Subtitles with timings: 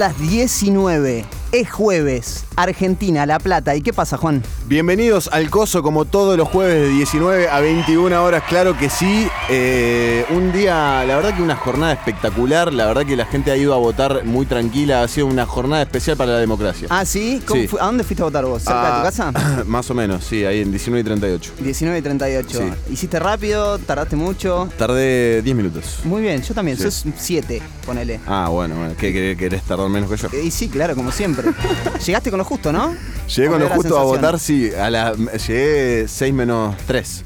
[0.00, 1.26] Las 19.
[1.52, 2.46] Es jueves.
[2.62, 3.74] Argentina, La Plata.
[3.74, 4.42] ¿Y qué pasa, Juan?
[4.66, 9.26] Bienvenidos al Coso como todos los jueves de 19 a 21 horas, claro que sí.
[9.48, 13.56] Eh, un día, la verdad que una jornada espectacular, la verdad que la gente ha
[13.56, 16.86] ido a votar muy tranquila, ha sido una jornada especial para la democracia.
[16.90, 17.42] Ah, ¿sí?
[17.46, 17.68] ¿Cómo Sí.
[17.68, 18.62] fu- ¿A dónde fuiste a votar vos?
[18.62, 19.64] ¿Cerca de tu Ah, casa?
[19.66, 21.52] Más o menos, sí, ahí en 19 y 38.
[21.60, 22.58] 19 y 38.
[22.58, 22.92] Sí.
[22.92, 23.78] ¿Hiciste rápido?
[23.78, 24.68] ¿Tardaste mucho?
[24.78, 26.00] Tardé 10 minutos.
[26.04, 26.76] Muy bien, yo también.
[26.76, 26.84] Sí.
[26.84, 28.20] Sos 7, ponele.
[28.26, 30.28] Ah, bueno, bueno, ¿qué querés, tardar menos que yo?
[30.32, 31.48] Eh, Y sí, claro, como siempre.
[32.06, 32.94] Llegaste con lo justo, ¿no?
[33.34, 37.24] Llegué ¿O con lo justo a votar, sí, a la, llegué 6 menos 3.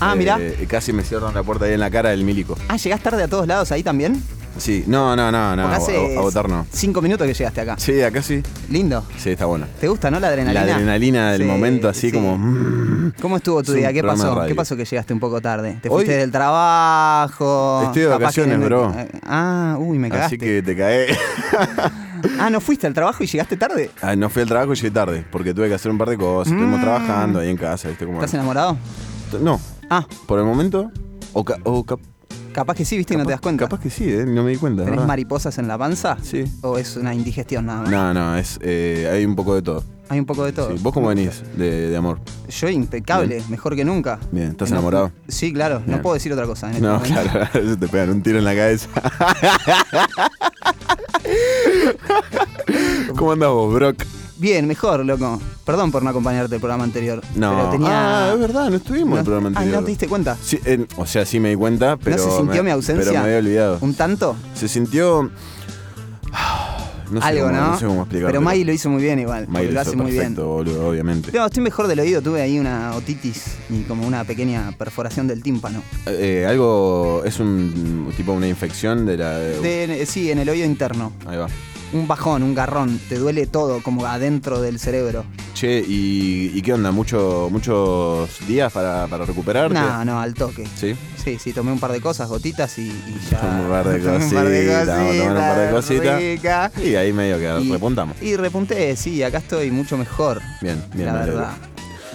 [0.00, 0.38] Ah, mirá.
[0.68, 2.56] Casi me cierran la puerta ahí en la cara del milico.
[2.68, 4.22] Ah, ¿llegás tarde a todos lados ahí también?
[4.58, 6.66] Sí, no, no, no, no, a, hace a votar no.
[6.70, 7.76] 5 minutos que llegaste acá.
[7.78, 8.42] Sí, acá sí.
[8.68, 9.04] Lindo.
[9.16, 9.66] Sí, está bueno.
[9.80, 10.20] ¿Te gusta, no?
[10.20, 10.64] La adrenalina.
[10.66, 12.12] La adrenalina del Sí, momento, así sí.
[12.12, 12.36] como.
[12.36, 13.14] mm.
[13.20, 13.92] ¿Cómo estuvo tu día?
[13.92, 14.42] ¿Qué pasó?
[14.46, 15.78] ¿Qué pasó que llegaste un poco tarde?
[15.82, 17.80] ¿Te Hoy- fuiste del trabajo?
[17.84, 18.94] Estoy de que vacaciones, me- bro.
[19.24, 20.36] Ah, uy, me cagaste.
[20.36, 21.06] Así que te cae.
[22.38, 23.90] Ah, ¿no fuiste al trabajo y llegaste tarde?
[24.00, 26.16] Ah, no fui al trabajo y llegué tarde, porque tuve que hacer un par de
[26.18, 26.52] cosas.
[26.52, 26.82] Estuvimos Mm.
[26.82, 27.88] trabajando ahí en casa.
[27.90, 28.76] ¿Estás enamorado?
[29.40, 30.90] No, Ah, por el momento.
[31.34, 32.00] O, ca- o cap-
[32.52, 33.64] capaz que sí, viste y no te das cuenta.
[33.64, 34.24] Capaz que sí, ¿eh?
[34.26, 34.82] No me di cuenta.
[34.82, 35.06] ¿Tenés ¿verdad?
[35.08, 36.16] mariposas en la panza?
[36.22, 36.44] Sí.
[36.62, 37.90] ¿O es una indigestión nada más?
[37.90, 39.84] No, no, es, eh, hay un poco de todo.
[40.08, 40.70] Hay un poco de todo.
[40.70, 40.76] Sí.
[40.82, 42.18] ¿Vos cómo venís de, de amor?
[42.48, 43.50] Yo impecable, Bien.
[43.50, 44.18] mejor que nunca.
[44.30, 45.10] Bien, ¿estás enamorado?
[45.28, 46.66] Sí, claro, no puedo decir otra cosa.
[46.68, 47.20] En este No, momento.
[47.30, 48.88] claro, te pegan un tiro en la cabeza.
[53.16, 54.04] ¿Cómo andás vos, Brock?
[54.42, 55.40] Bien, mejor, loco.
[55.64, 57.22] Perdón por no acompañarte el programa anterior.
[57.36, 58.30] No, Pero tenía.
[58.30, 59.80] ah, es verdad, no estuvimos en el programa Ah, anterior.
[59.80, 60.36] ¿no te diste cuenta?
[60.42, 60.58] Sí,
[60.96, 62.16] o sea, sí me di cuenta, pero.
[62.16, 63.04] ¿No se sintió me- mi ausencia?
[63.04, 63.78] Pero me había olvidado.
[63.80, 64.34] ¿Un tanto?
[64.54, 65.30] Se sintió.
[67.10, 67.66] No sé Algo, cómo, ¿no?
[67.72, 68.28] No sé cómo explicarlo.
[68.28, 69.46] Pero Maggie lo hizo muy bien igual.
[69.46, 70.34] Maggie lo lo hace muy bien.
[70.34, 71.30] boludo, obviamente.
[71.32, 75.42] No, estoy mejor del oído, tuve ahí una otitis y como una pequeña perforación del
[75.42, 75.82] tímpano.
[76.06, 77.22] Eh, algo.
[77.24, 78.10] Es un.
[78.16, 79.36] tipo una infección de la.
[79.38, 81.12] De- sí, en el oído interno.
[81.26, 81.48] Ahí va.
[81.92, 85.24] Un bajón, un garrón, te duele todo como adentro del cerebro.
[85.52, 86.90] Che, ¿y, y qué onda?
[86.90, 89.74] ¿Mucho, ¿Muchos días para, para recuperarte?
[89.78, 90.66] No, no, al toque.
[90.74, 90.94] ¿Sí?
[91.22, 93.40] Sí, sí, tomé un par de cosas, gotitas y, y ya.
[93.62, 96.82] Un par de Tomé un par de cositas, un par de cositas.
[96.82, 98.16] Y ahí medio que Y- repuntamos.
[98.22, 100.40] Y repunté, sí, acá estoy mucho mejor.
[100.62, 101.50] Bien, bien, la verdad.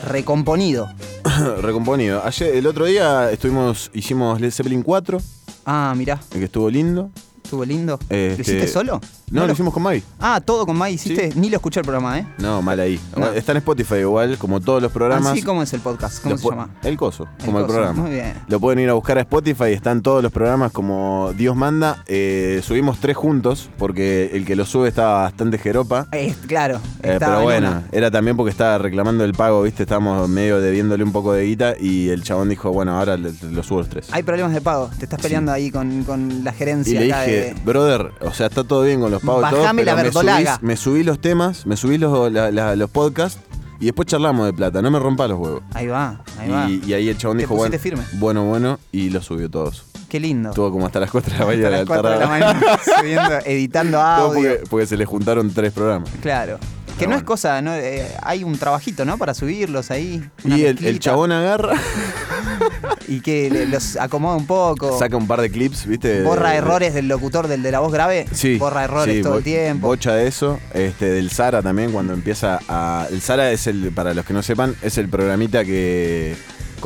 [0.07, 0.89] Recomponido.
[1.61, 2.23] Recomponido.
[2.25, 5.19] Ayer, el otro día estuvimos, hicimos Led Zeppelin 4,
[5.65, 7.11] Ah, mirá, el que estuvo lindo.
[7.43, 7.99] estuvo lindo.
[8.09, 9.01] Este- ¿Lo hiciste solo?
[9.29, 10.03] No, lo- lo hicimos con Maggie.
[10.21, 11.31] Ah, todo con Mai hiciste.
[11.35, 12.25] Ni lo escuché el programa, ¿eh?
[12.37, 12.97] No, mal ahí.
[13.13, 13.27] No.
[13.33, 15.33] Está en Spotify igual, como todos los programas.
[15.33, 16.69] Así como es el podcast, ¿cómo Lo se llama?
[16.81, 18.01] El coso, El como el, programa.
[18.03, 18.33] muy bien.
[18.47, 22.03] Lo pueden ir a buscar a Spotify, están todos los programas como Dios manda.
[22.07, 26.07] Eh, subimos tres juntos, porque el que lo sube estaba bastante jeropa.
[26.13, 26.77] Eh, claro.
[27.03, 27.83] Eh, pero en bueno, una.
[27.91, 29.83] era también porque estaba reclamando el pago, ¿viste?
[29.83, 33.61] Estábamos medio debiéndole un poco de guita y el chabón dijo, bueno, ahora le- lo
[33.61, 34.07] subo los tres.
[34.13, 34.89] Hay problemas de pago.
[34.97, 38.45] Te estás peleando ahí con, con la Y gerencia le dije, de- brother, o sea,
[38.47, 40.55] está todo bien con los y todo, Bajame la pero me verdolaga.
[40.57, 43.39] subís- me subí los temas, me subí los, la- la- los podcasts
[43.79, 45.61] y después charlamos de plata, no me rompa los huevos.
[45.73, 46.69] Ahí va, ahí va.
[46.69, 48.03] Y, y ahí el chabón Te dijo, bueno, firme.
[48.13, 49.83] bueno, bueno, y lo subió todos.
[50.09, 50.49] Qué lindo.
[50.49, 51.77] Estuvo como hasta las 4 de la Hasta mañana.
[51.77, 52.61] las 4 de la mañana
[52.97, 54.31] subiendo, editando Todo audio.
[54.51, 56.09] porque, porque se le juntaron tres programas.
[56.21, 56.57] Claro.
[56.97, 59.17] Que no es cosa, no, eh, hay un trabajito, ¿no?
[59.17, 60.23] Para subirlos ahí.
[60.43, 61.73] Y el, chabón agarra,
[63.07, 64.97] Y que le- los acomoda un poco.
[64.97, 66.23] saca un par de clips, ¿viste?
[66.23, 68.25] Borra de- errores del locutor, del de la voz grave.
[68.31, 68.57] Sí.
[68.57, 69.87] Borra errores sí, todo el tiempo.
[69.87, 70.59] Bocha de eso.
[70.73, 73.07] Este, del Sara también, cuando empieza a.
[73.11, 76.35] El Sara es el, para los que no sepan, es el programita que.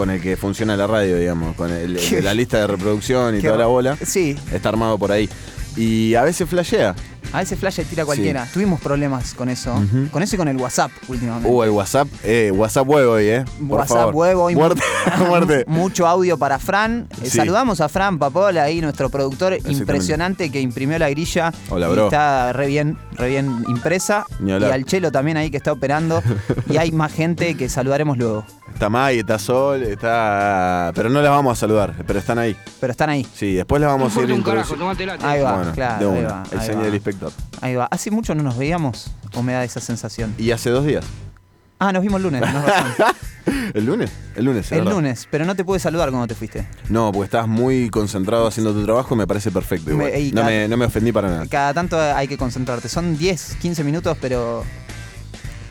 [0.01, 1.55] Con el que funciona la radio, digamos.
[1.55, 3.95] Con el, el de la lista de reproducción y toda la bola.
[4.03, 5.29] Sí, Está armado por ahí.
[5.77, 6.95] Y a veces flashea.
[7.31, 8.47] a veces flash y tira cualquiera.
[8.51, 9.71] Tuvimos problemas con eso.
[10.11, 11.47] Con eso y con el WhatsApp últimamente.
[11.47, 12.07] Uh, el WhatsApp.
[12.23, 13.45] Eh, WhatsApp huevo hoy, eh.
[13.69, 14.15] Por WhatsApp favor.
[14.15, 14.81] huevo y Muerte.
[15.27, 15.63] muerte.
[15.67, 17.07] mucho audio para Fran.
[17.21, 17.37] Eh, Sí.
[17.37, 21.53] Saludamos a Fran Papola, ahí nuestro productor impresionante que imprimió la grilla.
[21.69, 22.05] Hola, y bro.
[22.05, 24.25] está re bien, re bien impresa.
[24.43, 26.21] Y al Chelo también ahí que está operando.
[26.69, 28.45] y hay más gente que saludaremos luego.
[28.81, 30.91] Está May, está Sol, está.
[30.95, 32.57] Pero no las vamos a saludar, pero están ahí.
[32.79, 33.27] Pero están ahí.
[33.31, 34.89] Sí, después las vamos a ir introduciendo.
[35.21, 36.09] Ahí va, Bueno, claro.
[36.11, 36.85] de ahí va, el ahí señor va.
[36.85, 37.31] del inspector.
[37.61, 37.85] Ahí va.
[37.91, 40.33] Hace mucho no nos veíamos o me da esa sensación.
[40.39, 41.05] Y hace dos días.
[41.77, 42.41] Ah, nos vimos el lunes.
[43.75, 44.11] ¿El lunes?
[44.35, 44.93] El lunes, es el verdad.
[44.93, 46.67] lunes, pero no te pude saludar cuando te fuiste.
[46.89, 49.91] No, porque estabas muy concentrado haciendo tu trabajo y me parece perfecto.
[49.91, 50.11] igual.
[50.11, 51.45] Me- no, cada- me, no me ofendí para nada.
[51.45, 52.89] Cada tanto hay que concentrarte.
[52.89, 54.63] Son 10, 15 minutos, pero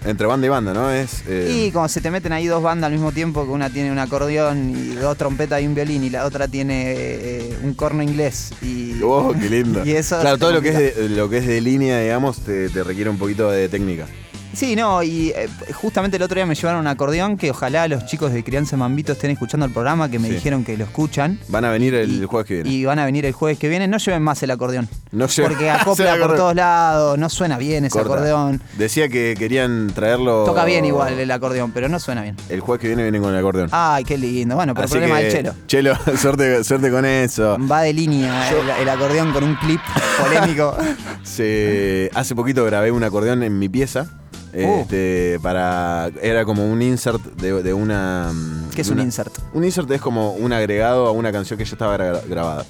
[0.04, 0.90] Entre banda y banda, ¿no?
[0.90, 1.22] Es.
[1.26, 3.92] eh, Y como se te meten ahí dos bandas al mismo tiempo, que una tiene
[3.92, 8.02] un acordeón y dos trompetas y un violín, y la otra tiene eh, un corno
[8.02, 8.50] inglés.
[8.62, 9.82] Y, Oh, qué lindo.
[9.84, 12.68] Y eso claro, todo lo que, es de, lo que es de línea, digamos, te,
[12.70, 14.06] te requiere un poquito de técnica.
[14.52, 18.04] Sí, no, y eh, justamente el otro día me llevaron un acordeón que ojalá los
[18.06, 20.34] chicos de Crianza Mambito estén escuchando el programa, que me Sí.
[20.34, 21.38] dijeron que lo escuchan.
[21.48, 22.70] Van a venir el Y- jueves que viene.
[22.70, 23.86] Y van a venir el jueves que viene.
[23.88, 24.88] No lleven más el acordeón.
[25.12, 28.14] No lleven Porque acopla por todos lados, no suena bien ese Corta.
[28.14, 28.60] acordeón.
[28.76, 30.44] Decía que querían traerlo.
[30.44, 32.36] Toca bien igual el acordeón, pero no suena bien.
[32.48, 33.68] El jueves que viene vienen con el acordeón.
[33.72, 34.56] Ay, qué lindo.
[34.56, 35.54] Bueno, pero el problema que, del chelo.
[35.68, 37.56] Chelo, suerte, suerte con eso.
[37.70, 39.80] Va de línea el, el acordeón con un clip
[40.20, 40.76] polémico.
[41.22, 44.06] Se- hace poquito grabé un acordeón en mi pieza.
[44.52, 44.80] Uh.
[44.80, 46.10] Este, para.
[46.22, 48.30] Era como un insert de, de una.
[48.32, 49.32] mm, ¿Qué es un insert?
[49.54, 52.64] Un insert es como un agregado a una canción que ya estaba gra- grabada.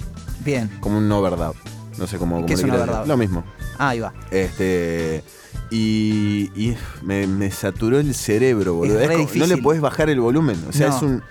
[0.45, 0.69] Bien.
[0.79, 1.55] Como un overdub.
[1.97, 2.45] No sé cómo.
[2.45, 3.07] ¿Qué es un overdub?
[3.07, 3.43] Lo mismo.
[3.79, 4.13] Ah, ahí va.
[4.29, 5.23] Este.
[5.69, 8.99] Y, y me, me saturó el cerebro, boludo.
[8.99, 10.57] Es Es no le podés bajar el volumen.
[10.69, 10.95] O sea, No.
[10.97, 11.23] es un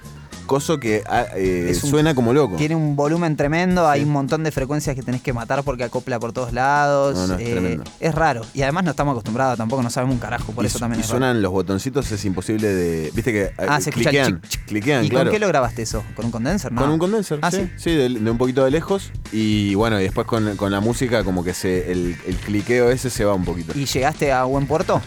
[0.58, 2.56] que ah, eh, Es un- suena como loco.
[2.56, 6.18] Tiene un volumen tremendo, hay un montón de frecuencias que tenés que matar porque acopla
[6.18, 7.16] por todos lados.
[7.16, 8.42] No, no, es eh, es raro.
[8.52, 11.02] Y además no estamos acostumbrados, tampoco no sabemos un carajo, por y, eso también y
[11.02, 11.18] es raro.
[11.20, 13.10] suenan los botoncitos, es imposible de.
[13.14, 14.40] Viste que eh, Ah, se cliquean.
[14.40, 14.64] chic, chic.
[14.66, 15.26] cliquean, ¿Y claro.
[15.26, 16.02] con qué lo grabaste eso?
[16.16, 16.72] ¿Con un condenser?
[16.72, 16.80] No.
[16.80, 17.58] Con un condenser, Ah, sí.
[17.76, 17.90] sí.
[17.90, 19.12] Sí, de, de un poquito de lejos.
[19.32, 23.08] Y bueno, y después con, con la música, como que se, el, el cliqueo ese
[23.10, 23.72] se va un poquito.
[23.78, 25.00] ¿Y llegaste a buen puerto?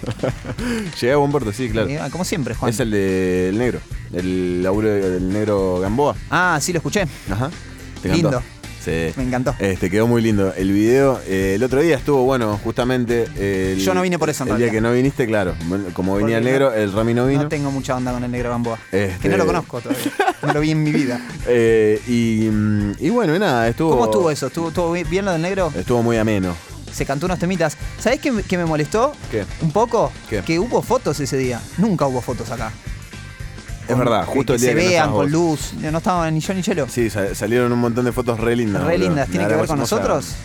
[1.02, 1.90] Llegué a buen puerto, sí, claro.
[1.90, 2.70] Eh, como siempre, Juan.
[2.70, 3.80] Es el del negro.
[4.14, 6.16] El laburo del negro Gamboa.
[6.30, 7.06] Ah, sí, lo escuché.
[7.30, 7.50] Ajá.
[8.02, 8.30] ¿Te Lindo.
[8.30, 8.48] encantó?
[8.84, 9.14] Sí.
[9.16, 9.56] Me encantó.
[9.60, 10.54] Este, quedó muy lindo.
[10.56, 13.28] El video, eh, el otro día estuvo, bueno, justamente.
[13.38, 15.56] el- Yo no vine por eso, en El día que no viniste, claro.
[15.94, 17.44] Como venía el negro, el Rami no vino.
[17.44, 18.78] No tengo mucha onda con el negro Gamboa.
[18.92, 20.04] Este- Que no lo conozco todavía.
[20.42, 21.20] No lo vi en mi vida.
[21.48, 23.92] Eh, y, mm, y bueno, y nada, estuvo.
[23.92, 24.48] ¿Cómo estuvo eso?
[24.48, 25.72] ¿Estuvo, estuvo bien lo del negro?
[25.76, 26.54] Estuvo muy ameno.
[26.92, 27.78] Se cantó unos temitas.
[28.00, 29.14] ¿Sabés qué, me- qué me molestó?
[29.32, 29.46] ¿Qué?
[29.62, 30.12] Un poco.
[30.30, 30.42] ¿Qué?
[30.42, 31.62] Que hubo fotos ese día.
[31.78, 32.72] Nunca hubo fotos acá.
[33.88, 35.74] Es verdad, justo que el día se que vean con luz.
[35.74, 36.88] No estaba ni yo ni Chelo.
[36.90, 38.84] Sí, sa- salieron un montón de fotos re lindas.
[38.84, 39.08] Re boludo.
[39.10, 39.28] lindas.
[39.30, 39.96] ¿Tiene La que ver con hermosa.
[39.98, 40.36] nosotros?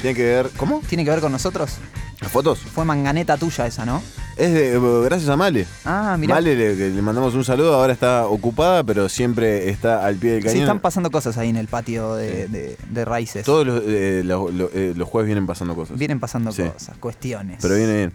[0.00, 0.50] Tiene que ver.
[0.56, 0.80] ¿Cómo?
[0.88, 1.72] ¿Tiene que ver con nosotros?
[2.20, 2.58] ¿Las fotos?
[2.60, 4.00] Fue manganeta tuya esa, ¿no?
[4.36, 5.66] Es de, eh, gracias a Male.
[5.84, 6.34] Ah, mirá.
[6.36, 7.74] Male, le, que le mandamos un saludo.
[7.74, 10.62] Ahora está ocupada, pero siempre está al pie del Sí, cañón.
[10.62, 13.44] están pasando cosas ahí en el patio de, de- de raíces.
[13.44, 15.98] Todos los, eh, los, los- eh, los jueves vienen pasando cosas.
[15.98, 16.62] Vienen pasando Sí.
[16.62, 17.58] cosas, cuestiones.
[17.60, 18.12] Pero viene bien.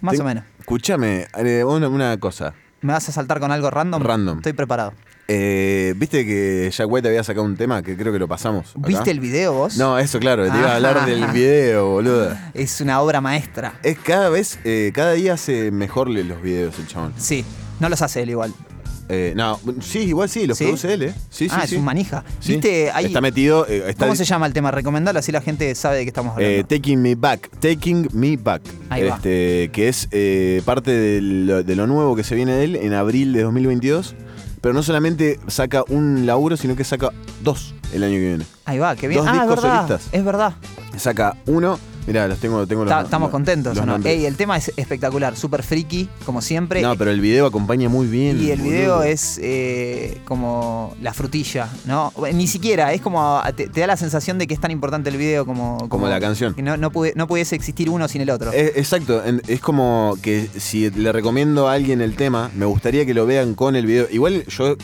[0.00, 0.44] Más Ten- o menos.
[0.60, 2.54] Escúchame, eh, una, una cosa.
[2.82, 4.02] ¿Me vas a saltar con algo random?
[4.02, 4.38] Random.
[4.38, 4.94] Estoy preparado.
[5.28, 8.70] Eh, ¿Viste que Jack White había sacado un tema que creo que lo pasamos?
[8.70, 8.88] acá?
[8.88, 9.76] ¿Viste el video vos?
[9.76, 11.06] No, eso claro, te iba a hablar Ah.
[11.06, 12.34] del video, boludo.
[12.54, 13.74] Es una obra maestra.
[13.82, 17.12] Es cada vez, eh, cada día hace mejor los videos el chabón.
[17.18, 17.44] Sí,
[17.80, 18.52] no los hace él igual.
[19.10, 20.64] Eh, no, sí, igual sí, los ¿Sí?
[20.64, 21.14] produce él, ¿eh?
[21.30, 21.74] Sí, sí, ah, sí.
[21.74, 22.24] es un manija.
[22.46, 22.90] ¿Viste?
[22.92, 23.66] Ahí, Está metido.
[23.68, 24.70] eh, está ¿Cómo se llama el tema?
[24.70, 26.56] Recomendalo así la gente sabe de qué estamos hablando.
[26.58, 27.50] Eh, Taking Me Back.
[27.58, 28.62] Taking Me Back.
[28.88, 29.16] Ahí va.
[29.16, 30.08] este, Que es
[30.64, 34.14] parte de lo, de lo nuevo que se viene de él en abril de 2022.
[34.60, 37.10] Pero no solamente saca un laburo, sino que saca
[37.42, 38.44] dos el año que viene.
[38.66, 39.20] Ahí va, qué bien.
[39.20, 39.86] dos ah, es discos verdad.
[39.88, 40.08] solistas.
[40.12, 40.54] Es verdad.
[40.98, 41.78] Saca uno.
[42.10, 43.92] Mirá, los tengo, tengo los estamos los- contentos, los ¿o no?
[43.92, 44.14] nombres.
[44.16, 46.82] Ey, el tema es espectacular, súper friki, como siempre.
[46.82, 48.40] No, pero el video acompaña muy bien.
[48.42, 52.12] y el video es eh, como la frutilla, ¿no?
[52.34, 53.40] Ni siquiera, es como.
[53.56, 55.88] Te, te da la sensación de que es tan importante el video como.
[55.88, 56.54] Como la canción.
[56.54, 58.52] Que no, no, pude- no pudiese existir uno sin el otro.
[58.52, 63.26] Exacto, es como que si le recomiendo a alguien el tema, me gustaría que lo
[63.26, 64.06] vean con el video.
[64.10, 64.76] Igual yo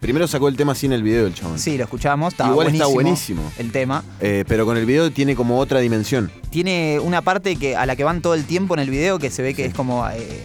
[0.00, 1.58] primero sacó el tema sin el video el chabón.
[1.58, 3.42] sí, lo escuchamos, está Igual está buenísimo.
[3.42, 3.52] buenísimo.
[3.58, 4.04] El tema.
[4.20, 6.30] Eh, pero con el video tiene como otra dimensión.
[6.50, 9.30] Tiene una parte que a la que van todo el tiempo en el video que
[9.30, 9.68] se ve que Sí.
[9.68, 10.08] es como.
[10.08, 10.42] eh,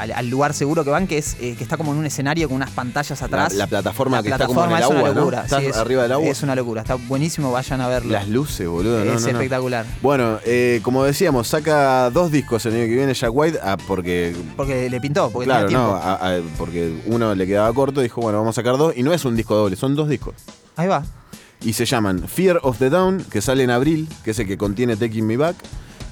[0.00, 2.48] al, al lugar seguro que van, que es eh, que está como en un escenario
[2.48, 3.54] con unas pantallas La, atrás.
[3.54, 5.14] la plataforma La que está como en el es agua, una ¿no?
[5.14, 5.42] locura.
[5.44, 6.28] Está sí, es- arriba del agua.
[6.28, 8.12] Es una locura, está buenísimo, vayan a verlo.
[8.12, 9.04] Las luces, boludo.
[9.04, 9.86] no, es no, espectacular.
[10.02, 14.34] Bueno, eh, como decíamos, saca dos discos el año que viene Jack White, ah, porque
[14.56, 16.06] Porque le pintó, porque claro, tenía no, tiempo.
[16.06, 19.12] a- a- porque uno le quedaba corto, dijo, bueno, vamos a sacar dos, y no
[19.12, 20.34] es un disco doble, son dos discos.
[20.76, 21.02] Ahí va.
[21.62, 24.56] Y se llaman Fear of the Down, que sale en abril, que es el que
[24.56, 25.56] contiene Taking Me Back,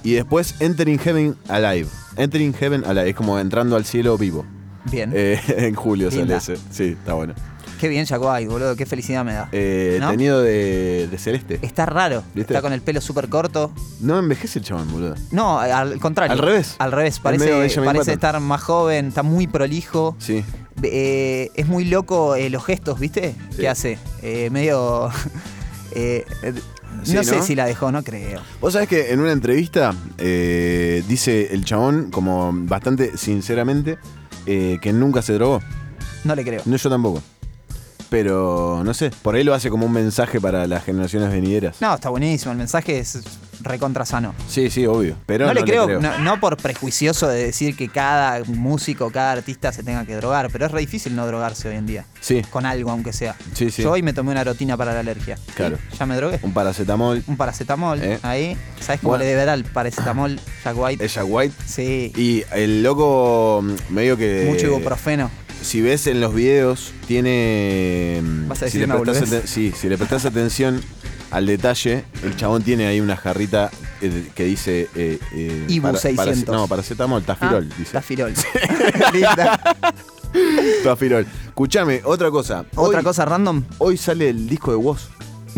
[0.02, 1.88] y después Entering Heaven Alive.
[2.16, 4.44] Entering Heaven Alive, es como entrando al cielo vivo.
[4.90, 5.12] Bien.
[5.14, 6.40] Eh, en julio Linda.
[6.40, 6.66] sale ese.
[6.70, 7.34] Sí, está bueno.
[7.78, 9.48] Qué bien White, boludo, qué felicidad me da.
[9.52, 10.10] Eh, ¿No?
[10.10, 11.60] Tenido de, de celeste.
[11.62, 12.24] Está raro.
[12.34, 12.52] ¿Viste?
[12.52, 13.72] Está con el pelo súper corto.
[14.00, 15.14] No envejece el chabón, boludo.
[15.30, 16.32] No, al contrario.
[16.32, 16.74] Al revés.
[16.80, 17.20] Al revés.
[17.20, 20.16] Parece, parece estar más joven, está muy prolijo.
[20.18, 20.44] Sí.
[20.82, 23.36] Eh, es muy loco eh, los gestos, ¿viste?
[23.50, 23.58] Sí.
[23.58, 23.98] ¿Qué hace?
[24.50, 25.10] Medio.
[27.04, 28.40] Sí, no sé si la dejó, no creo.
[28.60, 33.98] Vos sabés que en una entrevista eh, dice el chabón, como bastante sinceramente,
[34.46, 35.60] eh, que nunca se drogó.
[36.24, 36.62] No le creo.
[36.64, 37.22] No, yo tampoco.
[38.10, 41.76] Pero no sé, por ahí lo hace como un mensaje para las generaciones venideras.
[41.80, 42.52] No, está buenísimo.
[42.52, 43.20] El mensaje es
[43.60, 44.34] recontra sano.
[44.48, 45.16] Sí, sí, obvio.
[45.26, 49.32] Pero no, no, le creo, No, no por prejuicioso de decir que cada músico, cada
[49.32, 52.04] artista se tenga que drogar, pero es re difícil no drogarse hoy en día.
[52.20, 53.34] Sí, Con algo, aunque sea.
[53.54, 53.82] Sí, sí.
[53.82, 55.36] Yo hoy me tomé una rotina para la alergia.
[55.54, 55.76] Claro.
[55.98, 56.38] Ya me drogué.
[56.42, 58.18] un paracetamol, Un paracetamol Eh.
[58.22, 58.56] ahí.
[58.80, 59.24] ¿Sabes cómo Bueno.
[59.24, 61.04] le deberá el paracetamol Jack White?
[61.04, 61.54] ella white.
[61.66, 62.12] Sí.
[62.16, 64.44] Y el loco, mm, medio que.
[64.48, 65.30] Mucho ibuprofeno.
[65.62, 68.20] Si ves en los videos, tiene.
[68.46, 70.80] ¿Vas a si decir le una prestás Sí, si le prestás atención
[71.30, 74.88] al detalle, el chabón tiene ahí una jarrita eh, que dice.
[74.94, 76.24] Eh, eh, Ibu para- 600.
[76.44, 77.92] parace- no, paracetamol, tafirol, Ah, dice.
[77.92, 78.32] Tafirol.
[79.12, 79.60] Linda.
[80.84, 81.26] Tafirol.
[81.46, 82.64] Escuchame, otra cosa.
[82.74, 83.62] Otra Hoy- cosa random.
[83.78, 85.08] Hoy sale el disco de Woz.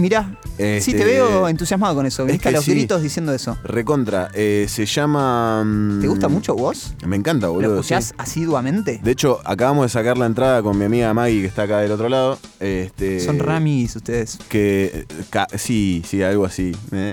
[0.01, 0.37] Mirá.
[0.57, 2.23] Sí, Este, te veo entusiasmado con eso.
[2.23, 2.73] es Viniste a los sí.
[2.73, 3.57] gritos diciendo eso.
[3.65, 4.31] Recontra.
[4.35, 5.63] eh, se llama.
[5.65, 6.95] mm, ¿Te gusta mucho vos?
[7.07, 7.75] Me encanta, ¿Lo boludo.
[7.77, 8.15] escuchás sí.
[8.19, 9.01] asiduamente?
[9.03, 11.93] De hecho, acabamos de sacar la entrada con mi amiga Maggie, que está acá del
[11.93, 12.39] otro lado.
[12.59, 14.39] Este, Son ramis ustedes.
[14.49, 15.07] Que.
[15.31, 16.77] ca- sí, sí, algo así.
[16.93, 17.13] eh.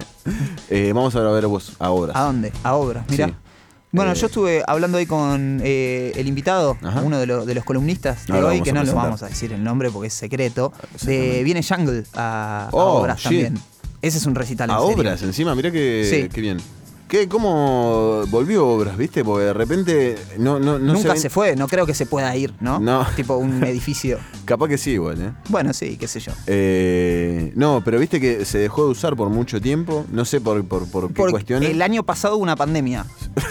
[0.70, 2.16] Eh, vamos a ver vos a obras.
[2.16, 2.52] ¿A dónde?
[2.64, 3.28] A obras, mira.
[3.28, 3.34] Sí.
[3.98, 7.02] Bueno, Eh, yo estuve hablando ahí con eh, el invitado, Ajá.
[7.02, 9.28] uno de, los- de los columnistas de No lo hoy, que no lo vamos a
[9.28, 10.72] decir el nombre porque es secreto.
[10.80, 11.44] De Exactamente.
[11.44, 13.24] Viene Jungle a, a Oh, obras shit.
[13.26, 13.60] también.
[14.02, 14.96] Ese es un recital en A serio.
[14.96, 16.30] obras encima, mira que, Sí.
[16.34, 16.58] qué bien.
[17.08, 19.24] ¿Qué, ¿Cómo volvió obras, viste?
[19.24, 22.54] Porque de repente no, no, no Nunca se fue, no creo que se pueda ir,
[22.60, 22.80] ¿no?
[22.82, 23.06] No.
[23.16, 24.20] Tipo un edificio.
[24.44, 25.32] Capaz que sí, igual, ¿eh?
[25.48, 26.34] Bueno, sí, qué sé yo.
[26.48, 30.06] Eh, no, pero viste que se dejó de usar por mucho tiempo.
[30.12, 31.70] No sé por, por, por qué cuestiones.
[31.70, 33.06] el año pasado hubo una pandemia.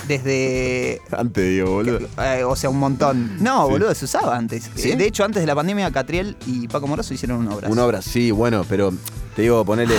[0.06, 1.00] Desde.
[1.10, 2.00] Antes digo, boludo.
[2.22, 3.42] eh, o sea, un montón.
[3.42, 3.72] No, Sí.
[3.72, 4.70] boludo, se usaba antes.
[4.74, 4.90] ¿Sí?
[4.92, 7.68] Eh, De hecho, antes de la pandemia, Catriel y Paco Moroso hicieron una obra.
[7.70, 8.92] Una obra, sí, bueno, pero
[9.34, 9.94] te digo, ponele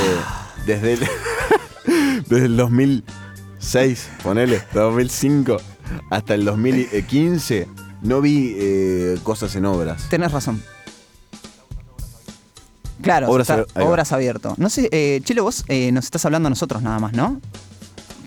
[0.67, 0.99] desde el,
[2.27, 2.57] desde el
[3.71, 5.57] 2006, ponele, 2005
[6.09, 7.67] hasta el 2015,
[8.01, 10.07] no vi eh, cosas en obras.
[10.09, 10.63] Tenés razón.
[13.01, 13.89] Claro, Obras está- ab- ahí va.
[13.91, 14.53] obras abierto.
[14.57, 17.41] No sé, eh, Chelo, vos eh, nos estás hablando a nosotros nada más, ¿no?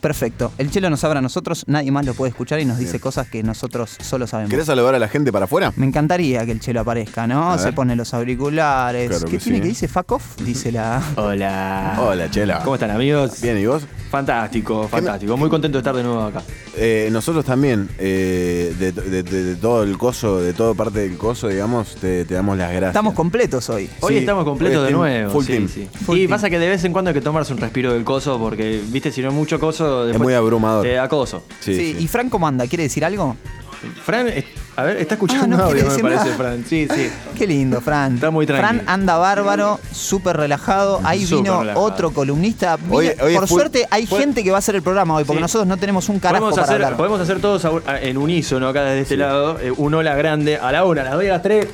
[0.00, 0.52] Perfecto.
[0.58, 3.02] El Chelo nos habla a nosotros, nadie más lo puede escuchar y nos dice Bien.
[3.02, 4.50] cosas que nosotros solo sabemos.
[4.50, 5.72] ¿Querés saludar a la gente para afuera?
[5.76, 7.50] Me encantaría que el Chelo aparezca, ¿no?
[7.52, 7.74] A Se ver.
[7.74, 9.08] pone los auriculares.
[9.10, 9.62] Claro ¿Qué que tiene sí.
[9.62, 9.88] que dice?
[9.88, 10.36] ¿Fuck off?
[10.42, 11.02] Dice la.
[11.16, 11.98] Hola.
[12.00, 12.60] Hola, Chela.
[12.64, 13.40] ¿Cómo están amigos?
[13.40, 13.82] Bien, ¿y vos?
[14.10, 15.36] Fantástico, fantástico.
[15.36, 16.42] Muy contento de estar de nuevo acá.
[16.76, 21.16] Eh, nosotros también, eh, de, de- de- de todo el coso, de toda parte del
[21.16, 22.88] coso, digamos, te, te damos las gracias.
[22.90, 23.88] Estamos completos hoy.
[24.00, 25.30] Hoy Sí, estamos completos hoy de team- nuevo.
[25.32, 25.68] full sí, team.
[25.68, 25.88] sí.
[26.06, 26.30] Full y team.
[26.30, 29.12] pasa que de vez en cuando hay que tomarse un respiro del coso porque, viste,
[29.12, 30.82] si no mucho coso, después muy abrumador.
[30.84, 31.42] Te da coso.
[31.60, 32.04] Sí, Sí, sí.
[32.04, 32.66] ¿Y Fran cómo anda?
[32.66, 33.36] ¿Quiere decir algo?
[34.04, 34.26] Fran,
[34.76, 36.36] a ver, está escuchando Ah, no audio, me parece, nada.
[36.36, 36.64] Fran.
[36.68, 37.10] Sí, sí.
[37.36, 38.16] Qué lindo, Fran.
[38.16, 38.62] Está muy tranqui.
[38.62, 41.00] Fran anda bárbaro, súper relajado.
[41.02, 41.86] Ahí vino relajado.
[41.86, 42.76] otro columnista.
[42.76, 45.24] Vino- Hoy- hoy es por suerte hay gente que va a hacer el programa hoy,
[45.24, 45.42] porque Sí.
[45.42, 46.96] nosotros no tenemos un carajo Podemos para hacer, hablar.
[46.98, 47.66] podemos hacer todos
[48.02, 49.58] en unísono acá desde este lado.
[49.60, 51.66] eh, un hola grande a la una, a las dos y a las tres.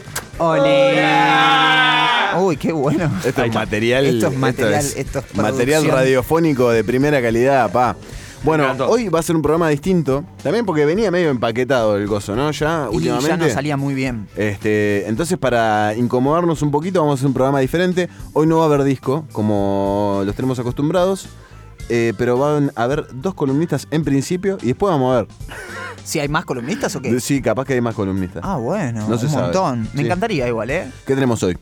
[2.39, 3.11] Uy, qué bueno.
[3.25, 7.97] Esto es material, Esto es material, esto es material radiofónico de primera calidad, pa.
[8.45, 12.37] Bueno, hoy va a ser un programa distinto, también porque venía medio empaquetado el coso,
[12.37, 12.51] ¿no?
[12.53, 13.29] Ya Y últimamente.
[13.29, 14.29] ya no salía muy bien.
[14.37, 18.09] Este, entonces para incomodarnos un poquito vamos a hacer un programa diferente.
[18.35, 21.27] Hoy no va a haber disco, como los tenemos acostumbrados,
[21.89, 25.29] eh, pero van a haber dos columnistas en principio y después vamos a ver.
[26.05, 27.19] ¿Si hay más columnistas o qué?
[27.21, 28.43] Sí, capaz que hay más columnistas.
[28.45, 29.43] Ah, bueno, No se un sabe.
[29.45, 29.83] montón.
[29.93, 30.07] Me Sí.
[30.07, 30.91] encantaría igual, ¿eh?
[31.05, 31.59] ¿Qué tenemos hoy?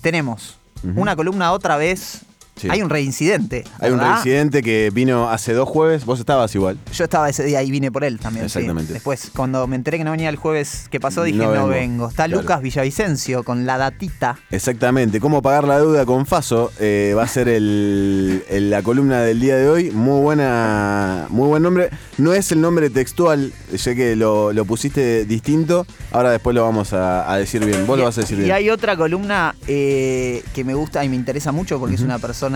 [0.00, 0.56] Tenemos
[0.94, 2.20] una columna otra vez.
[2.58, 2.68] Sí.
[2.70, 3.64] Hay un reincidente.
[3.78, 6.76] Hay un residente que vino hace dos jueves, vos estabas igual.
[6.92, 8.48] Yo estaba ese día y vine por él también.
[8.48, 8.58] sí.
[8.58, 8.92] Exactamente.
[8.92, 12.08] Después, cuando me enteré que no venía el jueves que pasó, dije No no, vengo.
[12.08, 12.42] Está Claro.
[12.42, 14.38] Lucas Villavicencio con la datita.
[14.50, 19.20] Exactamente, cómo pagar la deuda con Faso eh, va a ser el- el- la columna
[19.22, 19.90] del día de hoy.
[19.90, 21.90] Muy buena, muy buen nombre.
[22.18, 25.86] No es el nombre textual, ya que lo, lo pusiste distinto.
[26.12, 27.86] Ahora después lo vamos a, a decir bien.
[27.86, 28.54] Vos y, lo vas a decir y bien.
[28.54, 32.47] hay otra columna eh, que me gusta y me interesa mucho porque es una persona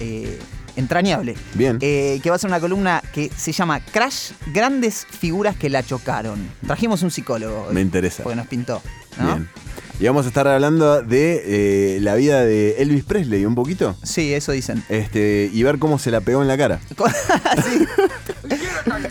[0.00, 0.38] eh,
[0.76, 1.34] entrañable.
[1.54, 1.78] Bien.
[1.80, 5.82] Eh, que va a ser una columna que se llama Crash, grandes figuras que la
[5.82, 6.38] chocaron.
[6.66, 7.66] Trajimos un psicólogo.
[7.68, 8.22] hoy, Me interesa.
[8.22, 8.80] Porque nos pintó.
[9.18, 9.26] ¿no?
[9.26, 9.48] Bien.
[10.00, 13.96] Y vamos a estar hablando de eh, la vida de Elvis Presley un poquito.
[14.04, 14.84] Sí, eso dicen.
[14.88, 16.80] Este, y ver cómo se la pegó en la cara.
[17.64, 17.84] Sí.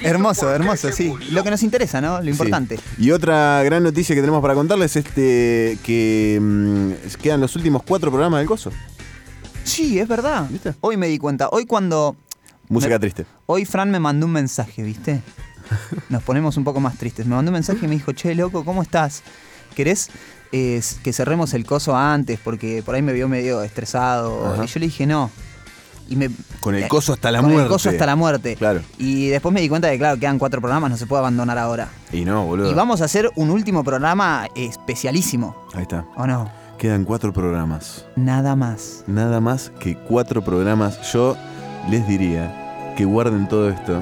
[0.01, 1.13] hermoso, hermoso, sí.
[1.31, 2.21] Lo que nos interesa, ¿no?
[2.21, 2.77] Lo importante.
[2.77, 2.83] Sí.
[3.05, 6.91] Y otra gran noticia que tenemos para contarles es este, que mm,
[7.21, 8.71] quedan los últimos cuatro programas del Coso.
[9.67, 10.47] Sí, es verdad.
[10.49, 10.73] ¿Viste?
[10.81, 11.49] Hoy me di cuenta.
[11.51, 12.15] Hoy cuando.
[12.69, 13.25] Música Me- triste.
[13.45, 15.21] Hoy Fran me mandó un mensaje, ¿viste?
[16.09, 17.25] Nos ponemos un poco más tristes.
[17.25, 19.23] Me mandó un mensaje y me dijo, che, loco, ¿cómo estás?
[19.75, 20.09] ¿Querés
[20.51, 22.39] eh, que cerremos el coso antes?
[22.43, 24.53] Porque por ahí me vio medio estresado.
[24.53, 24.63] Ajá.
[24.63, 25.29] Y yo le dije, no.
[26.09, 26.29] Y me,
[26.61, 27.63] Con el coso hasta la con muerte.
[27.65, 28.55] el coso hasta la muerte.
[28.55, 28.81] Claro.
[28.97, 31.57] Y después me di cuenta de que, claro, quedan cuatro programas, no se puede abandonar
[31.57, 31.89] ahora.
[32.13, 32.71] Y no, boludo.
[32.71, 36.05] Y vamos a hacer un último programa especialísimo, Ahí está.
[36.15, 36.49] ¿o no?
[36.77, 38.05] Quedan cuatro programas.
[38.15, 39.03] Nada más.
[39.07, 41.11] Nada más que cuatro programas.
[41.11, 41.35] Yo
[41.89, 43.99] les diría que guarden todo esto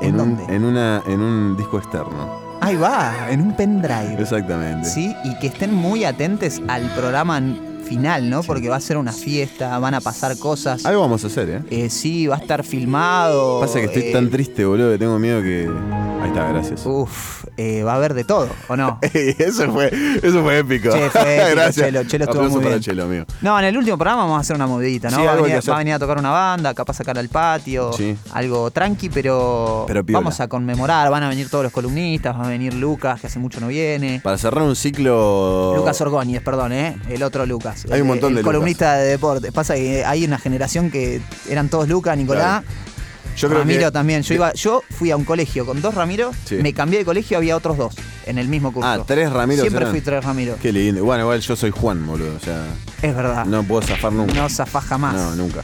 [0.00, 2.38] ¿En un, en, una, en un disco externo.
[2.60, 4.16] Ahí va, en un pendrive.
[4.20, 4.88] Exactamente.
[4.88, 7.40] Sí, y que estén muy atentos al programa
[7.84, 8.42] final, ¿no?
[8.42, 10.84] Porque va a ser una fiesta, van a pasar cosas.
[10.84, 11.62] Algo vamos a hacer, ¿eh?
[11.70, 13.60] Eh, sí, va a estar filmado.
[13.60, 15.70] Pasa que estoy eh, tan triste, boludo, que tengo miedo que.
[16.22, 16.86] Ahí está, gracias.
[16.86, 18.98] Uf, eh, va a haber de todo, ¿o no?
[19.12, 20.90] eso, fue, eso fue épico.
[20.90, 21.86] Che, fue épico, gracias.
[21.86, 22.80] Chelo, Chelo estuvo muy bien.
[22.80, 23.24] Chelo, amigo.
[23.42, 25.18] No, en el último programa vamos a hacer una movidita, ¿no?
[25.18, 27.92] Sí, va, a venir, va a venir a tocar una banda, capaz sacar al patio,
[27.92, 28.16] Sí.
[28.32, 32.48] algo tranqui, pero, Pero vamos a conmemorar, van a venir todos los columnistas, va a
[32.48, 34.20] venir Lucas, que hace mucho no viene.
[34.22, 35.74] Para cerrar un ciclo.
[35.76, 36.96] Lucas Orgóñez, perdón, ¿eh?
[37.08, 37.83] El otro Lucas.
[37.90, 38.52] Hay un El- montón el de Lucas.
[38.54, 39.52] columnista de deporte.
[39.52, 42.62] Pasa que hay una generación que eran todos Lucas, Nicolás.
[43.36, 44.22] Yo creo Ramiro que- también.
[44.22, 46.54] Yo iba, yo fui a un colegio con dos Ramiro, Sí.
[46.56, 47.94] me cambié de colegio, había otros dos
[48.26, 48.88] en el mismo curso.
[48.88, 49.90] Ah, tres Ramiros Siempre eran.
[49.90, 50.56] fui tres Ramiro.
[50.62, 51.04] Qué lindo.
[51.04, 52.36] Bueno, igual yo soy Juan, boludo.
[52.36, 52.64] O sea,
[53.02, 53.44] Es verdad.
[53.44, 54.34] no puedo zafar nunca.
[54.34, 55.14] No zafás jamás.
[55.16, 55.62] No, nunca.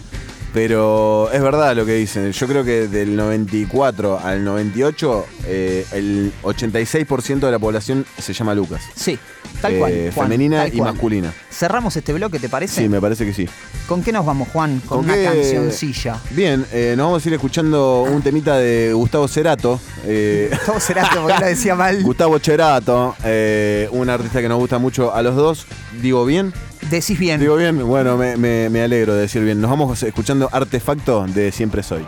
[0.53, 2.33] Pero es verdad lo que dicen.
[2.33, 8.53] Yo creo que del 94 al 98, eh, el 86% de la población se llama
[8.55, 8.83] Lucas.
[8.97, 9.17] Sí,
[9.63, 10.11] tal Eh, cual.
[10.15, 10.93] Juan, femenina tal y cual.
[10.93, 11.33] masculina.
[11.51, 12.83] Cerramos este bloque, ¿te parece?
[12.83, 13.49] Sí, me parece que sí.
[13.87, 14.81] ¿Con qué nos vamos, Juan?
[14.87, 15.25] Con, una qué?
[15.25, 16.19] cancioncilla.
[16.31, 19.81] Bien, eh, nos vamos a ir escuchando un temita de Gustavo Cerato.
[20.05, 21.23] eh, ¿Cómo será esto?
[21.23, 22.03] Porque lo decía mal.
[22.03, 25.67] Gustavo Cerato, eh, un artista que nos gusta mucho a los dos.
[26.03, 26.53] ¿Digo bien?
[26.89, 27.41] Decís bien.
[27.41, 29.61] Digo bien, bueno, me, me- me alegro de decir bien.
[29.61, 32.05] Nos vamos escuchando Artefacto de Siempre Soy.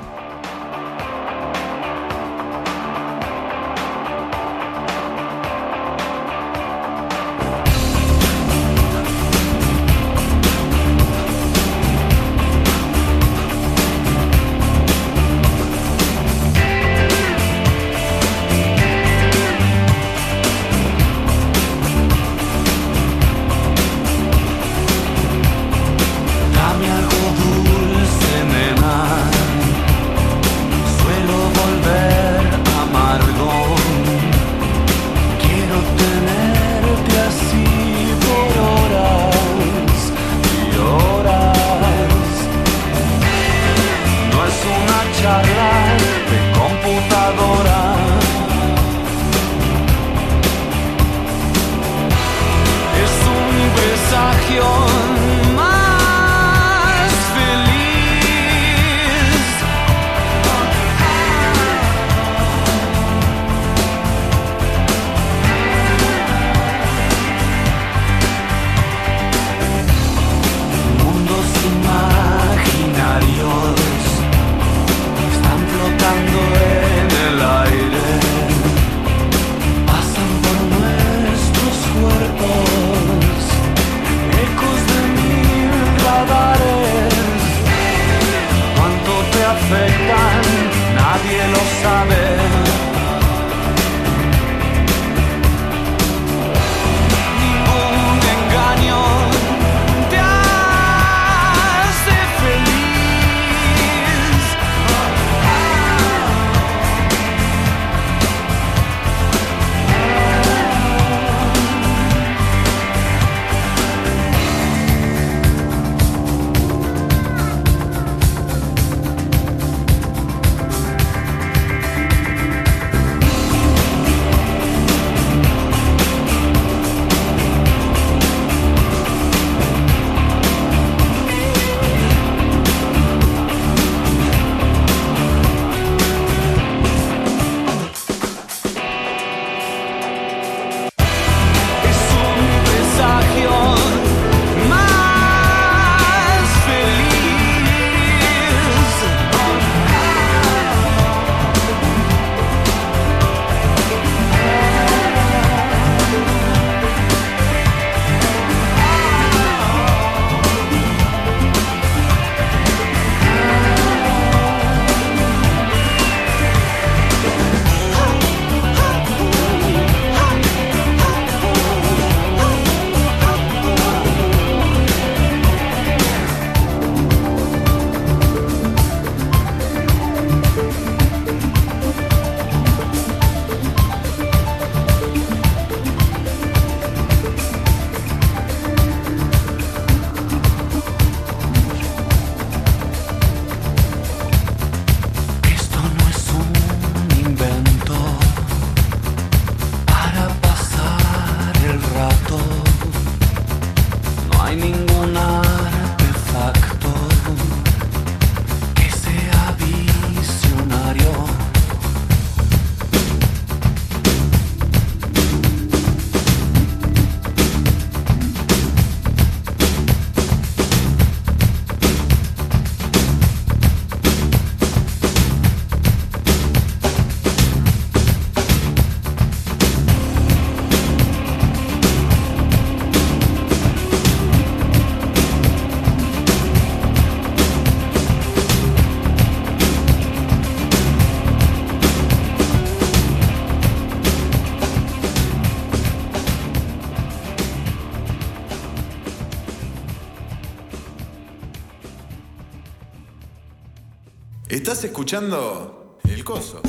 [254.73, 256.63] Estás escuchando El Coso.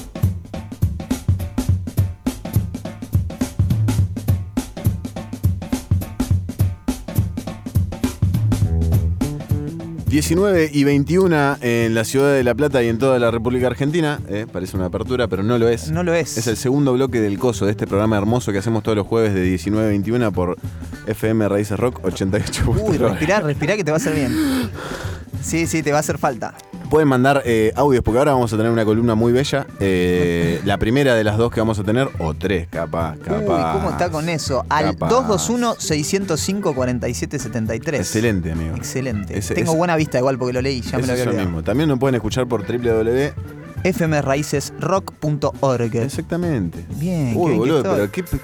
[10.10, 14.20] ...19 y 21 en la ciudad de La Plata y en toda la República Argentina.
[14.28, 15.90] eh, parece una apertura, pero no lo es.
[15.90, 16.38] No lo es.
[16.38, 19.34] Es el segundo bloque del Coso, de este programa hermoso que hacemos todos los jueves
[19.34, 20.58] de 19 a 21 por
[21.08, 22.66] FM Raíces Rock 88.
[22.68, 24.34] Uy, respirá, respirá que te va a hacer bien.
[25.42, 26.54] Sí, sí, te va a hacer falta.
[26.94, 29.66] Pueden mandar eh, audios porque ahora vamos a tener una columna muy bella.
[29.80, 33.40] Eh, la primera de las dos que vamos a tener, o tres, capaz, capaz.
[33.40, 34.64] Uy, ¿cómo está con eso?
[34.70, 35.10] Al Capaz.
[35.10, 37.96] 221-605-4773.
[37.96, 38.76] Excelente, amigo.
[38.76, 39.36] Excelente.
[39.40, 41.46] Ese- Tengo ese- buena vista igual porque lo leí, ya me lo había olvidado.
[41.48, 41.64] mismo.
[41.64, 43.34] También nos pueden escuchar por www.
[43.84, 45.96] fmraicesrock.org.
[45.96, 46.86] Exactamente.
[46.96, 48.40] Bien, Uy, qué boludo, pero qué, qué-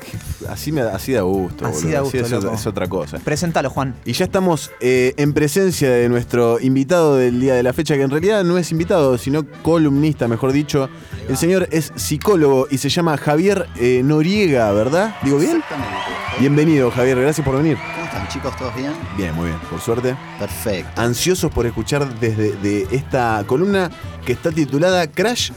[0.49, 1.65] así, me, así da gusto.
[1.65, 1.93] Así boludo.
[1.93, 2.53] da gusto, es, loco.
[2.53, 3.19] es otra cosa.
[3.19, 3.95] Preséntalo, Juan.
[4.05, 8.01] Y ya estamos eh, en presencia de nuestro invitado del día de la fecha, que
[8.03, 10.89] en realidad no es invitado, sino columnista, mejor dicho.
[11.27, 15.15] El señor es psicólogo y se llama Javier eh, Noriega, ¿verdad?
[15.23, 15.57] ¿Digo bien?
[15.57, 15.95] Exactamente.
[16.39, 17.77] Bienvenido, Javier, gracias por venir.
[18.19, 18.57] ¿Cómo están chicos?
[18.57, 18.93] ¿Todos bien?
[19.15, 20.15] Bien, muy bien, por suerte.
[20.37, 21.01] Perfecto.
[21.01, 23.89] Ansiosos por escuchar desde de esta columna
[24.25, 25.51] que está titulada Crash,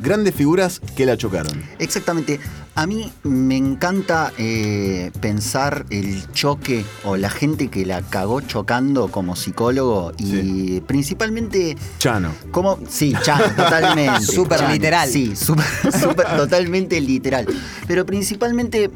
[0.00, 1.62] grandes figuras que la chocaron.
[1.78, 2.40] Exactamente.
[2.74, 9.08] A mí me encanta eh, pensar el choque o la gente que la cagó chocando
[9.08, 12.32] como psicólogo y principalmente Chano.
[12.50, 12.78] cómo...
[12.88, 14.20] Sí, Chano, totalmente.
[14.26, 15.08] Súper literal.
[15.08, 17.46] Sí, súper, totalmente literal.
[17.86, 18.90] Pero principalmente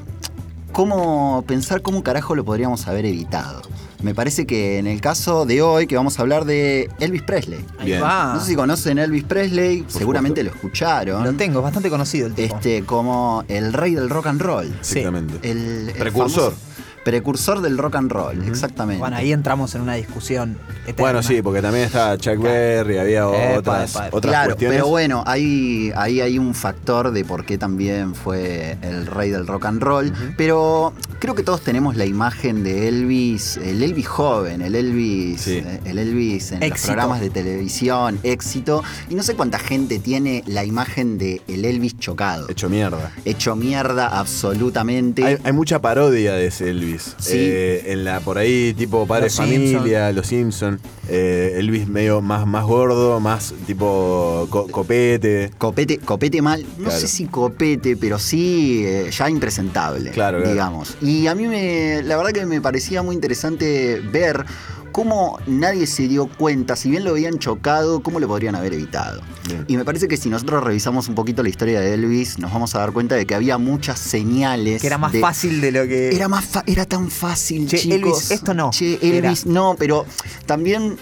[0.73, 3.63] cómo pensar cómo carajo lo podríamos haber evitado.
[4.03, 7.63] Me parece que en el caso de hoy que vamos a hablar de Elvis Presley.
[7.79, 8.03] Ahí Bien.
[8.03, 8.33] va.
[8.33, 11.23] No sé si conocen a Elvis Presley, seguramente lo escucharon.
[11.23, 12.55] Lo tengo, bastante conocido el tipo.
[12.57, 14.67] Este, como el rey del rock and roll.
[14.81, 15.39] Exactamente.
[15.51, 16.53] El, el Precursor.
[16.55, 16.70] famoso-
[17.05, 18.99] precursor del rock and roll, exactamente.
[19.01, 20.95] Bueno, ahí entramos en una discusión eterna.
[20.99, 24.17] Bueno, sí, porque también está Chuck Berry, había Epa, otras, epa, epa.
[24.17, 24.77] otras Claro, cuestiones.
[24.79, 29.47] pero bueno, ahí, ahí hay un factor de por qué también fue el rey del
[29.47, 30.13] rock and roll.
[30.37, 35.63] Pero creo que todos tenemos la imagen de Elvis, el Elvis joven, el Elvis, Sí.
[35.65, 38.83] eh, el Elvis en los programas de televisión, éxito.
[39.09, 42.49] Y no sé cuánta gente tiene la imagen de el Elvis chocado.
[42.51, 43.11] Hecho mierda.
[43.25, 45.25] Hecho mierda absolutamente.
[45.25, 46.90] Hay, hay mucha parodia de ese Elvis.
[46.99, 47.33] Sí.
[47.35, 50.81] Eh, en la, por ahí, tipo Padre Los Familia, Los Simpson.
[51.09, 55.51] Eh, Elvis medio más, más gordo, más tipo co- copete.
[55.59, 57.01] Copete, copete mal, no Claro.
[57.01, 60.51] sé si copete, pero sí eh, ya impresentable, Claro, claro.
[60.53, 60.97] digamos.
[61.03, 64.45] Y a mí me, la verdad que me parecía muy interesante ver
[64.93, 69.21] cómo nadie se dio cuenta, si bien lo habían chocado, cómo lo podrían haber evitado.
[69.49, 69.65] Bien.
[69.69, 72.75] Y me parece que si nosotros revisamos un poquito la historia de Elvis, nos vamos
[72.75, 74.81] a dar cuenta de que había muchas señales.
[74.81, 76.15] Que era más de- fácil de lo que.
[76.15, 77.95] Era más fa- era tan fácil, Che, chicos.
[77.97, 78.71] Elvis, esto no.
[78.71, 79.29] Che, Era.
[79.29, 80.07] Elvis no, pero
[80.47, 80.97] también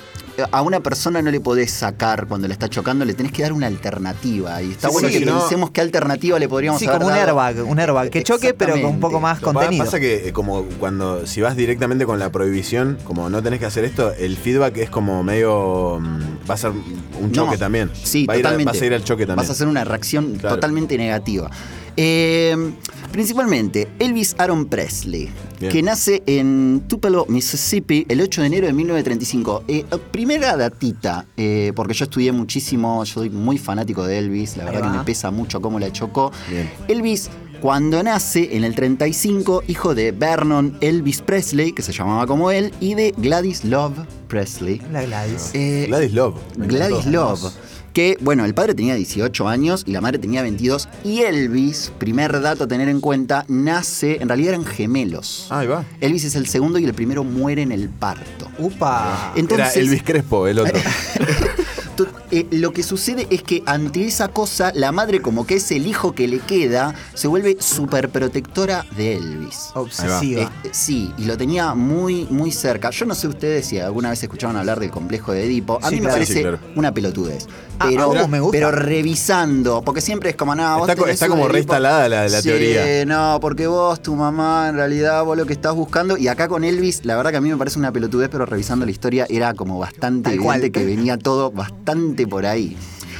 [0.52, 3.52] a una persona no le podés sacar cuando le está chocando, le tenés que dar
[3.52, 4.62] una alternativa.
[4.62, 5.38] Y está Sí, bueno sí, que no.
[5.40, 8.74] pensemos qué alternativa le podríamos Sí, haber como un airbag, un airbag que choque, pero
[8.74, 9.84] con un poco más Lo que contenido.
[9.84, 13.66] Pasa que eh, como cuando si vas directamente con la prohibición, como no tenés que
[13.66, 17.90] hacer esto, el feedback es como medio mm, va a ser un choque No, también.
[18.02, 18.72] Sí, Va a ir a- totalmente.
[18.72, 19.42] vas a ir al choque también.
[19.42, 20.54] Vas a hacer una reacción Claro.
[20.56, 21.50] totalmente negativa.
[22.00, 22.56] Eh,
[23.10, 25.72] principalmente Elvis Aaron Presley, Bien.
[25.72, 29.64] que nace en Tupelo, Mississippi, el 8 de enero de 1935.
[29.66, 34.66] Eh, primera datita, eh, porque yo estudié muchísimo, yo soy muy fanático de Elvis, la
[34.66, 36.30] Ahí verdad que me pesa mucho cómo la chocó.
[36.48, 36.70] Bien.
[36.86, 37.30] Elvis,
[37.60, 42.72] cuando nace en el 35, hijo de Vernon Elvis Presley, que se llamaba como él,
[42.78, 44.80] y de Gladys Love Presley.
[44.92, 45.50] La Gladys.
[45.54, 46.36] Eh, Gladys Love.
[46.56, 47.06] Gladys.
[47.06, 47.52] Love.
[47.98, 50.88] Que, bueno, el padre tenía 18 años y la madre tenía 22.
[51.02, 55.48] Y Elvis, primer dato a tener en cuenta, nace, en realidad eran gemelos.
[55.50, 55.84] Ah, ahí va.
[56.00, 58.52] Elvis es el segundo y el primero muere en el parto.
[58.56, 59.32] Upa.
[59.34, 60.78] Entonces, Era Elvis Crespo, el otro.
[62.30, 65.86] eh, lo que sucede es que ante esa cosa, la madre, como que es el
[65.86, 69.70] hijo que le queda, se vuelve súper protectora de Elvis.
[69.74, 70.42] Obsesiva.
[70.42, 72.90] Este, sí, y lo tenía muy, muy cerca.
[72.90, 75.78] Yo no sé ustedes si alguna vez escucharon hablar del complejo de Edipo.
[75.82, 76.14] A Sí, mí me claro.
[76.14, 76.58] parece Sí, claro.
[76.76, 77.46] una pelotudez.
[77.80, 78.56] Ah, Pero, ah, me gusta.
[78.58, 82.42] pero revisando, porque siempre es como, no, vos Está tenés está como reinstalada la- la
[82.42, 83.04] Sí, teoría.
[83.06, 86.16] no, porque vos, tu mamá, en realidad, vos lo que estás buscando.
[86.16, 88.84] Y acá con Elvis, la verdad que a mí me parece una pelotudez, pero revisando
[88.84, 90.56] la historia era como bastante cual.
[90.58, 91.87] evidente que venía todo bastante
[92.28, 92.76] por ahí.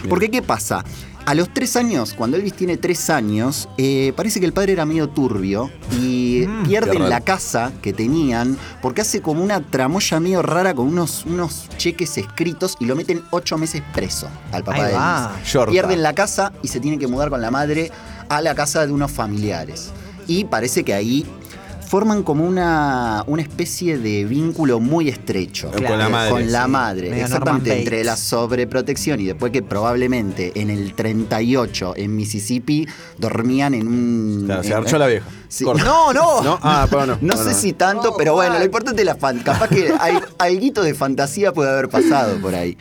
[0.09, 0.85] Porque, ¿qué pasa?
[1.27, 4.87] A los tres años, cuando Elvis tiene tres años, eh, parece que el padre era
[4.87, 10.41] medio turbio y Mm, pierden la casa que tenían porque hace como una tramoya medio
[10.41, 14.91] rara con unos, unos cheques escritos y lo meten ocho meses preso al papá Ahí
[14.93, 15.33] de va.
[15.35, 15.53] Elvis.
[15.53, 15.73] Yorta.
[15.73, 17.91] Pierden la casa y se tienen que mudar con la madre
[18.29, 19.91] a la casa de unos familiares.
[20.27, 21.27] Y parece que ahí
[21.89, 25.71] forman como una, una especie de vínculo muy estrecho.
[25.71, 26.31] Con la madre.
[26.31, 27.21] Con la Sí, madre.
[27.21, 33.89] Exactamente, entre la sobreprotección y después que probablemente en el 38 en Mississippi dormían en
[33.89, 34.43] un...
[34.47, 35.27] Claro, se archó la vieja.
[35.49, 35.65] Sí.
[35.65, 36.43] No, no.
[36.43, 36.59] ¿No?
[36.63, 37.19] Ah, perdón.
[37.23, 37.51] No Bueno.
[37.51, 39.41] sé si tanto, pero bueno, lo importante es la fan.
[39.41, 42.77] Capaz que hay algo de fantasía puede haber pasado por ahí.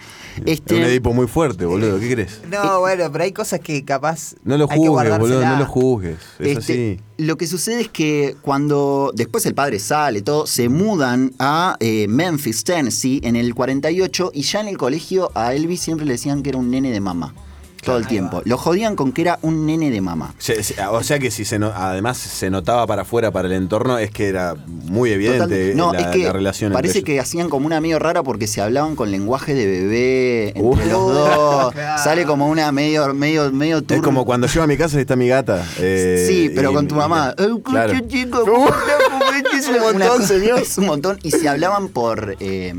[0.45, 1.99] Es Este, un Edipo muy fuerte, boludo.
[1.99, 2.41] ¿Qué crees?
[2.51, 4.35] No, bueno, pero hay cosas que capaz.
[4.43, 5.43] No lo juzgues, boludo.
[5.45, 6.17] No lo juzgues.
[6.39, 7.01] Es Este, así.
[7.17, 12.05] Lo que sucede es que cuando después el padre sale, todo, se mudan a eh,
[12.07, 16.43] Memphis, Tennessee, en el 48, y ya en el colegio a Elvis siempre le decían
[16.43, 17.33] que era un nene de mamá.
[17.83, 18.41] Todo el tiempo.
[18.45, 20.33] Lo jodían con que era un nene de mamá.
[20.39, 23.53] Se- se- O sea que si se no- además se notaba para afuera, para el
[23.53, 27.19] entorno, es que era muy evidente no, la, es que la relación parece entre que
[27.19, 30.75] hacían como una medio rara porque se hablaban con lenguaje de bebé entre Uh.
[30.89, 31.73] los dos.
[32.03, 33.83] Sale como una medio, medio, medio.
[33.87, 35.65] Es como cuando llego a mi casa y está mi gata.
[35.79, 37.33] eh, Sí, pero y- con tu y- mamá.
[37.37, 37.93] "Eh, Claro.
[37.93, 38.43] coche, chico,
[39.57, 40.59] es un montón, señor.
[40.59, 41.19] Es un montón.
[41.23, 42.73] Y se hablaban por, eh,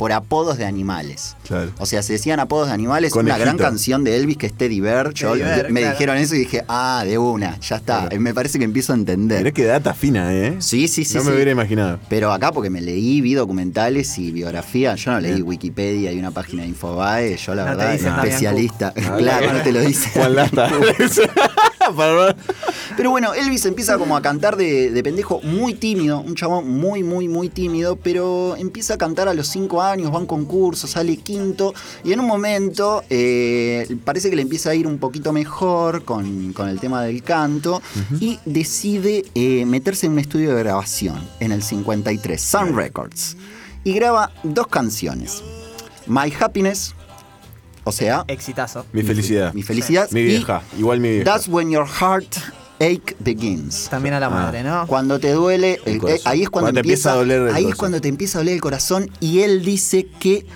[0.00, 1.36] por apodos de animales.
[1.46, 1.72] Claro.
[1.78, 3.12] O sea, se decían apodos de animales.
[3.14, 5.12] Una gran canción de Elvis que es Teddy Bear.
[5.12, 5.92] Yo- Teddy Bear, me claro.
[5.94, 8.00] dijeron eso y dije, ah, de una, ya está.
[8.06, 8.18] Claro.
[8.18, 9.40] Me parece que empiezo a entender.
[9.40, 10.56] Mirá qué data fina, ¿eh?
[10.60, 11.16] Sí, sí, sí.
[11.16, 11.28] no sí.
[11.28, 11.98] me hubiera imaginado.
[12.08, 15.46] Pero acá porque me leí, vi documentales y biografía, yo no leí Bien.
[15.46, 18.94] Wikipedia y una página de Infobae, yo la No verdad, dicen Damián especialista.
[19.10, 20.08] Ah, claro, no te lo dice.
[20.14, 20.34] Juan.
[21.96, 22.36] Para-
[22.96, 27.02] Pero bueno, Elvis empieza como a cantar de, de pendejo muy tímido, un chabón muy,
[27.02, 30.86] muy, muy tímido, pero empieza a cantar a los 5 años, va a un concurso,
[30.86, 31.74] sale quinto,
[32.04, 36.52] y en un momento eh, parece que le empieza a ir un poquito mejor con,
[36.52, 37.82] con el tema del canto,
[38.20, 43.36] y decide eh, meterse en un estudio de grabación en el 53, Sun Records,
[43.84, 45.42] y graba dos canciones,
[46.06, 46.94] My Happiness,
[47.84, 48.84] o sea, Exitazo.
[48.92, 49.54] Mi felicidad.
[49.54, 50.62] mi felicidad, Mi y vieja.
[50.78, 51.24] Igual mi vieja.
[51.24, 52.36] That's When Your Heart
[52.80, 53.88] Ache Begins.
[53.90, 54.30] También a la Ah.
[54.30, 54.86] madre, ¿no?
[54.86, 57.66] Cuando te duele, El eh, ahí es cuando, Cuando te empieza a doler el ahí
[57.66, 60.46] es cuando te empieza a doler el corazón y él dice que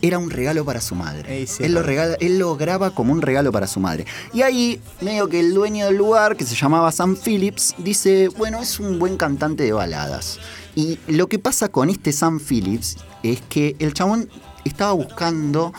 [0.00, 1.46] era un regalo para su madre.
[1.46, 4.06] Sí, él, lo regala, él lo graba como un regalo para su madre.
[4.32, 8.60] Y ahí, medio que el dueño del lugar, que se llamaba Sam Phillips, dice, bueno,
[8.60, 10.38] es un buen cantante de baladas.
[10.76, 14.28] Y lo que pasa con este Sam Phillips es que el chabón
[14.64, 15.72] estaba buscando...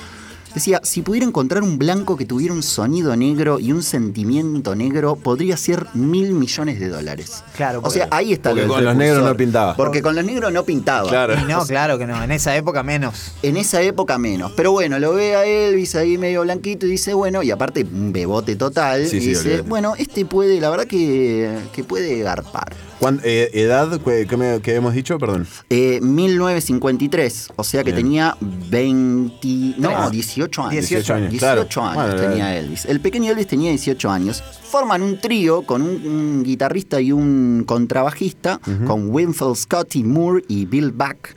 [0.54, 5.16] Decía, si pudiera encontrar un blanco que tuviera un sonido negro y un sentimiento negro,
[5.16, 7.44] podría ser mil millones de dólares.
[7.56, 9.76] Claro, O sea, ahí está porque con los negros no pintaba.
[9.76, 11.10] Porque con los negros no pintaba.
[11.10, 11.36] Claro.
[11.40, 12.22] Y no, claro que no.
[12.24, 13.34] En esa época menos.
[13.44, 14.52] En esa época menos.
[14.56, 18.12] Pero bueno, lo ve a Elvis ahí medio blanquito y dice, bueno, y aparte un
[18.12, 19.08] bebote total.
[19.08, 22.76] Sí, y sí, dice, bueno, este puede, la verdad que, que puede garpar.
[23.00, 24.00] ¿Cuán- eh, ¿Edad?
[24.02, 24.28] ¿Qué,
[24.62, 25.18] qué hemos dicho?
[25.18, 25.48] Perdón.
[25.70, 28.04] Eh, 1953, o sea que Bien.
[28.06, 29.76] tenía 20.
[29.78, 30.72] No, Ah, 18 años.
[30.90, 31.90] 18 años, 18 claro.
[32.02, 32.58] años Bueno, tenía.
[32.58, 32.86] Elvis.
[32.86, 34.44] El pequeño Elvis tenía 18 años.
[34.70, 40.66] Forman un trío con un, un guitarrista y un contrabajista, con Winfield Scotty Moore y
[40.66, 41.30] Bill Buck.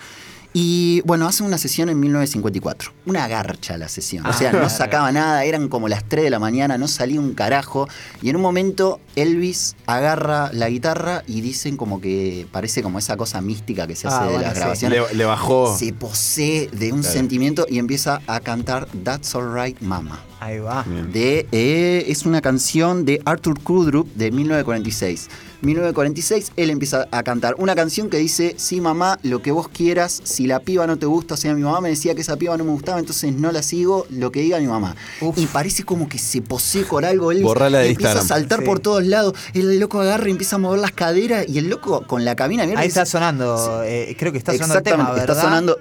[0.54, 2.92] Y bueno, hacen una sesión en 1954.
[3.06, 4.26] Una garcha la sesión.
[4.26, 4.58] O sea, Ah.
[4.60, 7.88] no sacaba nada, eran como las 3 de la mañana, no salía un carajo.
[8.20, 13.16] Y en un momento Elvis agarra la guitarra y dicen como que parece como esa
[13.16, 14.58] cosa mística que se hace Ah, de bueno, las sí.
[14.60, 15.76] grabaciones Le, le bajó.
[15.78, 17.14] se posee de un Claro.
[17.14, 20.20] sentimiento y empieza a cantar That's Alright Mama.
[20.40, 20.84] Ahí va.
[21.12, 25.28] De, eh, es una canción de Arthur Kudrup de 1946.
[25.62, 30.20] 1946 él empieza a cantar una canción que dice, sí mamá, lo que vos quieras,
[30.24, 32.56] si la piba no te gusta, o sea, mi mamá me decía que esa piba
[32.56, 34.96] no me gustaba, entonces no la sigo, lo que diga mi mamá.
[35.20, 35.38] Uf.
[35.38, 38.66] Y parece como que se posee con algo, él Borrala de empieza a saltar Sí.
[38.66, 42.06] por todos lados, el loco agarra y empieza a mover las caderas y el loco
[42.06, 43.82] con la cabina abierta Ahí dice, está sonando.
[43.84, 45.36] eh, creo que está sonando el tema, Exactamente, ¿verdad?
[45.36, 45.78] está sonando.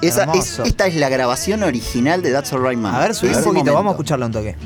[0.00, 0.62] Esa, es- Hermoso.
[0.64, 2.94] esta es la grabación original de That's Alright Man.
[2.94, 4.56] A ver, subí un poquito, vamos a escucharlo un toque.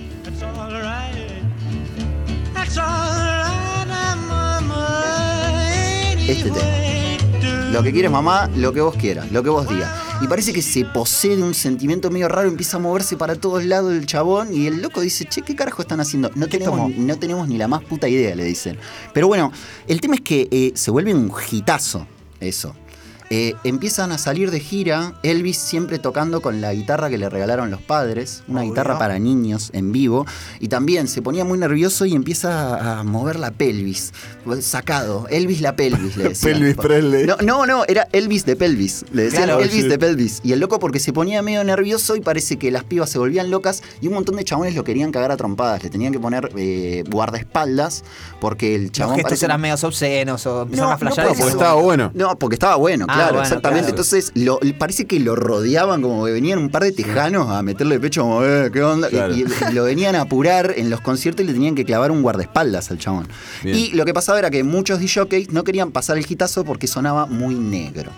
[6.33, 7.73] Este tema.
[7.73, 9.91] Lo que quieres mamá, lo que vos quieras, lo que vos digas.
[10.23, 13.67] y parece que se posee de un sentimiento medio raro, empieza a moverse para todos
[13.67, 16.31] lados el chabón y el loco dice, che, ¿qué carajo están haciendo?
[16.35, 16.89] No tenemos, tomó?
[16.97, 18.79] no tenemos ni la más puta idea, le dicen.
[19.13, 19.53] Pero bueno,
[19.87, 22.07] el tema es que eh, se vuelve un hitazo
[22.41, 22.75] eso.
[23.35, 27.71] Eh, empiezan a salir de gira, Elvis siempre tocando con la guitarra que le regalaron
[27.71, 30.27] los padres, una guitarra para niños en vivo,
[30.61, 34.13] y también se ponía muy nervioso y empieza a mover la pelvis,
[34.61, 36.59] sacado, Elvis la pelvis, le decían.
[36.59, 37.25] Pelvis Presley.
[37.27, 39.89] No, no, no, era Elvis de pelvis, le decían Claro, Elvis sí.
[39.89, 40.41] de pelvis.
[40.45, 43.51] Y el loco porque se ponía medio nervioso y parece que las pibas se volvían
[43.51, 46.51] locas y un montón de chabones lo querían cagar a trompadas, le tenían que poner
[46.57, 48.05] eh, guardaespaldas
[48.43, 49.17] porque el Los chabón...
[49.17, 51.27] gestos eran medio obscenos o empezaron No, a flashear.
[51.29, 52.11] no, porque estaba bueno.
[52.13, 53.81] no, porque estaba bueno, Ah, claro, bueno, exactamente.
[53.87, 53.91] claro.
[53.91, 57.95] Entonces, lo- parece que lo rodeaban como que venían un par de tejanos a meterle
[57.97, 59.09] el pecho como, eh, ¿qué onda?
[59.09, 59.35] Y- Claro.
[59.35, 62.23] Y, y lo venían a apurar en los conciertos y le tenían que clavar un
[62.23, 63.29] guardaespaldas al chabón.
[63.63, 63.77] Bien.
[63.79, 67.27] Y lo que pasaba era que muchos DJs no querían pasar el hitazo porque sonaba
[67.27, 68.11] muy negro.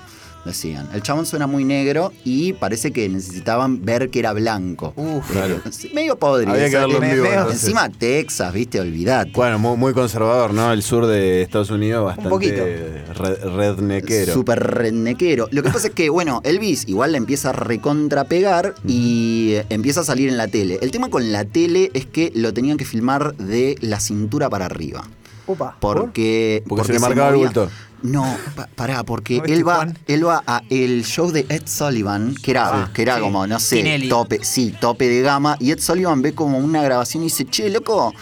[0.45, 4.93] Decían, el chabón suena muy negro y parece que necesitaban ver que era blanco.
[4.97, 5.31] Uf.
[5.31, 5.61] Claro.
[5.71, 6.53] Sí, Medio podrido.
[6.53, 7.27] Había que verlo en vivo.
[7.51, 9.31] Encima Texas, viste, olvidate.
[9.35, 10.73] Bueno, muy, muy conservador, ¿no?
[10.73, 12.63] El sur de Estados Unidos bastante poquito.
[12.63, 14.35] red- rednequero.
[14.35, 15.49] Súper rednequero.
[15.51, 20.01] Lo que pasa es que, bueno, Elvis igual la empieza a recontrapegar y eh, empieza
[20.01, 20.79] a salir en la tele.
[20.83, 24.67] El tema con la tele es que lo tenían que filmar de la cintura para
[24.67, 25.03] arriba.
[25.47, 25.77] Upa.
[25.81, 27.71] Porque, Porque se le marcaba el movía- bulto.
[28.05, 29.99] No, pa- pará, porque ¿No viste, él va, Juan?
[30.09, 33.23] él va a el show de Ed Sullivan, que era, Ah, que era sí.
[33.23, 34.09] como, no sé, Tinelli.
[34.11, 37.71] tope, sí, tope de gama, y Ed Sullivan ve como una grabación y dice, che,
[37.71, 38.13] loco,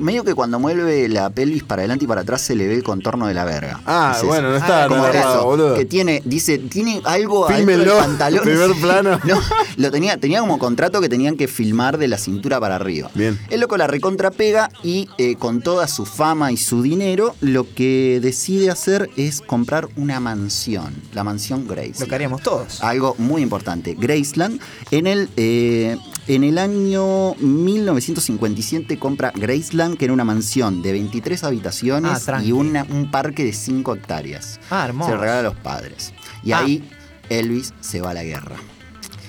[0.00, 2.82] medio que cuando mueve la pelvis para adelante y para atrás se le ve el
[2.82, 3.80] contorno de la verga.
[3.86, 5.74] Ah, bueno, no Ah, estaba como eso, boludo.
[5.76, 8.40] que tiene, dice, tiene algo Fílmenlo, del pantalón.
[8.44, 9.18] primer plano.
[9.30, 9.38] No,
[9.76, 13.10] lo tenía, tenía como contrato que tenían que filmar de la cintura para arriba.
[13.14, 13.38] Bien.
[13.50, 18.18] El loco la recontrapega y eh, con toda su fama y su dinero, lo que
[18.22, 21.94] decide hacer es comprar una mansión, la mansión Grace.
[22.00, 22.82] Lo que haríamos todos.
[22.82, 23.94] Algo muy importante.
[23.98, 24.60] Graceland,
[24.90, 25.96] en el, eh,
[26.34, 32.48] en el año 1957 compra Graceland, que era una mansión de 23 Ah, habitaciones tranqui.
[32.48, 34.60] y una- un parque de 5 hectáreas.
[34.70, 35.10] Ah, hermoso.
[35.10, 36.12] Se lo regala a los padres.
[36.44, 36.60] Y Ah.
[36.60, 36.88] ahí
[37.28, 38.56] Elvis se va a la guerra.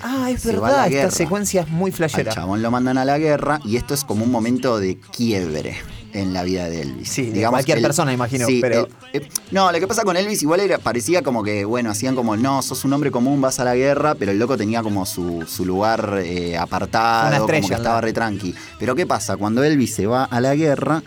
[0.02, 0.90] Ah, es Se verdad.
[0.90, 2.32] Esta secuencia es muy Al flashera.
[2.32, 5.76] chabón lo mandan a la guerra y esto es como un momento de quiebre
[6.12, 7.08] en la vida de Elvis.
[7.08, 10.42] Sí, de cualquier persona, imagino, sí, pero- el- eh, no, lo que pasa con Elvis
[10.42, 13.64] igual era, parecía como que, bueno, hacían como, no, sos un hombre común, vas a
[13.64, 17.74] la guerra, pero el loco tenía como su, su lugar eh, apartado, estrella, como que
[17.74, 18.54] estaba re tranqui.
[18.78, 19.36] Pero ¿qué pasa?
[19.36, 21.02] Cuando Elvis se va a la guerra,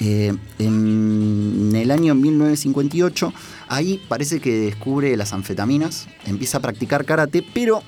[0.00, 3.32] eh, en el año 1958,
[3.68, 7.82] ahí parece que descubre las anfetaminas, empieza a practicar karate, pero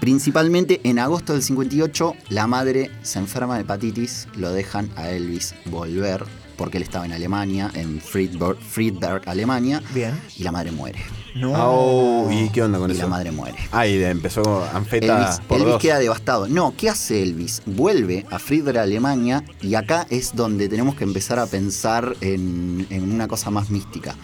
[0.00, 5.54] Principalmente en agosto del 58, la madre se enferma de hepatitis, lo dejan a Elvis
[5.66, 6.24] volver,
[6.56, 10.14] porque él estaba en Alemania, en Friedberg, Friedberg Alemania, Bien.
[10.36, 11.00] y la madre muere.
[11.34, 12.28] No.
[12.30, 13.02] ¿Y qué onda con Y eso?
[13.02, 13.56] la madre muere.
[13.72, 15.82] Ah, y empezó anfeta Elvis, por Elvis dos.
[15.82, 16.46] queda devastado.
[16.48, 17.62] No, ¿qué hace Elvis?
[17.66, 23.10] Vuelve a Friedberg, Alemania, y acá es donde tenemos que empezar a pensar en, en
[23.12, 24.14] una cosa más mística.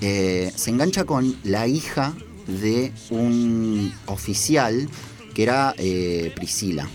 [0.00, 2.12] Eh, se engancha con la hija
[2.46, 4.88] de un oficial
[5.34, 6.88] que era eh, Priscila.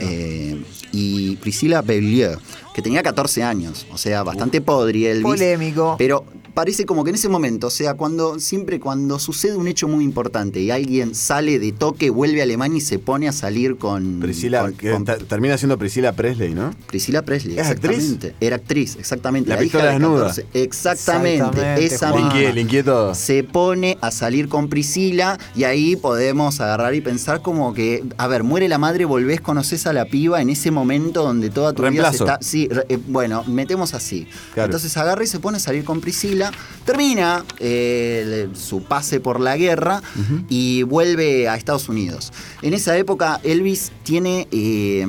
[0.00, 2.38] Eh, y Priscila Bellier,
[2.74, 5.24] que tenía 14 años, o sea, bastante podri Elvis.
[5.24, 5.96] Polémico.
[5.98, 6.24] Pero
[6.54, 10.04] parece como que en ese momento, o sea, cuando siempre cuando sucede un hecho muy
[10.04, 14.20] importante y alguien sale de toque, vuelve a Alemania y se pone a salir con
[14.20, 16.74] Priscila, con- que con ta- termina siendo Priscila Presley, ¿no?
[16.86, 17.96] Priscila Presley, ¿Es actriz?
[17.98, 18.34] exactamente.
[18.40, 19.48] Era actriz, exactamente.
[19.50, 20.28] La hija pistola de desnuda.
[20.28, 20.46] 14.
[20.54, 22.34] Exactamente, Exactamente, esa misma.
[22.54, 23.14] Linqué todo.
[23.14, 28.26] Se pone a salir con Priscila y ahí podemos agarrar y pensar como que, a
[28.28, 31.82] ver, muere la madre, volvés, conoces a la piba en ese momento donde toda tu
[31.88, 32.38] vida se está.
[32.40, 34.26] Sí, re- eh, bueno, metemos así.
[34.52, 34.66] Claro.
[34.66, 36.43] Entonces agarra y se pone a salir con Priscila,
[36.84, 40.02] termina eh, su pase por la guerra
[40.48, 42.32] y vuelve a Estados Unidos.
[42.62, 44.48] En esa época, Elvis tiene.
[44.50, 45.06] eh,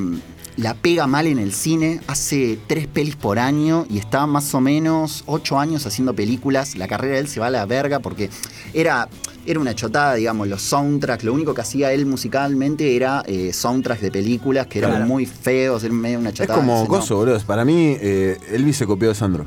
[0.57, 4.61] la pega mal en el cine, hace tres pelis por año y está más o
[4.61, 6.77] menos ocho años haciendo películas.
[6.77, 8.29] La carrera de él se va a la verga porque
[8.73, 9.09] era,
[9.45, 11.25] era una chotada, digamos, los soundtracks.
[11.25, 15.05] Lo único que hacía él musicalmente era eh, soundtracks de películas que eran Claro.
[15.07, 16.57] muy feos, era medio una Es chotada.
[16.57, 16.97] como Dice, no.
[16.99, 17.39] Gozo, boludo.
[17.41, 19.45] Para mí, eh, Elvis se copió de Sandro.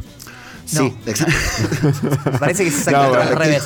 [0.69, 1.35] Sí, exacto.
[2.41, 3.23] Parece que se No, saca bueno.
[3.23, 3.63] al revés.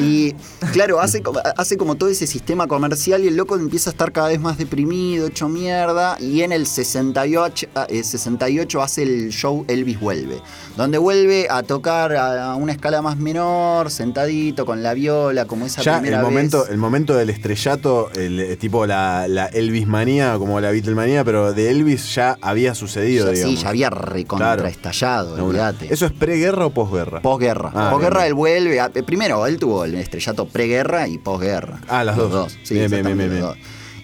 [0.00, 0.32] Y
[0.72, 4.10] claro, hace, como- hace como todo ese sistema comercial y el loco empieza a estar
[4.10, 6.16] cada vez más deprimido, hecho mierda.
[6.20, 10.40] Y en el 68, ah, eh, 68 hace el show Elvis Vuelve,
[10.76, 15.82] donde vuelve a tocar a una escala más menor, sentadito, con la viola, como esa
[15.82, 16.70] Ya el primera momento, vez.
[16.70, 21.52] el momento del estrellato, el, eh, tipo la, la Elvis manía, como la Beatlemanía, pero
[21.52, 23.62] de Elvis ya había sucedido, Ya- sí, digamos.
[23.62, 25.36] ya había recontra Claro.
[25.36, 25.92] No, olvídate.
[25.92, 27.20] ¿Eso es preguerra o posguerra?
[27.22, 27.70] Posguerra.
[27.74, 28.80] Ah, Posguerra bien, él vuelve.
[28.80, 31.80] a- primero, él tuvo el estrellato preguerra y posguerra.
[31.88, 32.52] Ah, las Los dos.
[32.62, 33.58] Sí, Bien, bien, bien, exactamente, bien, los dos.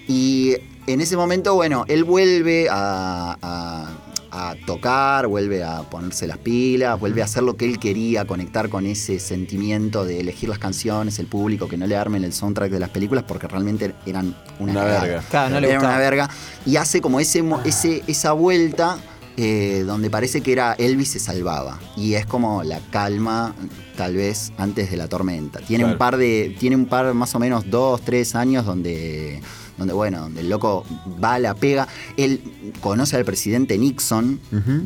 [0.08, 0.56] Y
[0.86, 3.88] en ese momento, bueno, él vuelve a, a-
[4.34, 8.70] a tocar, vuelve a ponerse las pilas, vuelve a hacer lo que él quería, conectar
[8.70, 12.70] con ese sentimiento de elegir las canciones, el público, que no le armen el soundtrack
[12.70, 15.22] de las películas porque realmente eran una, Una verga.
[15.28, 15.94] Claro, no le Era gustaba.
[15.96, 16.30] una verga.
[16.64, 18.96] Y hace como ese, mo- ese, esa vuelta
[19.36, 21.80] eh, donde parece que era Elvis se salvaba.
[21.96, 23.54] Y es como la calma,
[23.96, 25.60] tal vez, antes de la tormenta.
[25.60, 25.94] Tiene Claro.
[25.94, 26.54] un par de.
[26.58, 29.40] Tiene un par, más o menos, dos, tres años donde.
[29.82, 30.84] Donde, bueno, donde el loco
[31.22, 31.88] va, la pega.
[32.16, 32.40] Él
[32.80, 34.38] conoce al presidente Nixon,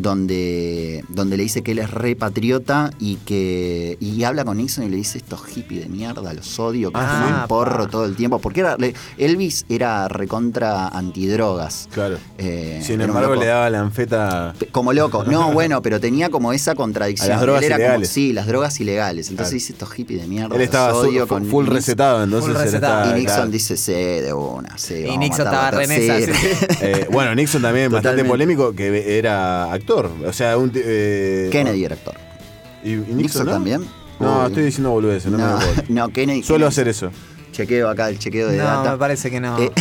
[0.06, 3.96] donde, donde le dice que él es re patriota y que.
[4.00, 7.22] Y habla con Nixon y le dice estos hippies de mierda, los odio, que Ah,
[7.24, 8.38] fuman porro todo el tiempo.
[8.38, 8.76] Porque era,
[9.18, 11.88] Elvis era recontra antidrogas.
[11.92, 12.18] Claro.
[12.38, 14.54] Eh, Sin embargo, le daba la anfeta.
[14.72, 15.24] Como loco.
[15.24, 17.30] No, bueno, pero tenía como esa contradicción.
[17.32, 18.08] A las drogas Él era como- ilegales.
[18.10, 19.28] sí, las drogas ilegales.
[19.30, 19.54] Entonces Claro.
[19.54, 20.54] dice estos hippies de mierda.
[20.56, 22.98] Él estaba los su- odio fu- con full recetado, entonces Full recetado.
[23.04, 23.50] estaba- Y Nixon claro.
[23.50, 25.04] dice, sí, de una, sí.
[25.06, 26.36] Y Nixon estaba re en esa, tercera".
[26.58, 26.76] sí, sí.
[26.82, 28.28] Eh, bueno, Nixon también bastante Totalmente.
[28.30, 30.10] polémico, que era actor.
[30.26, 30.70] O sea, un.
[30.74, 32.14] eh, Kennedy era actor.
[32.84, 33.52] ¿Y, y Nixon, Nixon no?
[33.52, 33.84] también.
[34.20, 34.46] No, Uy.
[34.46, 35.82] estoy diciendo boludeces, no, me No, acuerdo.
[35.88, 36.42] no, Kennedy.
[36.42, 36.68] Suelo Kennedy.
[36.68, 37.10] hacer eso.
[37.52, 38.92] Chequeo acá, el chequeo de No, data.
[38.92, 39.58] me parece que no.
[39.62, 39.72] Eh,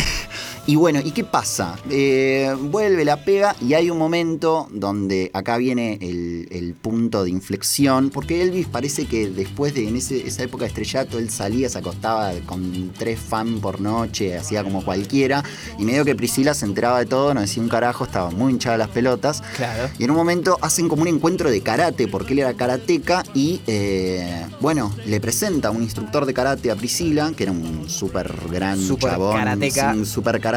[0.66, 1.76] y bueno, ¿y qué pasa?
[1.90, 7.30] Eh, vuelve la pega y hay un momento donde acá viene el, el punto de
[7.30, 11.68] inflexión, porque Elvis parece que después de en ese- esa época de estrellato, él salía,
[11.68, 15.44] se acostaba con tres fans por noche, hacía como cualquiera,
[15.78, 18.76] y medio que Priscila se enteraba de todo, no decía un carajo, estaba muy hinchada
[18.76, 19.42] las pelotas.
[19.56, 19.88] Claro.
[20.00, 23.60] Y en un momento hacen como un encuentro de karate, porque él era karateca y,
[23.68, 28.34] eh, bueno, le presenta a un instructor de karate a Priscila, que era un súper
[28.50, 29.94] gran Súper chabón, karateca.
[30.04, 30.55] súper karateca.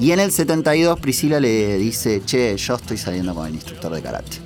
[0.00, 4.02] Y en el 72 Priscila le dice, che, yo estoy saliendo con el instructor de
[4.02, 4.38] karate.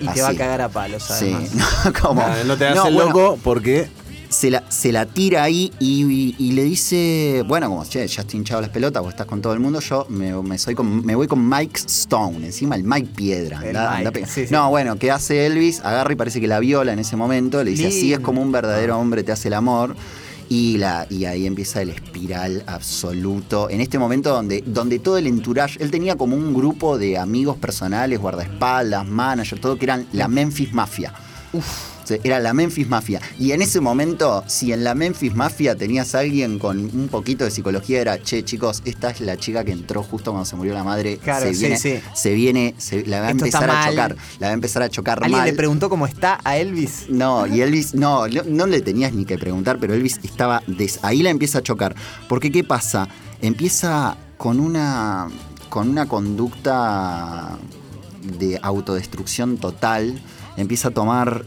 [0.00, 1.50] Y te va a cagar a palos, Sí, además.
[1.84, 2.20] no, como...
[2.22, 3.88] Ah, no te hagas No, el bueno, loco porque.
[4.28, 8.20] se la, se la tira ahí y, y- y le dice, bueno, como, che, ya
[8.22, 11.04] estoy hinchado las pelotas, vos estás con todo el mundo, yo me, me soy con-
[11.04, 13.60] me voy con Mike Stone, encima el Mike Piedra.
[13.64, 14.52] El Mike, sí, sí.
[14.52, 15.80] No, bueno, ¿qué hace Elvis?
[15.80, 18.22] Agarra y parece que la viola en ese momento, le dice, así es Lindo.
[18.22, 19.96] como un verdadero hombre te hace el amor.
[20.48, 23.68] Y, la, y ahí empieza el espiral absoluto.
[23.68, 27.56] En este momento donde, donde todo el entourage, él tenía como un grupo de amigos
[27.58, 31.12] personales, guardaespaldas, manager, todo que eran la Memphis Mafia.
[31.52, 33.20] Sea, Era la Memphis Mafia.
[33.38, 37.44] Y en ese momento, si en la Memphis Mafia tenías a alguien con un poquito
[37.44, 40.74] de psicología, era, che, chicos, esta es la chica que entró justo cuando se murió
[40.74, 41.18] la madre.
[41.18, 42.00] Claro, se sí, viene, sí.
[42.14, 44.16] se viene, se- la va a Esto empezar a chocar.
[44.38, 45.48] La va a empezar a chocar ¿Alguien mal.
[45.48, 47.06] le preguntó cómo está a Elvis?
[47.08, 50.62] No, y Elvis, no, no, no le tenías ni que preguntar, pero Elvis estaba.
[50.66, 51.94] des- ahí la empieza a chocar.
[52.28, 53.08] Porque, ¿qué pasa?
[53.42, 55.28] Empieza con una.
[55.68, 57.58] con una conducta
[58.38, 60.20] de autodestrucción total.
[60.58, 61.44] Empieza a tomar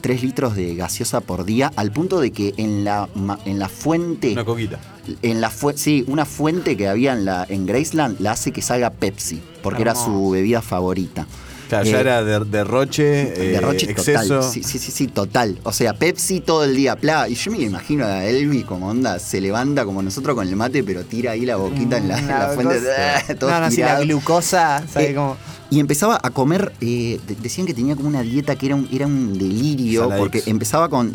[0.00, 3.08] 3 litros de gaseosa por día, al punto de que en la,
[3.44, 4.32] en la fuente.
[4.32, 4.78] Una coquita.
[5.22, 8.60] En la fu- sí, una fuente que había en, la, en Graceland la hace que
[8.60, 11.26] salga Pepsi, porque era su bebida favorita.
[11.68, 14.22] Claro, ya Eh, era de- derroche, eh, Derroche exceso.
[14.36, 14.42] total.
[14.52, 15.58] Sí, sí, sí, sí, total.
[15.64, 17.28] O sea, Pepsi todo el día, pla.
[17.28, 20.56] Y yo me lo imagino a Elvis como onda, se levanta como nosotros con el
[20.56, 22.80] mate, pero tira ahí la boquita en la, Una fuente.
[23.38, 25.36] todo no, no, sí, la glucosa, ¿sabes Eh, cómo?
[25.70, 28.88] Y empezaba a comer, eh, de- decían que tenía como una dieta que era un,
[28.90, 30.18] era un delirio, Saladix.
[30.20, 31.08] porque empezaba con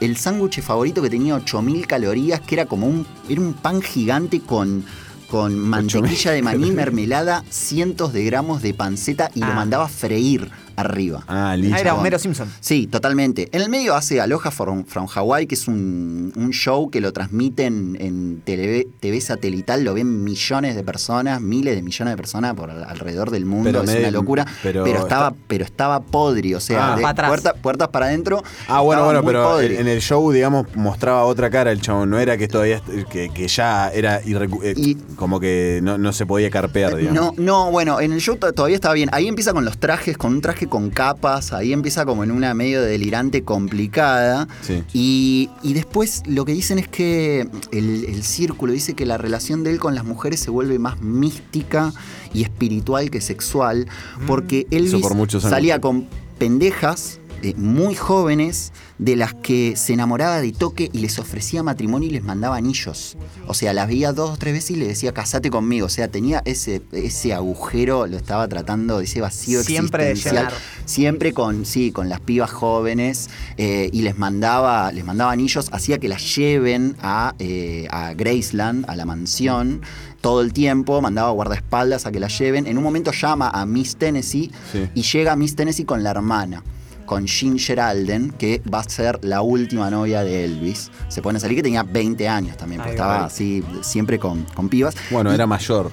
[0.00, 4.40] el sándwich favorito que tenía 8000 calorías, que era como un, era un pan gigante
[4.40, 4.84] con,
[5.30, 9.54] con mantequilla de maní, mermelada, cientos de gramos de panceta y lo Ah.
[9.54, 10.50] mandaba a freír
[10.80, 11.24] arriba.
[11.28, 11.76] Ah, listo.
[11.76, 11.94] Ah, era.
[11.94, 12.48] Homero Simpson.
[12.60, 13.48] Sí, totalmente.
[13.52, 17.12] En el medio hace Aloha from, from Hawaii, que es un, un show que lo
[17.12, 22.54] transmiten en TV, TV satelital, lo ven millones de personas, miles de millones de personas
[22.54, 24.46] por al- alrededor del mundo, Pero es me- una locura.
[24.62, 26.96] pero Pero, estaba, está- pero estaba podri, o sea, Ah.
[26.96, 28.42] de puerta- puertas para adentro.
[28.68, 29.76] Ah, bueno, bueno, pero podri.
[29.76, 32.10] en el show, digamos, mostraba otra cara el chabón.
[32.10, 36.26] No era que todavía, que, que ya era eh, Y- como que no, no se
[36.26, 37.36] podía carpear, digamos.
[37.36, 39.08] No, no, bueno, en el show to- todavía estaba bien.
[39.12, 42.54] Ahí empieza con los trajes, con un traje con capas, ahí empieza como en una
[42.54, 44.48] medio delirante complicada.
[44.62, 44.82] Sí.
[44.94, 49.62] Y, y después lo que dicen es que el, el círculo dice que la relación
[49.64, 51.92] de él con las mujeres se vuelve más mística
[52.32, 53.86] y espiritual que sexual,
[54.26, 54.74] porque Mm.
[55.02, 55.54] por muchos años.
[55.54, 56.06] salía con
[56.38, 62.06] pendejas eh, muy jóvenes de las que se enamoraba de toque y les ofrecía matrimonio
[62.10, 63.16] y les mandaba anillos.
[63.46, 65.86] O sea, las veía dos o tres veces y le decía, casate conmigo.
[65.86, 70.48] O sea, tenía ese, ese agujero, lo estaba tratando de ese vacío Siempre de existencial.
[70.48, 70.60] llenar.
[70.84, 75.96] Siempre con, sí, con las pibas jóvenes eh, y les mandaba, les mandaba anillos, hacía
[75.98, 79.80] que las lleven a, eh, a Graceland, a la mansión,
[80.20, 82.66] todo el tiempo, mandaba guardaespaldas a que la lleven.
[82.66, 84.90] En un momento llama a Miss Tennessee Sí.
[84.94, 86.62] y llega Miss Tennessee con la hermana.
[87.10, 90.92] Con Ginger Alden, que va a ser la última novia de Elvis.
[91.08, 94.44] Se pone a salir que tenía 20 años también, porque Ay, estaba así siempre con,
[94.54, 94.94] con pibas.
[95.10, 95.90] Bueno, era mayor.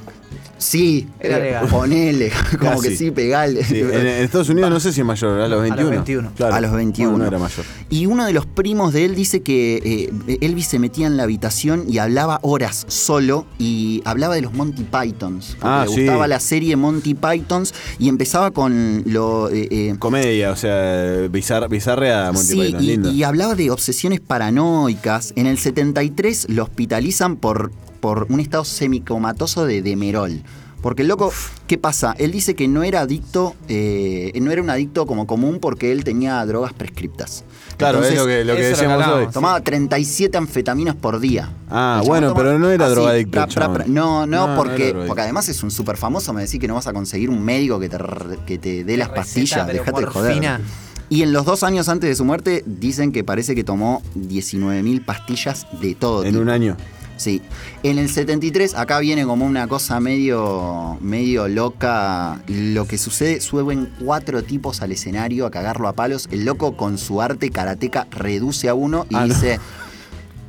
[0.60, 1.68] Sí, Era eh, legal.
[1.68, 2.90] ponele, como Casi.
[2.90, 3.64] que sí, pegale.
[3.64, 5.90] Sí, en, en Estados Unidos no sé si es mayor, a los 21.
[5.92, 6.32] 21.
[6.36, 6.56] Claro.
[6.56, 7.12] A los 21.
[7.12, 7.64] Bueno, no era mayor.
[7.92, 11.24] Y uno de los primos de él dice que eh, Elvis se metía en la
[11.24, 15.58] habitación y hablaba horas solo y hablaba de los Monty Pythons.
[15.62, 16.00] Ah, le sí.
[16.02, 19.50] gustaba la serie Monty Pythons y empezaba con lo.
[19.52, 23.12] eh, eh, Comedia, o sea, bizar, bizarrea Monty Sí, Python, y, lindo.
[23.12, 25.34] y hablaba de obsesiones paranoicas.
[25.36, 30.42] En el 73 lo hospitalizan por, por un estado semicomatoso de demerol.
[30.82, 31.34] Porque el loco,
[31.66, 32.16] ¿qué pasa?
[32.20, 36.04] Él dice que no era adicto, eh, no era un adicto como común porque él
[36.04, 37.44] tenía drogas prescriptas.
[37.78, 39.28] Claro, Entonces, es lo que, lo que lo decíamos hoy.
[39.34, 41.52] Tomaba 37 anfetaminas por día.
[41.70, 43.76] Ah, bueno, pero no era así, drogadicto pra, el pra, chabón.
[43.78, 43.86] pra.
[43.88, 46.32] No, no, porque, porque además es un súper famoso.
[46.32, 47.98] Me decís que no vas a conseguir un médico que te,
[48.46, 49.68] que te dé las receta, pastillas.
[49.68, 50.62] Dejate de joder.
[51.10, 55.06] Y en los dos años antes de su muerte, dicen que parece que tomó 19.000
[55.06, 56.42] pastillas de todo En tipo.
[56.42, 56.78] un año.
[57.18, 57.42] Sí.
[57.84, 62.42] En el 73, acá viene como una cosa medio, medio loca.
[62.48, 66.28] Lo que sucede, suben cuatro tipos al escenario a cagarlo a palos.
[66.32, 69.34] El loco con su arte karateca reduce a uno y Ah, no.
[69.34, 69.60] dice,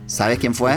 [0.06, 0.74] ¿sabes quién fue?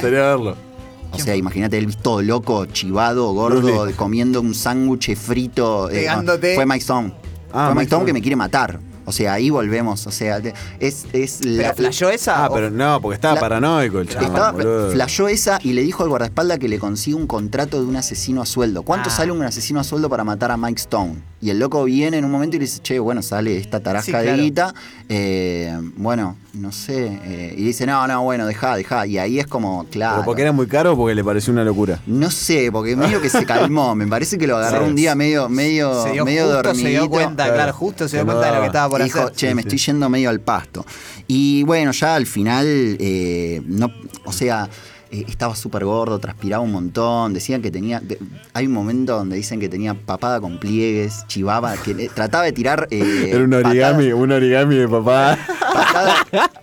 [1.14, 5.90] O sea, imagínate Elvis todo loco, chivado, gordo, comiendo un sándwich frito.
[5.90, 6.56] eh, Pegándote.
[6.56, 7.14] fue Mike Stone.
[7.52, 8.06] Ah, fue Mike Stone.
[8.06, 8.80] que me quiere matar.
[9.06, 10.06] O sea, ahí volvemos.
[10.08, 10.42] O sea,
[10.80, 12.44] es, es la, ¿Pero flashó esa?
[12.46, 14.08] Ah, o- pero no, porque estaba La- paranoico el
[14.54, 14.92] boludo.
[14.92, 18.42] flashó esa y le dijo al guardaespaldas que le consiga un contrato de un asesino
[18.42, 18.84] a sueldo.
[18.84, 19.14] ¿Cuánto Ah.
[19.14, 21.16] sale un asesino a sueldo para matar a Mike Stone?
[21.42, 24.22] Y el loco viene en un momento y le dice, che, bueno, sale esta tarasca
[24.22, 24.76] Sí, de guita.
[25.10, 27.20] eh, bueno, no sé.
[27.24, 29.08] eh, y dice, no, no, bueno, dejá, dejá.
[29.08, 30.18] Y ahí es como, claro.
[30.18, 32.00] ¿Pero porque era muy caro o porque le pareció una locura?
[32.06, 33.96] No sé, porque medio que se calmó.
[33.96, 34.90] Me parece que lo agarró Sí.
[34.92, 37.10] un día medio, medio, se dio medio justo, se dio dormidito.
[37.10, 37.54] cuenta, Claro.
[37.56, 39.34] claro, justo se dio cuenta de lo que estaba por dijo, hacer.
[39.34, 39.68] che, Sí, me sí.
[39.68, 40.86] estoy yendo medio al pasto.
[41.28, 42.66] Y bueno, ya al final,
[43.00, 43.92] eh, no,
[44.26, 44.70] o sea,
[45.12, 48.18] eh, estaba súper gordo, transpiraba un montón, decían que tenía, de-
[48.54, 52.52] hay un momento donde dicen que tenía papada con pliegues, chivaba, que le- trataba de
[52.52, 52.88] tirar...
[52.92, 55.38] eh, Era un origami, patadas- un origami de papá.
[55.74, 56.16] Patadas,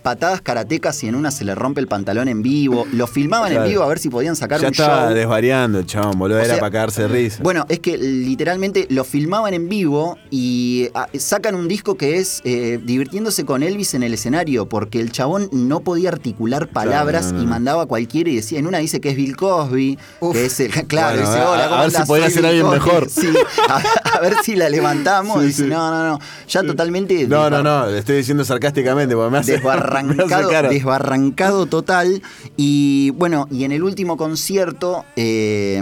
[0.03, 2.87] patadas karatecas y en una se le rompe el pantalón en vivo.
[2.93, 3.65] Lo filmaban Claro.
[3.65, 5.15] en vivo a ver si podían sacar ya un estaba show.
[5.15, 6.37] desvariando el chabón, boludo.
[6.39, 7.43] O Era sea, para cagarse risa.
[7.43, 12.41] Bueno, es que literalmente lo filmaban en vivo y ah, sacan un disco que es
[12.45, 17.39] eh, divirtiéndose con Elvis en el escenario, porque el chabón no podía articular palabras no,
[17.39, 20.33] no, y mandaba a cualquiera y decía, en una dice que es Bill Cosby, Uf.
[20.35, 22.67] que es el, claro, Bueno, dice, a- hola, a ¿cómo ver si Soy ser alguien
[22.67, 22.79] Cosby".
[22.81, 23.09] mejor.
[23.11, 23.29] Sí,
[23.69, 23.83] a,
[24.17, 25.41] a ver si la levantamos.
[25.41, 25.69] Sí, dice, sí.
[25.69, 29.53] no, no, no, ya totalmente no, no, no, le estoy diciendo sarcásticamente porque me hace.
[29.53, 32.23] me desbarrancado, hace desbarrancado total.
[32.57, 35.81] Y bueno, y en el último concierto eh,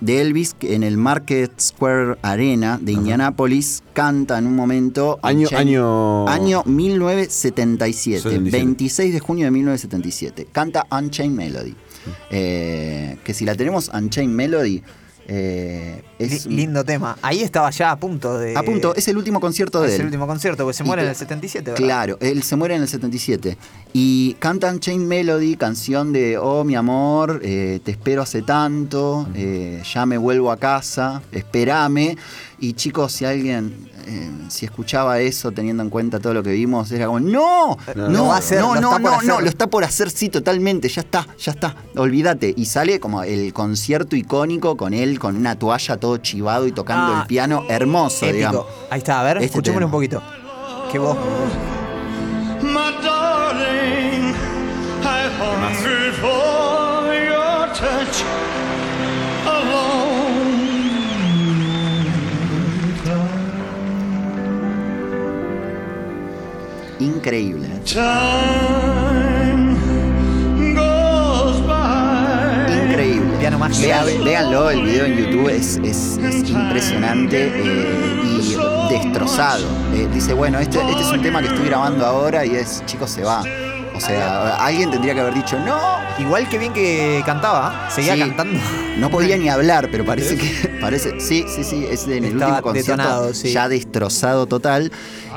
[0.00, 5.18] de Elvis, en el Market Square Arena de Indianápolis, canta en un momento.
[5.22, 8.50] Año- año- año 1977, 77.
[8.50, 10.48] 26 de junio de 1977.
[10.52, 11.74] Canta Unchained Melody.
[12.30, 14.82] Eh, que si la tenemos Unchained Melody.
[15.30, 17.18] eh, es Li- lindo tema.
[17.20, 18.56] Ahí estaba ya a punto de.
[18.56, 20.00] a punto, es el último concierto de es él.
[20.00, 21.84] el último concierto, porque se Y muere en el 77, ¿verdad?
[21.84, 23.58] Claro, él se muere en el 77.
[23.92, 29.82] Y cantan Chain Melody, canción de Oh, mi amor, eh, te espero hace tanto, eh,
[29.92, 32.16] ya me vuelvo a casa, espérame.
[32.58, 36.90] Y chicos, si alguien, eh, si escuchaba eso teniendo en cuenta todo lo que vimos,
[36.90, 39.28] era como, no, no, No, hacer, no, no, está por no, hacer".
[39.28, 42.54] no, lo está por hacer, sí, totalmente, ya está, ya está, olvídate.
[42.56, 47.14] Y sale como el concierto icónico con él, con una toalla todo chivado y tocando
[47.14, 48.36] Ah, el piano, hermoso, Épico.
[48.36, 48.66] digamos.
[48.90, 50.22] Ahí está, a ver, Este escuchémoslo un poquito.
[50.90, 51.16] Qué voz.
[52.62, 54.34] My darling,
[55.04, 56.77] I
[67.18, 67.66] Increíble.
[67.66, 67.80] ¿eh?
[72.88, 73.36] Increíble.
[73.38, 79.64] Piano más véanlo, el video en YouTube es, es- es impresionante eh, y destrozado.
[79.94, 83.10] Eh, dice, bueno, este, este es un tema que estoy grabando ahora y es, chicos,
[83.10, 83.42] se va.
[83.94, 85.76] O sea, alguien tendría que haber dicho, no,
[86.20, 88.20] Igual que bien que cantaba, seguía Sí.
[88.20, 88.58] cantando.
[88.98, 92.56] no podía ni hablar, pero parece que, parece, sí, sí, sí, es en el Estaba
[92.56, 93.50] último concierto detonado, sí.
[93.52, 94.92] ya destrozado total.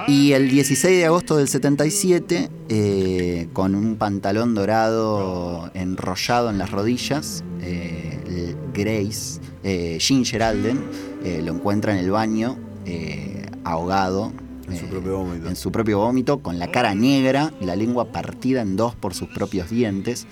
[0.07, 6.71] Y el 16 de agosto del 77, eh, con un pantalón dorado enrollado en las
[6.71, 10.79] rodillas, eh, Grace, eh, Ginger Alden,
[11.23, 12.57] eh, lo encuentra en el baño,
[13.63, 14.31] ahogado.
[14.71, 15.47] En su propio vómito.
[15.47, 19.27] en su propio vómito, con la cara negra, la lengua partida en dos por sus
[19.29, 20.27] propios dientes.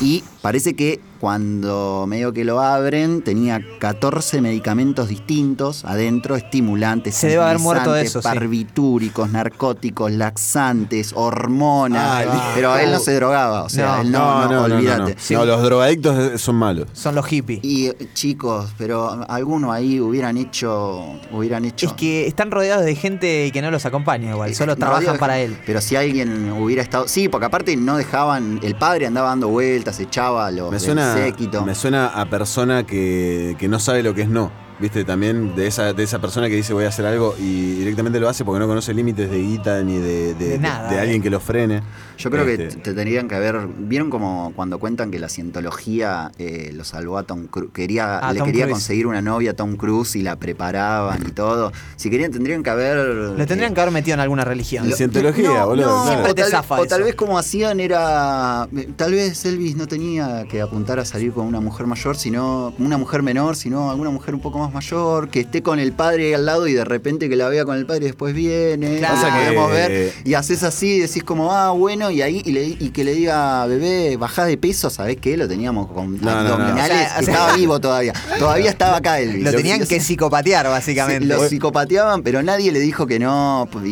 [0.00, 7.28] Y parece que cuando medio que lo abren, tenía 14 medicamentos distintos adentro, estimulantes, Se
[7.28, 8.28] debe haber muerto de tranquilizantes, eso, sí.
[8.38, 12.24] barbitúricos, narcóticos, laxantes, hormonas.
[12.26, 12.40] Listo.
[12.54, 14.00] pero él no se drogaba, o sea, No.
[14.02, 15.16] él no, no, olvídate.
[15.30, 16.88] No, los drogadictos son malos.
[16.92, 17.60] Son los hippies.
[17.64, 21.86] Y eh, chicos, pero algunos ahí hubieran hecho, hubieran hecho.
[21.86, 25.56] Es que están rodeados de gente que no los acompaña igual, solo trabajan para él.
[25.66, 27.06] Pero si alguien hubiera estado.
[27.08, 28.60] Sí, porque aparte no dejaban.
[28.62, 31.64] El padre andaba dando vueltas, echaba a los Me del séquito.
[31.64, 34.63] me suena a persona que, que no sabe lo que es no.
[34.80, 38.18] Viste, también de esa, de esa persona que dice voy a hacer algo y directamente
[38.18, 41.00] lo hace porque no conoce límites de guita ni de, de- De nada, de eh.
[41.00, 41.80] alguien que lo frene.
[42.18, 43.66] Yo creo que Este, te tendrían que haber.
[43.78, 47.70] ¿Vieron como cuando cuentan que la cientología eh, lo salvó a Tom Cruise?
[47.72, 48.74] Quería, A le Tom quería Cruise.
[48.74, 51.72] conseguir una novia a Tom Cruise y la preparaban y todo.
[51.96, 52.96] Si querían, tendrían que haber.
[52.98, 54.88] Lo tendrían eh, que haber metido en alguna religión.
[54.90, 56.04] Lo- Cientología, boludo, claro.
[56.06, 58.68] Siempre o te tal, zafa o tal vez como hacían era.
[58.96, 62.74] Tal vez Elvis no tenía que apuntar a salir con una mujer mayor, sino.
[62.78, 66.28] Una mujer menor, sino alguna mujer un poco más mayor, que esté con el padre
[66.28, 68.98] ahí al lado y de repente que la vea con el padre y después viene.
[68.98, 69.14] Claro.
[69.14, 70.12] y Pasa que- podemos ver.
[70.24, 73.66] Y haces así, decís como, ah, bueno, y ahí y, le- y que le diga,
[73.66, 75.36] bebé, bajá de peso, ¿sabés qué?
[75.36, 76.54] Lo teníamos con No, no, no.
[76.54, 76.92] abdominales.
[76.92, 78.12] O sea, o sea- estaba vivo todavía.
[78.38, 79.44] Todavía estaba acá Elvis.
[79.44, 81.26] Lo tenían que psicopatear, básicamente.
[81.26, 83.88] Lo psicopateaban, pero nadie le dijo que no y,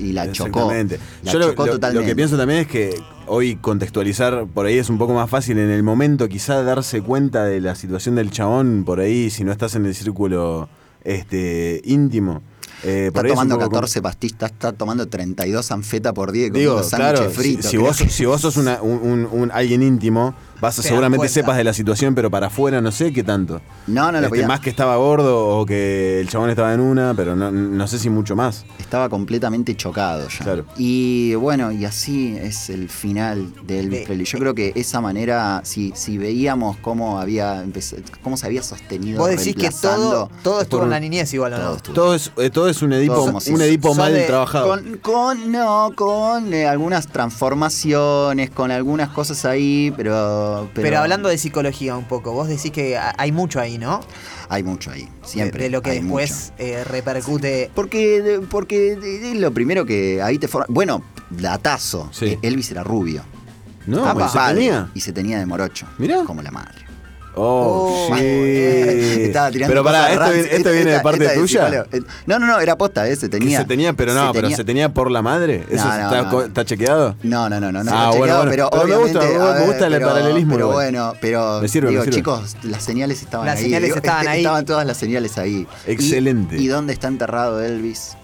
[0.00, 0.70] y la chocó.
[0.70, 0.98] Exactamente.
[1.22, 2.08] La Yo chocó lo- lo totalmente.
[2.08, 2.94] que pienso también es que
[3.26, 7.44] hoy contextualizar por ahí es un poco más fácil en el momento, quizá darse cuenta
[7.44, 10.68] de la situación del chabón por ahí, si no estás en el círculo
[11.04, 12.42] este íntimo.
[12.84, 16.80] Eh, Está es tomando com- 14 pastillas, está tomando 32 anfeta por día y Digo,
[16.90, 17.66] claro, si, fritos.
[17.70, 21.34] si vos, si vos sos una- un, un- un alguien íntimo, vas a seguramente cuenta.
[21.34, 23.60] sepas de la situación, pero para afuera no sé qué tanto.
[23.88, 24.46] No, no lo Este, podía.
[24.48, 27.98] Más que estaba gordo o que el chabón estaba en una, pero no, no sé
[27.98, 28.64] si mucho más.
[28.78, 30.38] Estaba completamente chocado ya.
[30.44, 30.64] Claro.
[30.78, 34.24] Y bueno, y así es el final de Elvis Presley.
[34.24, 39.18] Yo creo que esa manera, si, si veíamos cómo había empezado- cómo se había sostenido
[39.18, 41.76] Vos decís que todo, todo estuvo por en la niñez igual, ¿o todo no?
[41.76, 41.94] estuvo.
[41.94, 43.60] Todo es, eh, todo es un Edipo, un eso.
[43.62, 44.68] Edipo mal de- trabajado.
[44.68, 50.84] Con, con- no, con eh, algunas transformaciones, con algunas cosas ahí, pero, pero.
[50.86, 54.00] Pero hablando de psicología un poco, vos decís que ha- hay mucho ahí, ¿no?
[54.48, 55.58] Hay mucho ahí, siempre.
[55.60, 57.70] De, de lo que hay después eh, repercute.
[57.74, 58.92] Porque, porque
[59.32, 60.66] es lo primero que ahí te forma.
[60.68, 62.08] Bueno, datazo.
[62.12, 62.38] Sí.
[62.42, 63.22] Elvis era rubio.
[63.86, 64.90] No, pues se tenía.
[64.94, 65.86] Y se tenía de morocho.
[65.98, 66.22] Mirá.
[66.24, 66.84] Como la madre.
[67.34, 68.22] Oh, Oh, shit.
[68.24, 71.86] Estaba tirando Pero pará, ¿esto, viene, esto Esta- viene de parte esta tuya?
[71.90, 73.60] Eh, No, no, no, era posta, eh, se Que tenía.
[73.60, 75.64] se tenía, pero no, se pero tenía- se tenía por la madre.
[75.70, 77.16] ¿Eso No, no, está, no, chequeado?
[77.22, 78.50] No, no, no, no, no Ah, está bueno, chequeado, bueno.
[78.50, 81.60] pero, Pero me gusta, me- me el paralelismo Pero bueno, pero.
[81.62, 82.16] Me sirve, me digo, sirve.
[82.16, 83.62] chicos, las señales estaban Las ahí.
[83.64, 84.38] señales digo, estaban ahí.
[84.40, 85.66] Estaban todas las señales ahí.
[85.86, 86.56] Y- Excelente.
[86.58, 88.14] ¿Y, dónde está enterrado Elvis?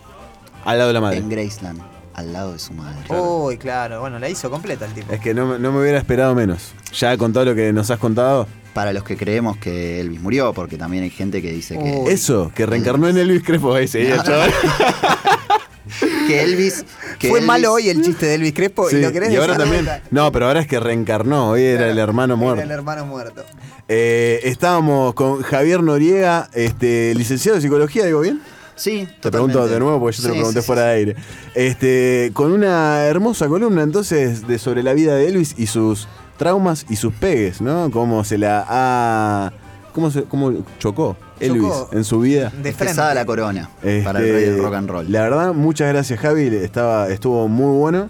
[0.67, 1.17] Al lado de la madre.
[1.19, 1.81] En Graceland,
[2.19, 2.99] al lado de su madre.
[3.09, 5.13] Uy, claro, bueno, la hizo completa el tipo.
[5.13, 6.73] Es que no, me- no me hubiera esperado menos.
[6.95, 8.47] Ya con todo lo que nos has contado.
[8.75, 11.83] Para los que creemos que Elvis murió, porque también hay gente que dice que.
[12.05, 12.13] Uy.
[12.13, 14.13] Eso, que reencarnó en Elvis Crespo ese.
[14.13, 14.53] el chaval.
[16.27, 16.85] que Elvis.
[17.19, 19.37] que Fue Elvis- malo hoy el chiste de Elvis Crespo Sí, y lo querés y
[19.37, 19.85] ahora también.
[19.85, 20.03] vuelta.
[20.11, 21.51] No, pero ahora es que reencarnó.
[21.51, 22.63] Hoy era el hermano Era muerto.
[22.63, 23.45] El hermano muerto.
[23.89, 28.41] Eh, estábamos con Javier Noriega, este, licenciado en psicología, ¿digo bien?
[28.79, 31.17] Sí, Te pregunto de nuevo porque yo te lo pregunté sí, fuera sí, de aire.
[31.55, 36.07] Este, con una hermosa columna entonces de sobre la vida de Elvis y sus
[36.37, 37.91] traumas y sus pegues, ¿no?
[37.91, 39.53] Cómo se la ha.
[39.93, 41.89] ¿Cómo, se, cómo chocó Elvis Chocó.
[41.93, 42.53] en su vida?
[42.63, 43.15] De Pesada frente.
[43.17, 45.11] la corona Este, para el rey del rock and roll.
[45.13, 48.09] La verdad, muchas gracias Javi, estaba, estuvo muy bueno.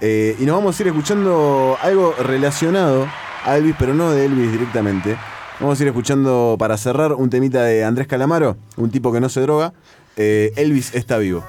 [0.00, 3.08] Eh, y nos vamos a ir escuchando algo relacionado
[3.44, 5.16] a Elvis, pero no de Elvis directamente.
[5.60, 9.28] Vamos a ir escuchando para cerrar un temita de Andrés Calamaro, un tipo que no
[9.28, 9.72] se droga.
[10.16, 11.42] Eh, Elvis está vivo.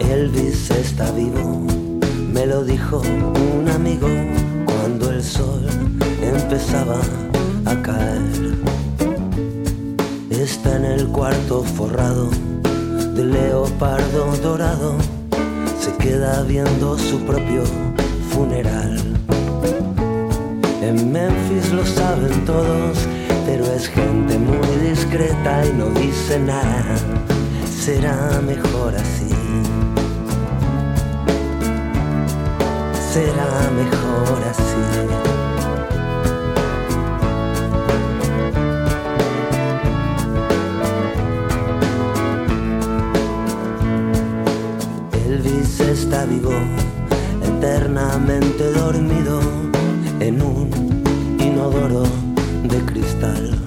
[0.00, 1.64] Elvis está vivo,
[2.32, 4.08] me lo dijo un amigo
[4.64, 5.68] cuando el sol
[6.20, 7.00] empezaba
[7.64, 8.56] a caer.
[10.30, 12.28] Está en el cuarto forrado
[13.14, 14.96] de leopardo dorado,
[15.86, 17.62] se queda viendo su propio
[18.30, 18.98] funeral.
[20.82, 22.98] En Memphis lo saben todos,
[23.46, 26.82] pero es gente muy discreta y no dice nada.
[27.70, 29.32] Será mejor así.
[33.12, 35.35] Será mejor así.
[45.88, 46.52] está vivo,
[47.42, 49.40] eternamente dormido
[50.20, 50.68] en un
[51.38, 52.02] inodoro
[52.64, 53.58] de cristal.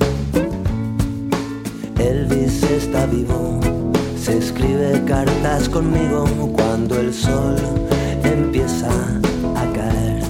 [1.98, 3.60] Elvis está vivo,
[4.18, 7.56] se escribe cartas conmigo cuando el sol
[8.24, 8.90] empieza
[9.56, 10.22] a caer.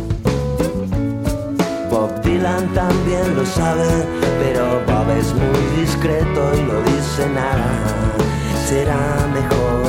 [1.89, 3.87] Bob Dylan también lo sabe,
[4.39, 7.69] pero Bob es muy discreto y no dice nada.
[8.67, 9.88] Será mejor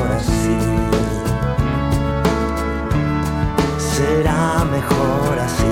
[4.20, 5.64] será mejor así.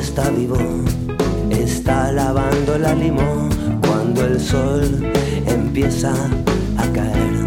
[0.00, 0.58] está vivo,
[1.50, 3.48] está lavando la limón
[3.86, 4.82] cuando el sol
[5.46, 6.12] empieza
[6.76, 7.46] a caer.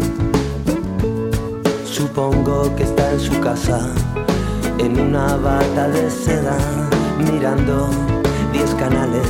[1.84, 3.78] Supongo que está en su casa,
[4.78, 6.58] en una bata de seda,
[7.18, 7.90] mirando
[8.74, 9.28] canales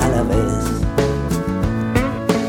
[0.00, 0.64] a la vez.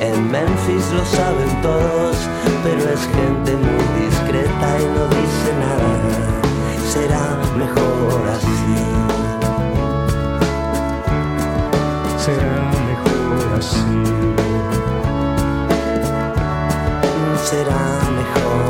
[0.01, 2.17] En Memphis lo saben todos,
[2.63, 5.91] pero es gente muy discreta y no dice nada.
[6.93, 7.25] Será
[7.57, 8.77] mejor así.
[12.17, 12.55] Será
[12.89, 13.97] mejor así.
[17.49, 17.81] Será
[18.19, 18.66] mejor.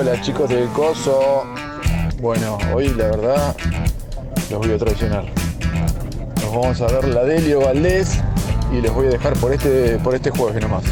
[0.00, 1.42] Hola chicos del Coso.
[2.20, 3.56] Bueno, hoy la verdad
[4.48, 5.24] los voy a traicionar.
[6.40, 8.20] Nos vamos a ver la Delio Valdés
[8.72, 10.84] y les voy a dejar por este, por este jueves nomás.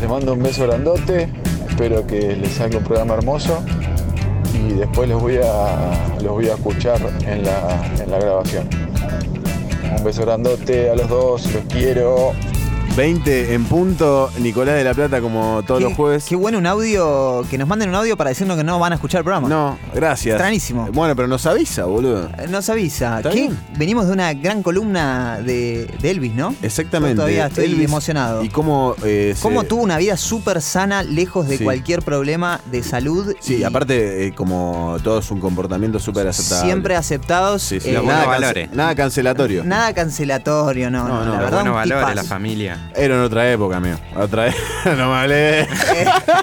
[0.00, 1.28] Les mando un beso grandote,
[1.68, 3.62] espero que les salga un programa hermoso
[4.54, 8.70] y después los voy a, los voy a escuchar en la, en la grabación.
[9.98, 12.32] Un beso grandote a los dos, los quiero.
[12.98, 16.24] 20 en punto, Nicolás de la Plata como todos los jueves.
[16.28, 18.96] Qué bueno un audio, que nos manden un audio para decirnos que no van a
[18.96, 19.48] escuchar el programa.
[19.48, 20.34] No, gracias.
[20.34, 20.88] Extrañísimo.
[20.92, 22.28] Bueno, pero nos avisa, boludo.
[22.36, 23.18] Eh, Nos avisa.
[23.18, 23.36] ¿Está ¿Qué?
[23.42, 23.58] bien?
[23.76, 26.56] Venimos de una gran columna de, de Elvis, ¿no?
[26.60, 27.12] Exactamente.
[27.14, 28.42] Yo todavía estoy Elvis emocionado.
[28.42, 31.62] Y cómo, eh, se- Cómo tuvo una vida súper sana, lejos de Sí.
[31.62, 33.32] cualquier problema de salud.
[33.38, 36.64] Sí, y aparte, eh, como todo es un comportamiento súper aceptable.
[36.66, 37.62] Siempre aceptados.
[37.62, 37.90] Sí, sí.
[37.90, 38.72] eh, nada, valores.
[38.72, 39.62] nada cancelatorio.
[39.62, 41.06] Nada cancelatorio, no.
[41.06, 42.87] No, no, no, la los verdad, valores, la familia.
[42.94, 43.96] Era en otra época, amigo.
[44.16, 44.54] Otra vez.
[44.84, 45.68] no me hablé.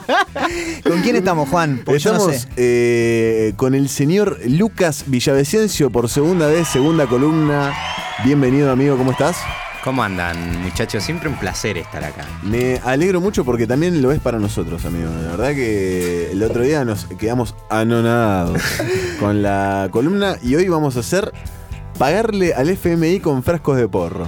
[0.84, 1.82] ¿Con quién estamos, Juan?
[1.84, 2.48] Porque yo no Estamos sé.
[2.58, 7.74] eh, con el señor Lucas Villavicencio por segunda vez, segunda columna.
[8.24, 9.38] Bienvenido, amigo, ¿cómo estás?
[9.84, 11.04] ¿Cómo andan, muchachos?
[11.04, 12.26] Siempre un placer estar acá.
[12.41, 15.10] Me alegro mucho porque también lo es para nosotros, amigo.
[15.24, 18.62] La verdad que el otro día nos quedamos anonadados
[19.20, 21.32] con la columna y hoy vamos a hacer
[22.00, 24.28] pagarle al FMI con frascos de porro.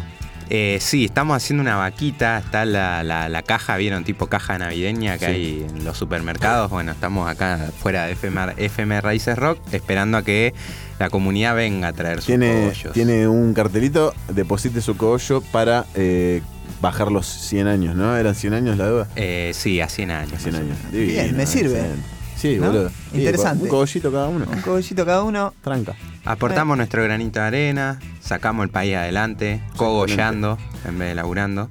[0.50, 2.38] Eh, sí, estamos haciendo una vaquita.
[2.38, 4.04] Está la, la- la caja, ¿vieron?
[4.04, 5.32] Tipo caja navideña que Sí.
[5.32, 6.70] hay en los supermercados.
[6.72, 10.54] Bueno, estamos acá fuera de FM, FM Raíces Rock esperando a que
[11.00, 12.94] la comunidad venga a traer sus Tiene, cogollos.
[12.94, 16.42] tiene un cartelito, deposite su cogollo para eh,
[16.82, 18.16] bajar los 100 años, ¿no?
[18.16, 19.08] ¿Eran 100 años la deuda?
[19.18, 20.42] Eh, sí, a 100 años.
[20.42, 20.78] 100 más o años.
[20.80, 20.92] menos.
[20.94, 21.72] Divino, Bien, me sirve.
[21.80, 22.04] excelente.
[22.38, 22.68] Sí, ¿No?
[22.68, 22.90] boludo.
[22.90, 23.64] Sí, Interesante.
[23.64, 24.46] Un cogollito cada uno.
[24.52, 25.54] Un cogollito cada uno.
[25.64, 25.96] Tranca.
[26.28, 31.70] Aportamos nuestro granito de arena, sacamos el país adelante, cogollando en vez de laburando.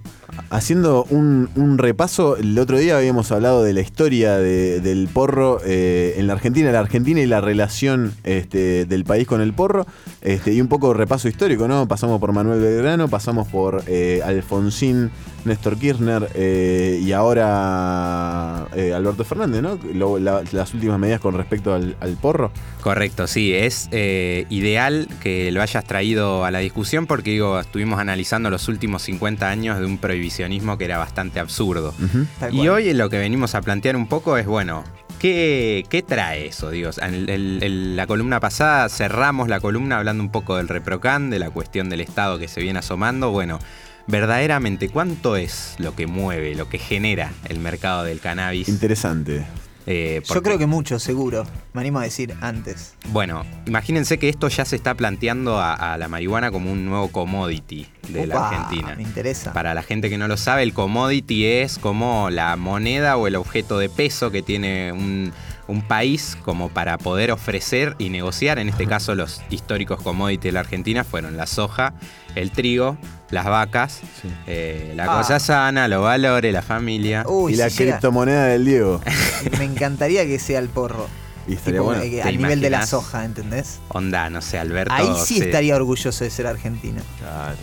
[0.51, 5.61] Haciendo un, un repaso, el otro día habíamos hablado de la historia de- del porro
[5.65, 9.87] eh, en la Argentina, la Argentina y la relación este, del país con el porro,
[10.23, 11.87] este, y un poco de repaso histórico, ¿no?
[11.89, 15.11] Pasamos por Manuel Belgrano, pasamos por eh, Alfonsín,
[15.47, 19.79] Néstor Kirchner eh, y ahora eh, Alberto Fernández, ¿no?
[19.95, 22.51] Lo- la- las últimas medidas con respecto al, al porro.
[22.83, 27.99] Correcto, sí, es eh, ideal que lo hayas traído a la discusión porque digo, estuvimos
[27.99, 31.95] analizando los últimos 50 años de un prohibicionismo que era bastante absurdo.
[32.53, 34.85] Y hoy lo que venimos a plantear un poco es, bueno,
[35.19, 36.71] ¿qué, qué trae eso?
[36.71, 41.51] Digo, en la columna pasada cerramos la columna hablando un poco del reprocan, de la
[41.51, 43.31] cuestión del Estado que se viene asomando.
[43.31, 43.59] Bueno,
[44.07, 48.69] verdaderamente, ¿cuánto es lo que mueve, lo que genera el mercado del cannabis?
[48.69, 49.45] Interesante.
[49.89, 51.47] Eh, Yo creo que mucho, seguro.
[51.73, 52.95] Me animo a decir antes.
[53.13, 57.07] Bueno, imagínense que esto ya se está planteando a, a la marihuana como un nuevo
[57.13, 58.95] commodity de la Argentina.
[58.97, 59.53] Me interesa.
[59.53, 63.37] Para la gente que no lo sabe, el commodity es como la moneda o el
[63.37, 65.33] objeto de peso que tiene un,
[65.69, 68.59] un país como para poder ofrecer y negociar.
[68.59, 71.95] En este caso, los históricos commodities de la Argentina fueron la soja,
[72.35, 72.99] el trigo,
[73.31, 74.01] las vacas,
[74.47, 75.19] eh, la Ah.
[75.19, 77.25] cosa sana, los valores, la familia.
[77.27, 79.01] Uy, y la llega- criptomoneda del Diego.
[79.59, 81.09] me encantaría que sea el porro.
[81.49, 82.03] Y estaría Tipo, bueno.
[82.03, 83.79] eh, ¿Te al nivel de la soja, ¿entendés?
[83.89, 84.93] Onda, no sé, Alberto.
[84.93, 87.01] Ahí sí se- estaría orgulloso de ser argentino.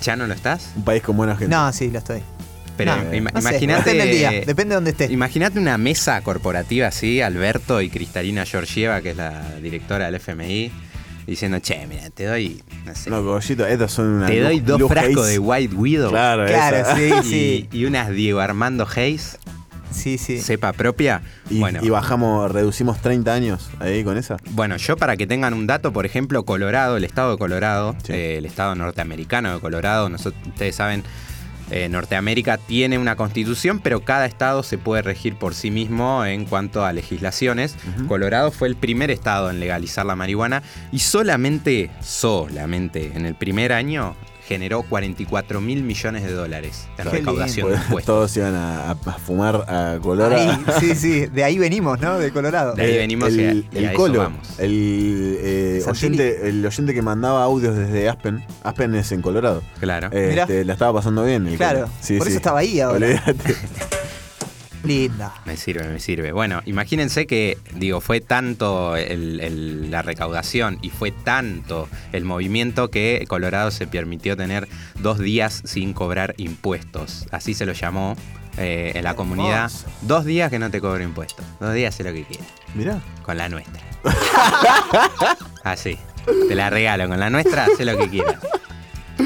[0.02, 0.70] ¿Ya no lo estás?
[0.78, 1.54] Un país con buena gente.
[1.54, 2.22] No, sí, lo estoy.
[2.78, 3.68] Pero No, imagínate.
[3.68, 5.06] Depende del día, depende de dónde esté.
[5.12, 10.72] Imagínate una mesa corporativa así, Alberto y Cristalina Georgieva, que es la directora del FMI,
[11.28, 14.28] diciendo, che, mira, te doy, no sé, No, cogollito, estas son una.
[14.28, 16.96] te doy dos frascos de White Widow Claro, Claro, esa.
[16.96, 17.70] sí, y, sí.
[17.72, 19.38] y unas Diego Armando Hayes,
[19.92, 20.40] Sí, sí.
[20.40, 21.22] cepa propia.
[21.52, 24.38] Y, bueno, y bajamos, reducimos 30 años ahí con esa.
[24.50, 28.12] Bueno, yo para que tengan un dato, por ejemplo, Colorado, el estado de Colorado, Sí.
[28.14, 31.04] eh, el estado norteamericano de Colorado, nosotros, ustedes saben,
[31.76, 36.46] eh, Norteamérica tiene una constitución, pero cada estado se puede regir por sí mismo en
[36.46, 37.76] cuanto a legislaciones.
[38.08, 40.62] Colorado fue el primer estado en legalizar la marihuana
[40.92, 44.16] y solamente, solamente en el primer año
[44.48, 48.06] generó 44 mil millones de dólares en Qué recaudación de impuestos.
[48.06, 50.34] Todos iban a, a fumar a color.
[50.34, 52.20] Ahí, sí, sí, de ahí venimos, ¿no?
[52.20, 52.74] De Colorado.
[52.76, 54.60] De ahí venimos el, y a- el y a eso Colo, vamos.
[54.60, 58.44] el, eh, oyente, el oyente que mandaba audios desde Aspen.
[58.64, 59.64] Aspen es en Colorado.
[59.80, 60.10] Claro.
[60.12, 61.48] Este, la estaba pasando bien.
[61.48, 61.88] el Claro.
[62.02, 62.32] Sí, por sí.
[62.32, 62.98] eso estaba ahí ahora.
[63.06, 63.56] Olvídate.
[64.84, 65.34] Linda.
[65.46, 66.32] Me sirve, me sirve.
[66.32, 72.90] Bueno, imagínense que, digo, fue tanto el- el- la recaudación y fue tanto el movimiento
[72.90, 74.68] que Colorado se permitió tener
[75.00, 77.26] dos días sin cobrar impuestos.
[77.32, 78.16] Así se lo llamó
[78.58, 79.72] eh, en la comunidad.
[80.02, 81.44] Dos días que no te cobro impuestos.
[81.60, 82.48] Dos días sé lo que quieras.
[82.76, 83.00] Mirá.
[83.24, 83.82] Con la nuestra.
[85.64, 85.98] Así.
[86.48, 87.08] Te la regalo.
[87.08, 88.36] Con la nuestra, sé lo que quieras.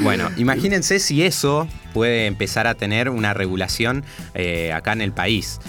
[0.02, 5.60] Bueno, imagínense si eso puede empezar a tener una regulación eh, acá en el país.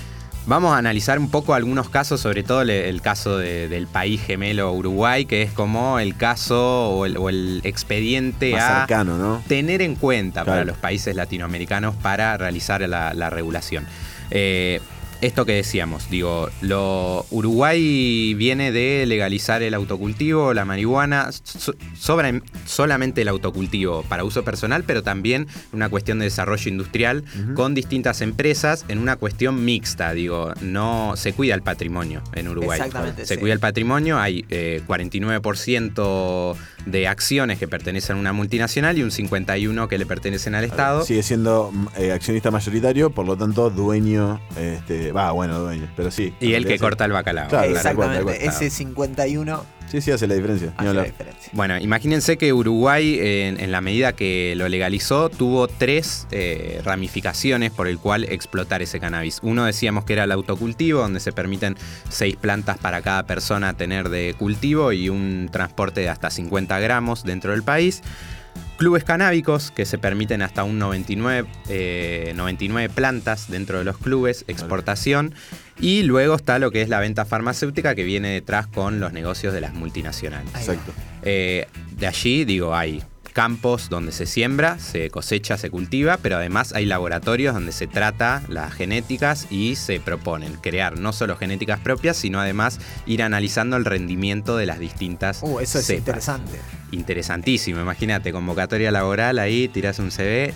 [0.46, 4.22] Vamos a analizar un poco algunos casos, sobre todo el, el caso de- del país
[4.26, 9.18] gemelo Uruguay, que es como el caso o el, o el expediente Más a cercano,
[9.18, 9.44] ¿no?
[9.48, 13.86] tener en cuenta para los países latinoamericanos para realizar la, la regulación.
[14.32, 14.80] Eh,
[15.22, 22.42] esto que decíamos, digo, lo, Uruguay viene de legalizar el autocultivo, la marihuana, so- sobra-
[22.66, 27.24] solamente el autocultivo para uso personal, pero también una cuestión de desarrollo industrial
[27.56, 32.78] con distintas empresas en una cuestión mixta, digo, no se cuida el patrimonio en Uruguay.
[32.80, 33.40] Exactamente, Se sí.
[33.42, 36.56] cuida el patrimonio, hay eh, 49%
[36.92, 41.04] de acciones que pertenecen a una multinacional y un 51% que le pertenecen al Estado.
[41.04, 44.40] Sigue siendo mm, eh, accionista mayoritario, por lo tanto, dueño.
[44.58, 46.34] Este, va, bueno, dueño, pero sí.
[46.40, 47.48] Y el que corta el bacalao.
[47.48, 47.72] Claro.
[47.72, 48.46] Exactamente.
[48.46, 50.68] Ese 51 Sí, sí, hace la diferencia.
[50.68, 51.06] ni hace la hablar.
[51.08, 51.50] diferencia.
[51.54, 57.72] Bueno, imagínense que Uruguay, en, en la medida que lo legalizó, tuvo tres eh, ramificaciones
[57.72, 59.40] por el cual explotar ese cannabis.
[59.42, 61.76] Uno decíamos que era el autocultivo, donde se permiten
[62.10, 67.24] seis plantas para cada persona tener de cultivo y un transporte de hasta 50 gramos
[67.24, 68.02] dentro del país.
[68.80, 74.46] Clubes canábicos que se permiten hasta un 99, eh, 99 plantas dentro de los clubes,
[74.48, 75.36] exportación.
[75.82, 79.54] Y luego está lo que es la venta farmacéutica que viene detrás con los negocios
[79.54, 80.56] de las multinacionales.
[80.56, 80.94] Exacto.
[81.24, 83.04] Eh, de allí, digo, hay
[83.34, 88.42] campos donde se siembra, se cosecha, se cultiva, pero además hay laboratorios donde se trata
[88.50, 93.86] las genéticas y se proponen crear no solo genéticas propias, sino además ir analizando el
[93.86, 96.00] rendimiento de las distintas Uh, eso es cepas.
[96.00, 96.60] interesante.
[96.92, 100.54] Interesantísimo, imagínate, convocatoria laboral ahí, tirás un CV.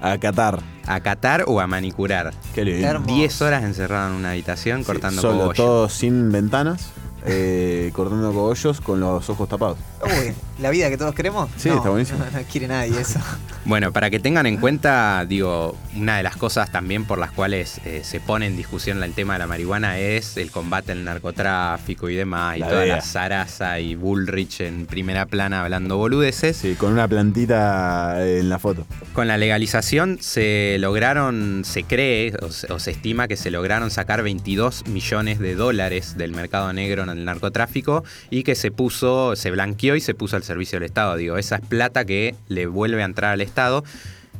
[0.00, 0.60] A Qatar.
[0.86, 2.32] A catar o a manicurar.
[2.54, 2.86] Qué lindo.
[2.86, 3.14] Hermoso.
[3.14, 5.56] 10 horas encerrado en una habitación cortando Solo, cogollos.
[5.56, 6.90] todo sin ventanas,
[7.24, 9.78] eh, cortando cogollos con los ojos tapados.
[10.02, 11.50] Uy, la vida que todos queremos.
[11.56, 12.18] Sí, No, está buenísimo.
[12.18, 13.20] No, no quiere nadie eso.
[13.66, 17.80] Bueno, para que tengan en cuenta, digo, una de las cosas también por las cuales
[17.86, 22.10] eh, se pone en discusión el tema de la marihuana es el combate al narcotráfico
[22.10, 26.58] y demás, y La toda la zaraza y Bullrich en primera plana hablando boludeces.
[26.58, 28.86] Sí, con una plantita en la foto.
[29.14, 33.90] Con la legalización se lograron, se cree o se, o se estima que se lograron
[33.90, 39.50] sacar 22 millones de dólares del mercado negro el narcotráfico y que se puso, se
[39.50, 41.16] blanqueó y se puso al servicio del Estado.
[41.16, 43.84] Digo, esa es plata que le vuelve a entrar al Estado.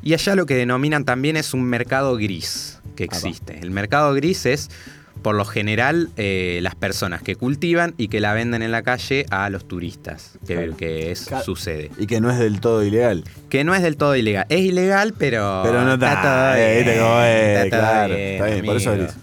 [0.03, 3.59] Y allá lo que denominan también es un mercado gris que existe.
[3.61, 4.69] El mercado gris es,
[5.23, 9.25] por lo general, eh, las personas que cultivan y que la venden en la calle
[9.31, 10.77] a los turistas, que, Claro.
[10.77, 11.43] que es, Claro.
[11.45, 11.91] sucede.
[11.97, 13.25] Y que no es del todo ilegal.
[13.49, 14.45] Que no es del todo ilegal.
[14.51, 15.63] Es ilegal, pero.
[15.65, 16.21] Pero no está.
[16.21, 19.07] todo bien, está todo claro, bien, está bien, por eso amigo.
[19.07, 19.17] gris.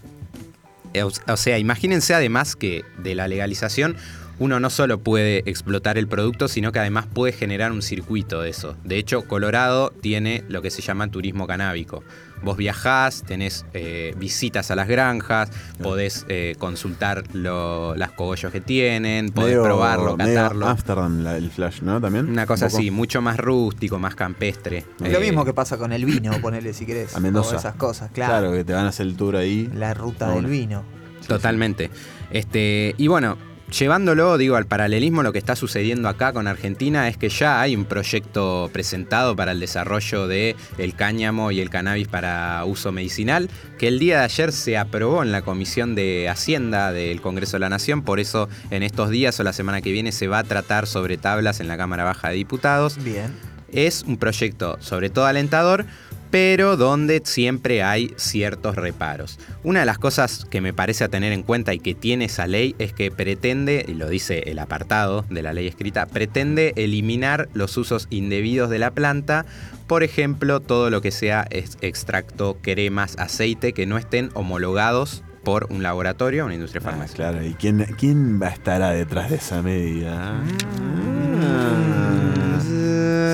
[0.94, 3.96] Eh, O o sea, imagínense además que de la legalización
[4.39, 8.50] uno no solo puede explotar el producto, sino que además puede generar un circuito de
[8.50, 8.76] eso.
[8.84, 12.04] De hecho, Colorado tiene lo que se llama turismo canábico.
[12.44, 15.50] Vos viajás, tenés eh, visitas a las granjas,
[15.82, 20.68] podés eh, consultar lo- las cogollos que tienen, podés Medio- probarlo, medio catarlo.
[20.68, 22.02] Amsterdam, la- el flash, ¿no?
[22.02, 22.30] También.
[22.30, 24.86] Una cosa Un así, mucho más rústico, más campestre.
[25.04, 27.16] Es lo Eh, mismo que pasa con el vino, ponele si querés.
[27.16, 27.56] A Mendoza.
[27.56, 28.52] O esas cosas, claro.
[28.52, 29.70] que te van a hacer el tour ahí.
[29.76, 30.50] La ruta No, del no.
[30.50, 30.84] vino.
[31.28, 31.89] Totalmente.
[32.32, 33.38] Este, y bueno,
[33.72, 37.76] llevándolo, digo, al paralelismo, lo que está sucediendo acá con Argentina es que ya hay
[37.76, 43.49] un proyecto presentado para el desarrollo de el cáñamo y el cannabis para uso medicinal,
[43.78, 47.61] que el día de ayer se aprobó en la Comisión de Hacienda del Congreso de
[47.61, 50.43] la Nación, por eso en estos días o la semana que viene se va a
[50.43, 53.03] tratar sobre tablas en la Cámara Baja de Diputados.
[53.03, 53.34] Bien.
[53.72, 55.86] Es un proyecto sobre todo alentador,
[56.32, 59.38] pero donde siempre hay ciertos reparos.
[59.63, 62.47] Una de las cosas que me parece a tener en cuenta y que tiene esa
[62.47, 67.49] ley es que pretende, y lo dice el apartado de la ley escrita, pretende eliminar
[67.53, 69.45] los usos indebidos de la planta,
[69.88, 75.84] por ejemplo, todo lo que sea extracto, cremas, aceite que no estén homologados por un
[75.84, 77.32] laboratorio o una industria Ah, farmacéutica.
[77.32, 80.36] claro, ¿y quién, quién va a estar detrás de esa medida?
[80.79, 82.17] Ah.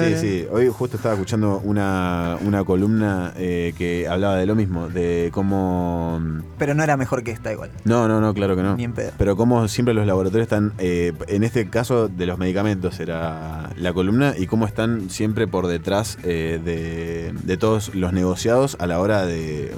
[0.03, 0.47] Sí, Sí, sí.
[0.51, 6.21] Hoy justo estaba escuchando una, una columna eh, que hablaba de lo mismo, de cómo...
[6.57, 7.69] Pero no era mejor que esta igual.
[7.83, 8.75] No, no, no, claro que no.
[8.75, 9.11] Ni en pedo.
[9.17, 13.93] Pero cómo siempre los laboratorios están, eh, en este caso de los medicamentos era la
[13.93, 18.99] columna, y cómo están siempre por detrás eh, de, de todos los negociados a la
[18.99, 19.73] hora de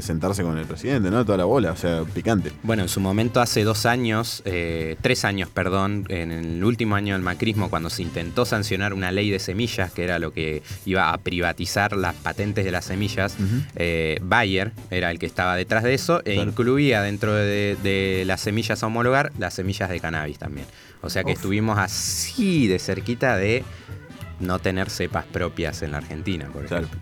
[0.00, 1.24] sentarse con el presidente, ¿no?
[1.24, 2.52] Toda la bola, o sea, picante.
[2.62, 7.14] Bueno, en su momento hace dos años, eh, tres años, perdón, en el último año
[7.14, 9.59] del macrismo, cuando se intentó sancionar una ley de semillas,
[9.92, 13.36] que era lo que iba a privatizar las patentes de las semillas,
[13.76, 18.40] eh, Bayer era el que estaba detrás de eso e incluía dentro de, de las
[18.40, 20.66] semillas a homologar las semillas de cannabis también.
[21.02, 21.38] O sea que Uf.
[21.38, 23.64] estuvimos así de cerquita de
[24.38, 26.98] no tener cepas propias en la Argentina, por ejemplo.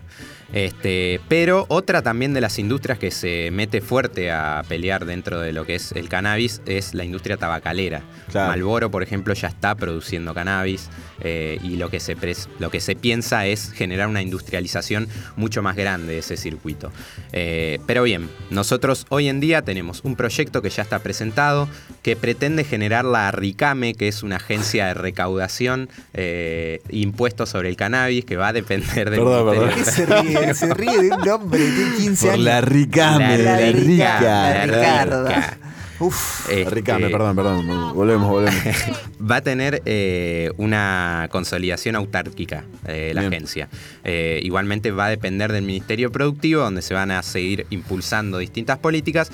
[0.51, 5.53] Este, pero otra también de las industrias que se mete fuerte a pelear dentro de
[5.53, 8.01] lo que es el cannabis es la industria tabacalera.
[8.31, 8.49] Claro.
[8.49, 10.89] Malboro, por ejemplo, ya está produciendo cannabis
[11.21, 15.61] eh, y lo que, se pres- lo que se piensa es generar una industrialización mucho
[15.61, 16.91] más grande de ese circuito.
[17.31, 21.67] Eh, pero bien, nosotros hoy en día tenemos un proyecto que ya está presentado
[22.01, 27.75] que pretende generar la RICAME, que es una agencia de recaudación eh, impuestos sobre el
[27.75, 29.69] cannabis que va a depender del Perdón, perdón.
[29.75, 30.38] ¿Qué se ríe?
[30.53, 32.45] Se ríe de un hombre de 15 Por años.
[32.45, 34.21] la ricame, La la, rica, rica.
[34.21, 35.29] la Ricarda.
[35.29, 35.57] rica.
[36.01, 36.49] Uf.
[36.49, 37.93] Este, Ricame, perdón, perdón.
[37.93, 38.55] Volvemos, volvemos.
[39.29, 43.33] va a tener eh, una consolidación autárquica eh, la Bien.
[43.33, 43.67] agencia.
[44.05, 48.77] Eh, igualmente va a depender del Ministerio Productivo, donde se van a seguir impulsando distintas
[48.77, 49.29] políticas.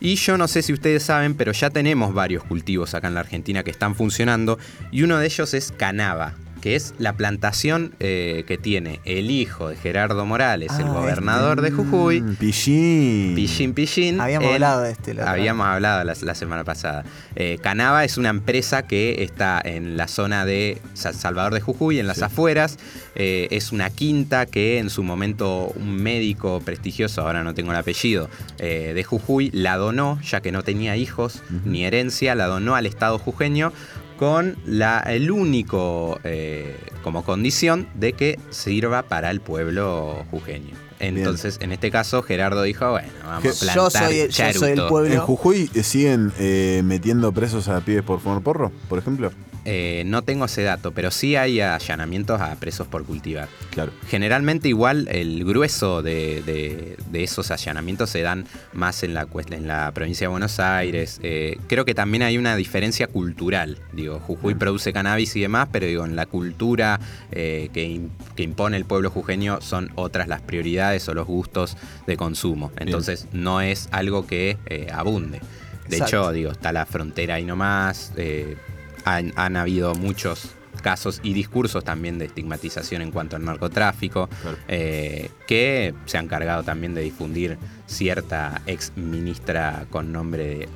[0.00, 3.20] Y yo no sé si ustedes saben, pero ya tenemos varios cultivos acá en la
[3.20, 4.58] Argentina que están funcionando.
[4.90, 9.68] Y uno de ellos es Canava, que es la plantación eh, que tiene el hijo
[9.68, 12.22] de Gerardo Morales, el Ah, gobernador de Jujuy.
[12.22, 13.34] Mm, Pillín.
[13.34, 14.20] Pillín Pillín.
[14.20, 15.12] Habíamos en- hablado de este.
[15.14, 17.04] la Habíamos hablado la, la semana pasada.
[17.36, 21.98] Eh, Canava es una empresa que está en la zona de Sa- Salvador de Jujuy,
[21.98, 22.78] en las afueras.
[23.16, 27.76] Eh, es una quinta que en su momento un médico prestigioso, ahora no tengo el
[27.78, 32.76] apellido, eh, de Jujuy la donó, ya que no tenía hijos ni herencia, la donó
[32.76, 33.72] al Estado jujeño
[34.18, 40.74] con la, el único eh, como condición de que sirva para el pueblo jujeño.
[41.00, 44.70] Entonces, en este caso, Gerardo dijo, bueno, vamos a Yo plantar soy el- yo soy
[44.72, 45.12] el pueblo.
[45.14, 49.32] ¿En Jujuy siguen eh, metiendo presos a pibes por fumar porro, por ejemplo?
[49.64, 53.48] Eh, no tengo ese dato, pero sí hay allanamientos a presos por cultivar.
[53.70, 53.92] Claro.
[54.08, 59.68] Generalmente igual el grueso de, de- de esos allanamientos se dan más en la, en
[59.68, 61.20] la provincia de Buenos Aires.
[61.22, 63.78] Eh, creo que también hay una diferencia cultural.
[63.92, 66.98] Digo, Jujuy produce cannabis y demás, pero digo, en la cultura
[67.30, 68.00] eh, que,
[68.34, 72.72] que impone el pueblo jujeño son otras las prioridades o los gustos de consumo.
[72.78, 74.58] Entonces no es algo que
[74.92, 75.40] abunde.
[75.88, 76.04] De Exacto.
[76.22, 78.12] hecho, digo, está la frontera ahí nomás.
[78.16, 78.56] eh,
[79.04, 84.28] han, han habido muchos casos y discursos también de estigmatización en cuanto al narcotráfico,
[84.68, 90.68] eh, que se han cargado también de difundir cierta ex ministra con nombre de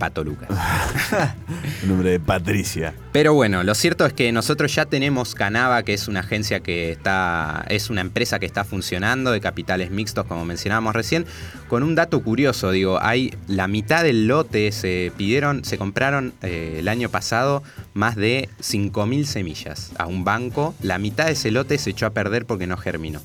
[0.00, 0.48] Pato Lucas.
[1.82, 2.94] El nombre de Patricia.
[3.12, 6.90] Pero bueno, lo cierto es que nosotros ya tenemos Canava, que es una agencia que
[6.90, 11.26] está, es una empresa que está funcionando de capitales mixtos, como mencionábamos recién,
[11.68, 16.76] con un dato curioso, digo, hay la mitad del lote se pidieron, se compraron eh,
[16.78, 21.76] el año pasado más de 5.000 semillas a un banco, la mitad de ese lote
[21.78, 23.20] se echó a perder porque no germinó.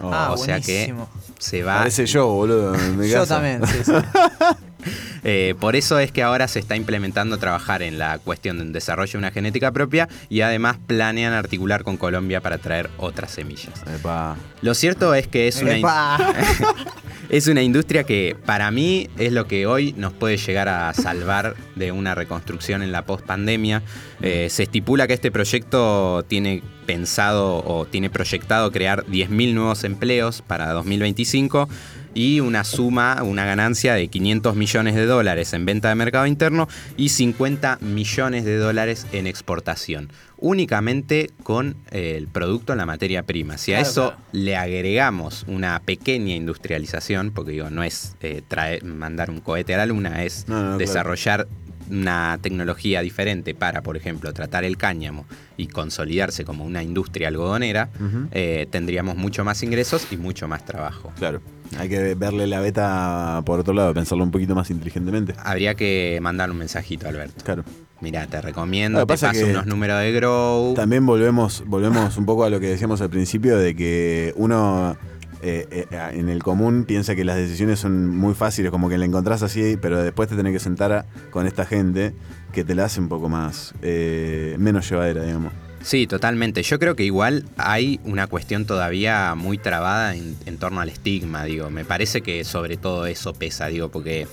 [0.00, 0.10] Oh.
[0.12, 0.92] Ah, o sea que
[1.38, 2.74] se va Parece yo, boludo.
[2.74, 3.36] en mi Yo casa.
[3.36, 3.92] también, sí, sí.
[5.28, 8.72] Eh, por eso es que ahora se está implementando trabajar en la cuestión de un
[8.72, 13.74] desarrollo de una genética propia y además planean articular con Colombia para traer otras semillas.
[13.92, 14.36] Epa.
[14.62, 15.76] Lo cierto es que es una,
[17.28, 21.56] es una industria que para mí es lo que hoy nos puede llegar a salvar
[21.74, 23.82] de una reconstrucción en la post-pandemia.
[24.22, 30.42] Eh, se estipula que este proyecto tiene pensado o tiene proyectado crear 10.000 nuevos empleos
[30.42, 31.68] para 2025
[32.16, 36.66] y una suma, una ganancia de 500 millones de dólares en venta de mercado interno
[36.96, 43.22] y 50 millones de dólares en exportación, únicamente con eh, el producto en la materia
[43.22, 43.58] prima.
[43.58, 44.22] Si a Claro, eso claro.
[44.32, 49.76] le agregamos una pequeña industrialización, porque digo, no es eh, traer, mandar un cohete a
[49.76, 51.46] la luna, es No, no, claro.
[51.90, 55.26] Una tecnología diferente para, por ejemplo, tratar el cáñamo
[55.56, 57.88] y consolidarse como una industria algodonera,
[58.32, 61.12] eh, tendríamos mucho más ingresos y mucho más trabajo.
[61.18, 61.40] Claro.
[61.78, 65.34] Hay que verle la beta por otro lado, pensarlo un poquito más inteligentemente.
[65.42, 67.44] Habría que mandar un mensajito, Alberto.
[67.44, 67.64] Claro.
[68.00, 70.74] Mira, te recomiendo, que te pasa paso unos números de Grow.
[70.74, 74.96] También volvemos, volvemos un poco a lo que decíamos al principio de que uno
[75.42, 79.04] eh, eh, en el común piensa que las decisiones son muy fáciles, como que la
[79.04, 82.14] encontrás así, pero después te tenés que sentar a- con esta gente
[82.52, 85.52] que te la hace un poco más, eh, menos llevadera, digamos.
[85.82, 86.62] Sí, totalmente.
[86.64, 91.44] Yo creo que igual hay una cuestión todavía muy trabada en, en torno al estigma,
[91.44, 91.70] digo.
[91.70, 94.26] Me parece que sobre todo eso pesa, digo, porque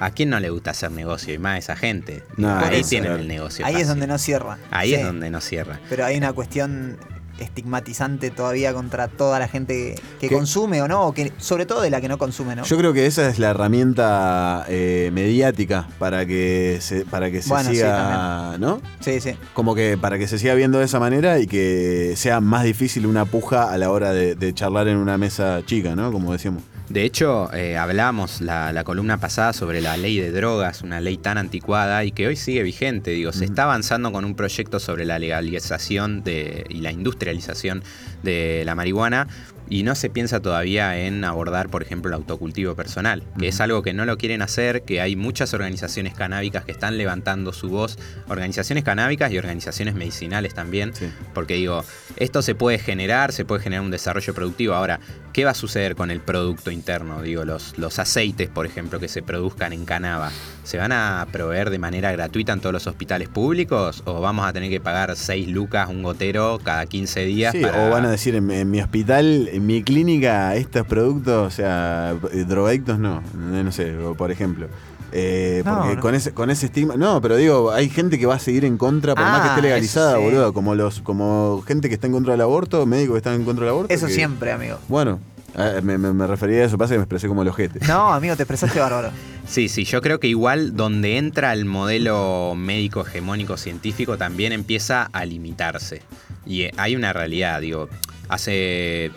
[0.00, 1.32] ¿a quién no le gusta hacer negocio?
[1.32, 2.22] Y más a esa gente.
[2.36, 2.90] No, Ahí eso.
[2.90, 3.64] tienen el negocio.
[3.64, 4.58] Ahí es donde no cierra.
[4.70, 4.96] Ahí Sí.
[4.96, 5.80] es donde no cierra.
[5.88, 6.98] Pero hay una cuestión
[7.38, 11.90] estigmatizante todavía contra toda la gente que consume o no, o que, sobre todo de
[11.90, 12.64] la que no consume, ¿no?
[12.64, 17.48] Yo creo que esa es la herramienta eh, mediática para que se, para que se
[17.48, 18.80] Bueno, sí, siga, ¿no?
[19.00, 19.34] Sí, sí.
[19.54, 23.06] Como que para que se siga viendo de esa manera y que sea más difícil
[23.06, 26.12] una puja a la hora de, de charlar en una mesa chica, ¿no?
[26.12, 26.62] Como decíamos.
[26.88, 31.18] De hecho, eh, hablamos la, la columna pasada sobre la ley de drogas, una ley
[31.18, 33.10] tan anticuada y que hoy sigue vigente.
[33.10, 37.82] Digo, se está avanzando con un proyecto sobre la legalización de, y la industrialización
[38.22, 39.28] de la marihuana
[39.70, 43.82] y no se piensa todavía en abordar, por ejemplo, el autocultivo personal, que es algo
[43.82, 47.98] que no lo quieren hacer, que hay muchas organizaciones canábicas que están levantando su voz,
[48.28, 50.92] organizaciones canábicas y organizaciones medicinales también,
[51.34, 51.84] porque digo,
[52.16, 54.74] esto se puede generar, se puede generar un desarrollo productivo.
[54.74, 55.00] Ahora,
[55.32, 57.22] ¿qué va a suceder con el producto interno?
[57.22, 60.30] Digo, los, los aceites, por ejemplo, que se produzcan en Canaba,
[60.64, 64.52] ¿se van a proveer de manera gratuita en todos los hospitales públicos o vamos a
[64.52, 67.52] tener que pagar 6 lucas un gotero cada 15 días?
[67.52, 71.46] Sí, para- o van a decir en, en mi hospital, en mi clínica, estos productos,
[71.46, 74.68] o sea, eh, drogadictos no, no no sé, por ejemplo.
[75.12, 76.00] Eh, No, porque no.
[76.02, 76.96] Con, ese, con ese estigma.
[76.96, 79.50] No, pero digo, hay gente que va a seguir en contra, por más que Ah,
[79.52, 80.22] esté legalizada, sí.
[80.22, 80.52] boludo.
[80.52, 83.64] Como los, como gente que está en contra del aborto, médicos que están en contra
[83.64, 83.94] del aborto.
[83.94, 84.78] Eso que- siempre, amigo.
[84.88, 85.18] Bueno,
[85.56, 87.80] eh, me, me- me refería a eso, pasa que me expresé como el ojete.
[87.86, 89.10] No, amigo, te expresaste bárbaro.
[89.48, 95.08] Sí, sí, yo creo que igual donde entra el modelo médico hegemónico científico también empieza
[95.10, 96.02] a limitarse.
[96.44, 97.88] Y hay una realidad, digo,
[98.28, 99.10] hace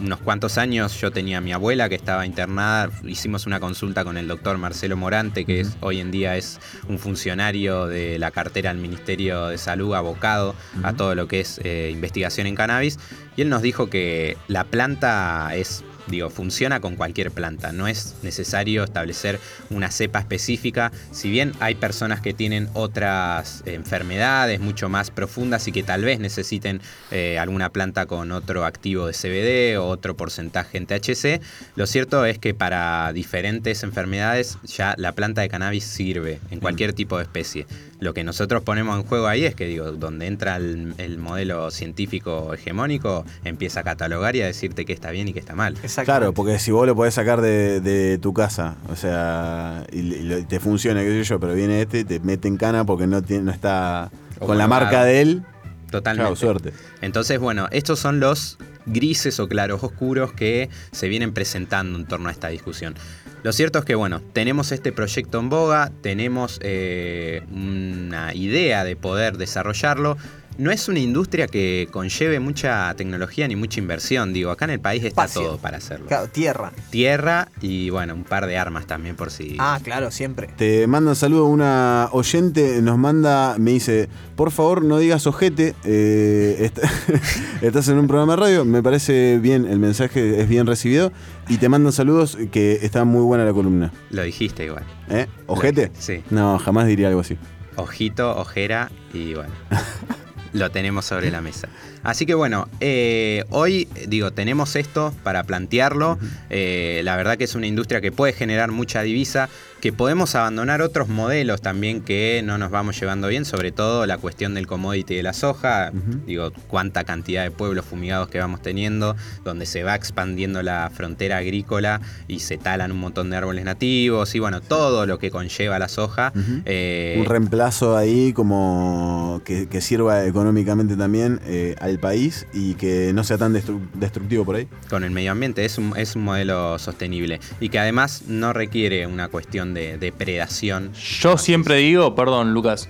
[0.00, 4.16] unos cuantos años yo tenía a mi abuela que estaba internada, hicimos una consulta con
[4.16, 8.72] el doctor Marcelo Morante, que es, hoy en día es un funcionario de la cartera
[8.72, 12.98] del Ministerio de Salud, abocado a todo lo que es eh, investigación en cannabis,
[13.36, 18.16] y él nos dijo que la planta es Digo, funciona con cualquier planta, no es
[18.22, 19.40] necesario establecer
[19.70, 25.72] una cepa específica, si bien hay personas que tienen otras enfermedades mucho más profundas y
[25.72, 30.78] que tal vez necesiten eh, alguna planta con otro activo de CBD o otro porcentaje
[30.78, 31.40] en THC,
[31.76, 36.92] lo cierto es que para diferentes enfermedades ya la planta de cannabis sirve en cualquier
[36.92, 37.66] tipo de especie.
[38.04, 41.70] Lo que nosotros ponemos en juego ahí es que, digo, donde entra el, el modelo
[41.70, 45.74] científico hegemónico, empieza a catalogar y a decirte qué está bien y qué está mal.
[46.04, 50.60] Claro, porque si vos lo podés sacar de, de tu casa, o sea, y, te
[50.60, 53.44] funciona, qué sé yo, pero viene este y te mete en cana porque no, tiene,
[53.44, 55.42] no está con la marca de él.
[55.90, 56.28] Totalmente.
[56.28, 56.74] Chao, suerte.
[57.00, 62.28] Entonces, bueno, estos son los grises o claros oscuros que se vienen presentando en torno
[62.28, 62.96] a esta discusión.
[63.44, 68.96] Lo cierto es que, bueno, tenemos este proyecto en boga, tenemos eh, una idea de
[68.96, 70.16] poder desarrollarlo.
[70.56, 74.32] No es una industria que conlleve mucha tecnología ni mucha inversión.
[74.32, 75.42] Digo, acá en el país está Espacio.
[75.42, 76.06] todo para hacerlo.
[76.06, 76.72] Claro, tierra.
[76.90, 79.56] Tierra y, bueno, un par de armas también por si...
[79.58, 80.48] Ah, claro, siempre.
[80.56, 85.74] Te manda un saludo una oyente, nos manda, me dice, por favor no digas ojete,
[85.84, 86.78] eh, est-
[87.62, 91.12] estás en un programa de radio, me parece bien, el mensaje es bien recibido,
[91.48, 93.92] y te mandan saludos que está muy buena la columna.
[94.10, 94.84] Lo dijiste igual.
[95.10, 95.26] ¿Eh?
[95.46, 95.90] ¿Ojete?
[95.98, 96.22] Sí.
[96.30, 97.36] No, jamás diría algo así.
[97.76, 99.52] Ojito, ojera y bueno.
[100.54, 101.68] lo tenemos sobre la mesa.
[102.04, 106.18] Así que bueno, eh, hoy digo, tenemos esto para plantearlo.
[106.50, 109.48] Eh, la verdad que es una industria que puede generar mucha divisa,
[109.80, 114.18] que podemos abandonar otros modelos también que no nos vamos llevando bien, sobre todo la
[114.18, 115.92] cuestión del commodity de la soja.
[116.26, 121.38] Digo, cuánta cantidad de pueblos fumigados que vamos teniendo, donde se va expandiendo la frontera
[121.38, 125.78] agrícola y se talan un montón de árboles nativos y bueno, todo lo que conlleva
[125.78, 126.32] la soja.
[126.64, 133.12] Eh, Un reemplazo ahí como que, que sirva económicamente también eh, al país y que
[133.14, 134.68] no sea tan destru- destructivo por ahí.
[134.90, 135.64] con el medio ambiente.
[135.64, 140.92] Es un, es un modelo sostenible y que además no requiere una cuestión de depredación.
[140.94, 142.88] Yo siempre digo, perdón, Lucas,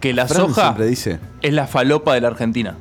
[0.00, 1.18] que la Fran soja dice.
[1.42, 2.76] es la falopa de la Argentina.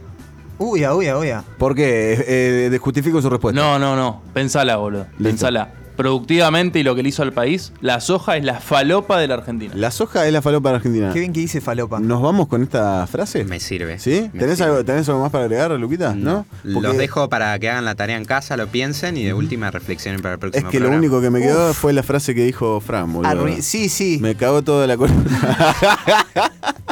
[0.58, 1.30] Uy, uy, uy.
[1.58, 2.14] ¿Por qué?
[2.14, 3.60] Eh, eh, justifico su respuesta.
[3.60, 4.22] No, no, no.
[4.34, 5.06] Pensala, boludo.
[5.22, 5.70] Pensala.
[5.96, 9.36] Productivamente y lo que le hizo al país, la soja es la falopa de la
[9.36, 9.74] Argentina.
[9.76, 11.12] La soja es la falopa de Argentina.
[11.14, 12.00] Qué bien que dice falopa.
[12.00, 13.44] ¿Nos vamos con esta frase?
[13.46, 14.00] Me sirve.
[14.00, 14.30] ¿Sí?
[14.34, 14.72] Me ¿Tenés sirve.
[14.72, 16.14] algo, ¿Tenés algo más para agregar, Luquita?
[16.16, 16.46] ¿No?
[16.64, 19.72] Porque Los dejo para que hagan la tarea en casa, lo piensen y de última
[19.72, 22.44] reflexionen para el Es próximo que lo único que me quedó fue la frase que
[22.46, 23.48] dijo Fran, boludo.
[23.62, 24.20] Sí, sí.
[24.22, 25.24] Me cagó toda la columna.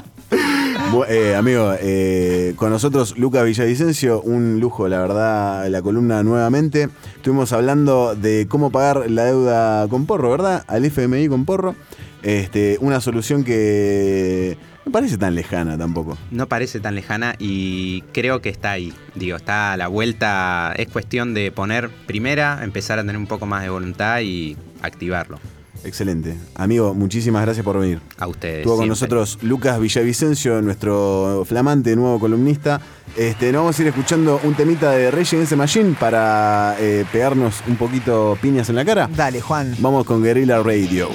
[1.01, 6.87] Eh, amigo, eh, con nosotros Luca Villavicencio, un lujo, la verdad, la columna nuevamente.
[7.15, 10.63] Estuvimos hablando de cómo pagar la deuda con porro, ¿verdad?
[10.67, 11.75] Al FMI con porro.
[12.21, 14.55] Este, una solución que
[14.85, 16.15] no parece tan lejana tampoco.
[16.29, 18.93] No parece tan lejana y creo que está ahí.
[19.15, 20.73] Digo, está a la vuelta.
[20.77, 25.39] Es cuestión de poner primera, empezar a tener un poco más de voluntad y activarlo.
[25.83, 26.35] Excelente.
[26.55, 27.99] Amigo, muchísimas gracias por venir.
[28.17, 28.59] A ustedes.
[28.59, 32.81] Estuvo con nosotros Lucas Villavicencio, nuestro flamante nuevo columnista.
[33.17, 37.05] Este, nos vamos a ir escuchando un temita de Rage Against the Machine para eh,
[37.11, 39.09] pegarnos un poquito piñas en la cara.
[39.13, 39.75] Dale, Juan.
[39.79, 41.09] Vamos con Guerrilla Radio.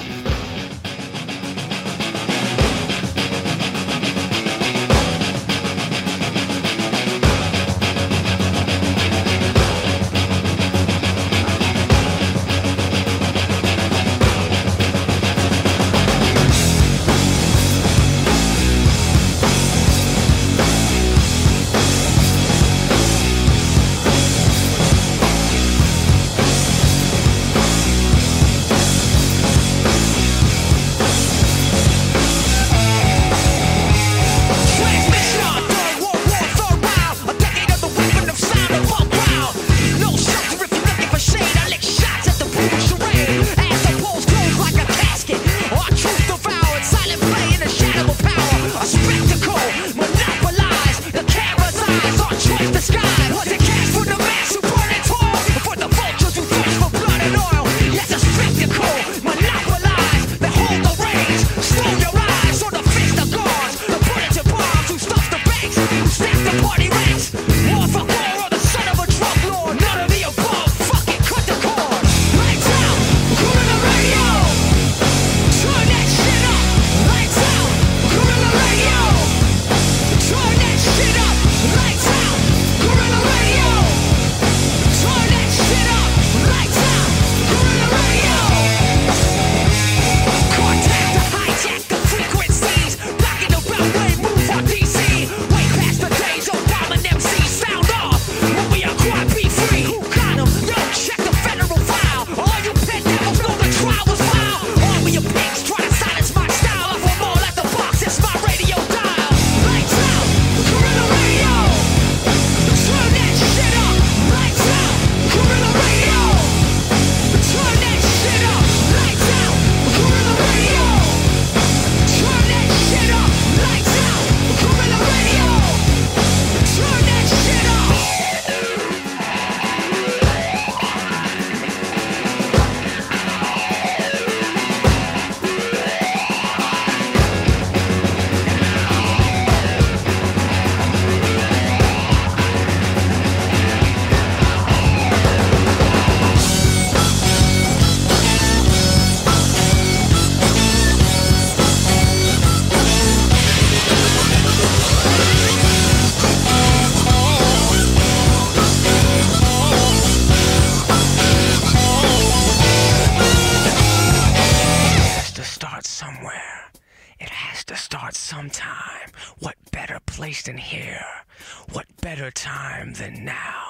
[172.39, 173.68] time than now.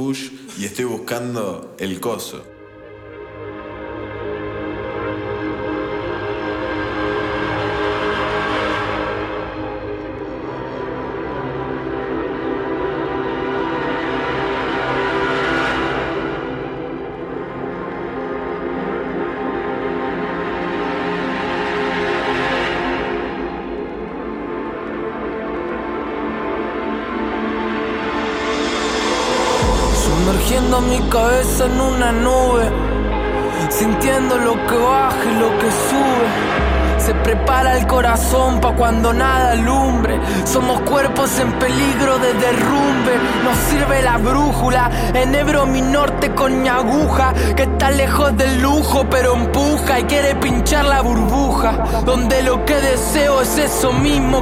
[0.00, 0.29] vos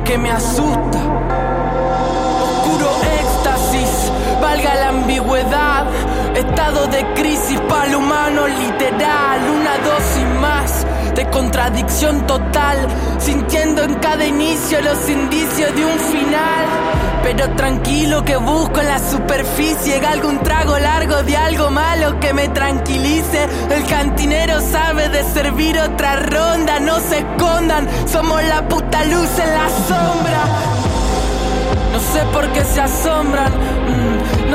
[0.09, 0.78] que me asusta.
[11.59, 12.87] contradicción total,
[13.19, 16.67] sintiendo en cada inicio los indicios de un final.
[17.25, 22.49] Pero tranquilo que busco en la superficie, algún trago largo de algo malo que me
[22.49, 23.49] tranquilice.
[23.71, 29.51] El cantinero sabe de servir otra ronda, no se escondan, somos la puta luz en
[29.51, 30.45] la sombra.
[31.93, 33.53] No sé por qué se asombran,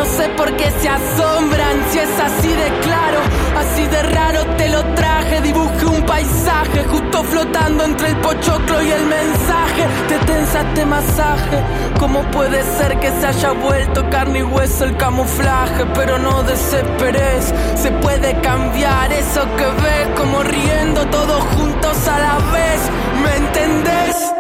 [0.04, 3.20] no sé por qué se asombran si es así de claro,
[3.58, 5.40] así de raro te lo traje.
[5.40, 9.88] Dibujé un paisaje justo flotando entre el pochoclo y el mensaje.
[10.10, 11.64] Te tensaste masaje.
[12.02, 15.86] ¿Cómo puede ser que se haya vuelto carne y hueso el camuflaje?
[15.96, 22.38] Pero no desesperes, se puede cambiar eso que ves, como riendo todos juntos a la
[22.52, 22.82] vez.
[23.24, 24.34] ¿Me entendés?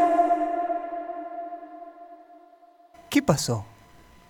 [3.10, 3.73] ¿Qué pasó?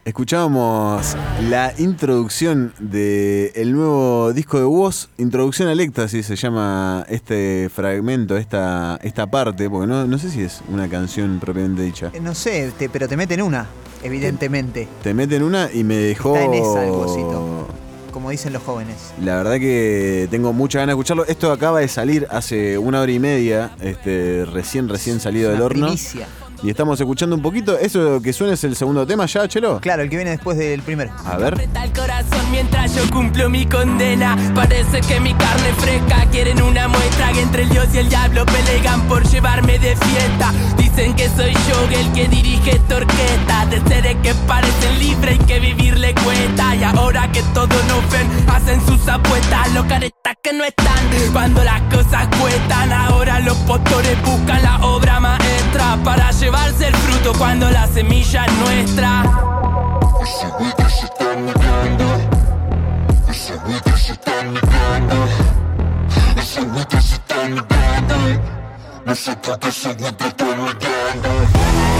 [0.05, 1.15] Escuchábamos
[1.49, 8.99] la introducción del nuevo disco de Woz, Introducción al Éxtasis se llama este fragmento, esta,
[9.01, 12.11] esta parte, porque no, no sé si es una canción propiamente dicha.
[12.13, 13.67] Eh, No sé, te- pero te meten una,
[14.03, 14.89] evidentemente.
[15.03, 16.35] Te meten una y me dejó...
[16.35, 17.67] Está en esa el Wozito.
[18.11, 19.13] Como dicen los jóvenes.
[19.23, 21.25] La verdad que tengo mucha ganas de escucharlo.
[21.25, 25.63] Esto acaba de salir hace una hora y media, este, recién, recién salido Es del
[25.63, 25.85] horno.
[25.87, 26.27] primicia.
[26.63, 27.77] Y estamos escuchando un poquito.
[27.77, 29.81] ¿Eso que suena es el segundo tema ya, Chelo?
[29.81, 31.11] Claro, el que viene después del primero.
[31.25, 31.55] A ver.
[31.55, 34.37] Aprieta el corazón mientras yo cumplo mi condena.
[34.55, 38.45] Parece que mi carne fresca quieren una muestra que entre el Dios y el diablo
[38.45, 40.53] pelean por llevarme de fiesta.
[40.77, 43.65] Dicen que soy yo el que dirige esta orquesta.
[43.65, 46.75] De seres que parecen libres y que vivir le cuesta.
[46.77, 49.73] Y ahora que todos nos ven, hacen sus apuestas.
[49.73, 52.93] Los caretas que no están cuando las cosas cuestan.
[52.93, 58.53] Ahora los postores buscan la obra maestra para llevarse el fruto cuando la semilla es
[58.53, 59.23] nuestra.
[60.21, 62.05] Ese buitre se está negando.
[63.29, 65.15] Ese buitre se está negando.
[66.37, 68.15] Ese buitre se está negando.
[69.05, 71.92] No sé por qué ese buitre está negando.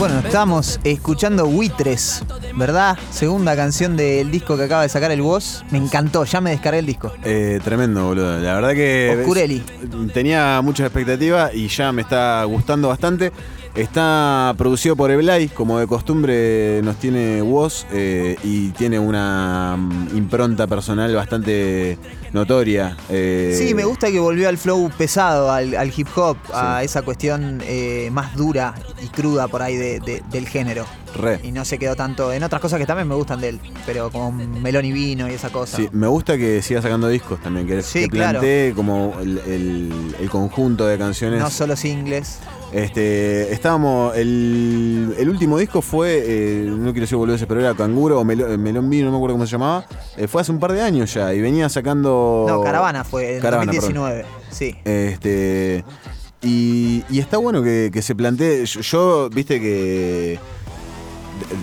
[0.00, 2.24] Bueno, estamos escuchando Buitres,
[2.56, 2.96] ¿verdad?
[3.10, 5.62] Segunda canción del disco que acaba de sacar el Woz.
[5.70, 7.12] Me encantó, ya me descargué el disco.
[7.22, 8.38] Eh, tremendo, boludo.
[8.38, 9.18] La verdad que.
[9.20, 9.62] Oscureli.
[10.14, 13.30] Tenía muchas expectativas y ya me está gustando bastante.
[13.74, 20.16] Está producido por Eblay, como de costumbre nos tiene Woz, eh, y tiene una mm,
[20.16, 21.96] impronta personal bastante
[22.32, 22.96] notoria.
[23.08, 27.02] eh, Sí, me gusta que volvió al flow pesado, al, al hip hop, a esa
[27.02, 30.84] cuestión eh, más dura y cruda por ahí de- de- del género.
[31.14, 31.40] Re.
[31.42, 34.10] Y no se quedó tanto en otras cosas que también me gustan de él, pero
[34.10, 35.76] como melón y vino y esa cosa.
[35.76, 38.40] Sí, me gusta que siga sacando discos también, que, Sí, que claro.
[38.40, 41.40] plantee como el, el- el conjunto de canciones.
[41.40, 42.38] No solo singles.
[42.72, 48.20] Este, estábamos, el, el último disco fue, eh, no quiero decir boludeces, pero era Canguro
[48.20, 49.84] o Melo- Melón Vino, no me acuerdo cómo se llamaba.
[50.16, 52.46] Eh, fue hace un par de años ya y venía sacando.
[52.48, 54.24] No, Caravana fue en Caravana, 2019.
[54.50, 54.76] Sí.
[54.84, 55.84] Este,
[56.42, 58.64] y, y está bueno que, que se plantee.
[58.66, 60.38] Yo, yo, viste que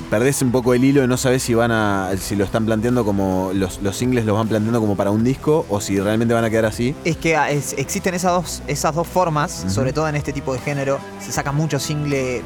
[0.10, 2.12] perdés un poco el hilo y no sabés si van a.
[2.20, 3.52] si lo están planteando como.
[3.54, 6.50] Los, los singles los van planteando como para un disco o si realmente van a
[6.50, 6.96] quedar así.
[7.06, 10.54] Es que ah, es- existen esas dos, esas dos formas, sobre todo en este tipo
[10.54, 11.00] de género.
[11.20, 12.42] Se saca mucho single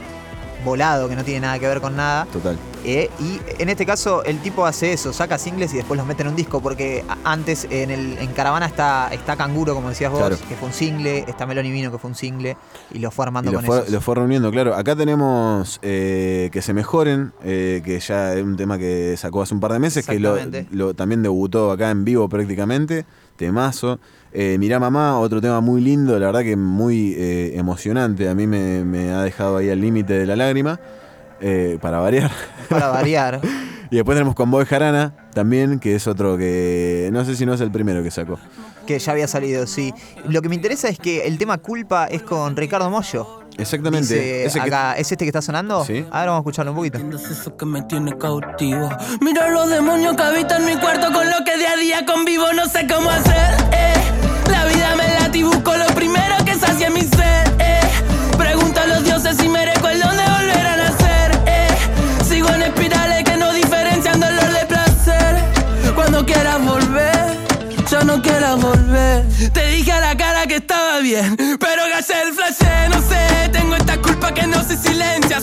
[0.63, 2.25] volado que no tiene nada que ver con nada.
[2.31, 2.57] Total.
[2.83, 6.23] Eh, y en este caso el tipo hace eso, saca singles y después los mete
[6.23, 10.19] en un disco, porque antes en el en Caravana está, está Canguro, como decías vos,
[10.19, 10.37] Claro.
[10.49, 12.57] que fue un single, está Melón y Vino, que fue un single,
[12.91, 13.83] y lo fue armando Y con eso.
[13.87, 14.73] lo fue reuniendo, claro.
[14.75, 19.53] Acá tenemos eh, Que se mejoren, eh, que ya es un tema que sacó hace
[19.53, 23.05] un par de meses, que lo- también debutó acá en vivo prácticamente.
[23.35, 23.99] Temazo.
[24.33, 28.29] Eh, Mirá Mamá, otro tema muy lindo, la verdad que muy eh, emocionante.
[28.29, 30.79] A mí me, me ha dejado ahí al límite de la lágrima,
[31.41, 32.31] eh, para variar.
[32.69, 33.41] Para variar.
[33.91, 37.53] y después tenemos con Boy Jarana también, que es otro que no sé si no
[37.53, 38.39] es el primero que sacó.
[38.87, 39.93] Que ya había salido, sí.
[40.27, 43.41] Lo que me interesa es que el tema Culpa es con Ricardo Mollo.
[43.57, 44.13] Exactamente.
[44.15, 45.83] Dice Ese que- acá, ¿Es este que está sonando?
[45.83, 46.05] Sí.
[46.09, 46.97] Ahora vamos a escucharlo un poquito.
[47.15, 48.89] Es eso que me tiene cautivo.
[49.19, 52.65] Mira los demonios que habitan mi cuarto con lo que día a día convivo, no
[52.67, 53.55] sé cómo hacer.
[53.73, 54.00] eh.
[54.49, 57.47] La vida me late y busco lo primero que sacie mi sed.
[57.59, 57.81] eh.
[58.37, 61.41] Pregunto a los dioses si merezco el don de volver a nacer.
[61.45, 61.67] eh.
[62.27, 65.35] Sigo en espirales que no diferencian dolor de placer.
[65.95, 67.37] Cuando quieras volver,
[67.89, 69.25] ya no quieras volver.
[69.53, 73.49] Te dije a la cara que estaba bien, pero gallé el flash, no sé.
[73.51, 75.39] Tengo esta culpa que no se silencia.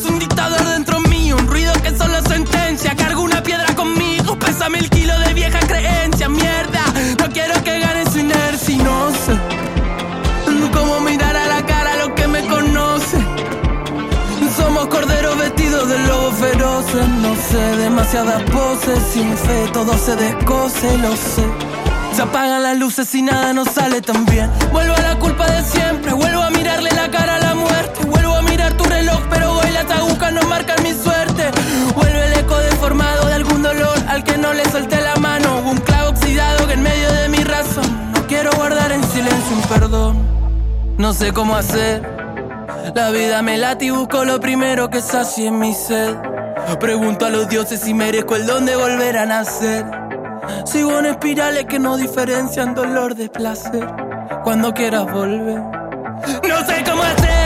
[17.99, 18.99] Demasiadas poses.
[19.13, 21.45] Sin fe todo se descoce, lo sé.
[22.13, 24.51] Se apagan las luces y nada nos sale tan bien.
[24.73, 26.13] Vuelvo a la culpa de siempre.
[26.13, 28.05] Vuelvo a mirarle la cara a la muerte.
[28.07, 31.51] Vuelvo a mirar tu reloj, pero hoy las agujas no marcan mi suerte.
[31.95, 35.63] Vuelve el eco deformado de algún dolor al que no le solté la mano.
[35.67, 38.13] Un clavo oxidado que en medio de mi razón.
[38.13, 40.19] No quiero guardar en silencio un perdón.
[40.99, 42.03] No sé cómo hacer.
[42.95, 46.17] La vida me late y busco lo primero que sacie mi sed.
[46.77, 49.85] Pregunto a los dioses si merezco el don de volver a nacer.
[50.65, 53.87] Sigo en espirales que no diferencian dolor de placer.
[54.45, 55.61] Cuando quieras volver.
[56.49, 57.38] No sé cómo hacer,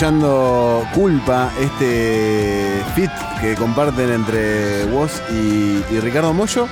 [0.00, 6.66] escuchando Culpa, este fit que comparten entre vos y, y Ricardo Mollo.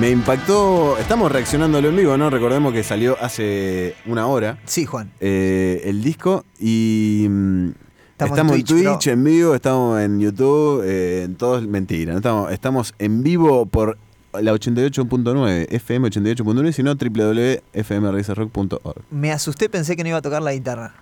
[0.00, 0.98] Me impactó.
[0.98, 2.28] Estamos reaccionándolo en vivo, ¿no?
[2.28, 4.58] Recordemos que salió hace una hora.
[4.64, 5.12] Sí, Juan.
[5.20, 7.28] eh, el disco y.
[7.30, 7.68] mm,
[8.10, 12.94] Estamos Estamos, en Twitch, en vivo, estamos en YouTube, eh, en todos, mentira, estamos, estamos
[12.98, 13.96] en vivo por
[14.32, 19.02] la 88.9, FM 88.9, sino www.fmracerrock.org.
[19.10, 20.94] Me asusté, pensé que no iba a tocar la guitarra.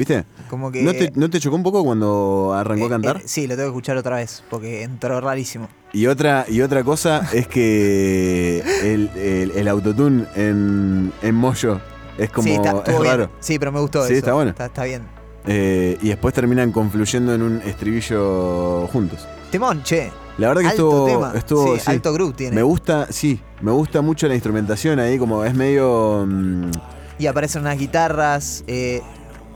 [0.00, 0.24] ¿Viste?
[0.48, 0.80] Como que.
[0.82, 3.16] ¿No te, no te chocó un poco cuando arrancó a Eh, cantar?
[3.18, 5.68] eh, sí, lo tengo que escuchar otra vez, porque entró rarísimo.
[5.92, 11.82] Y otra, y otra cosa es que el, el, el autotune en, en Moyo
[12.16, 13.04] es como sí, está, es bien.
[13.04, 13.30] raro.
[13.40, 14.18] Sí, pero me gustó Sí, eso.
[14.20, 14.52] está bueno.
[14.52, 15.02] Está, está bien.
[15.46, 19.28] Eh, y después terminan confluyendo en un estribillo juntos.
[19.50, 20.10] Temón, che.
[20.38, 21.32] La verdad que Alto estuvo, tema.
[21.36, 22.56] estuvo Sí, alto groove tiene.
[22.56, 26.70] Me gusta, sí, me gusta mucho la instrumentación ahí, como es medio mm,
[27.18, 28.64] Y aparecen unas guitarras.
[28.66, 29.02] eh,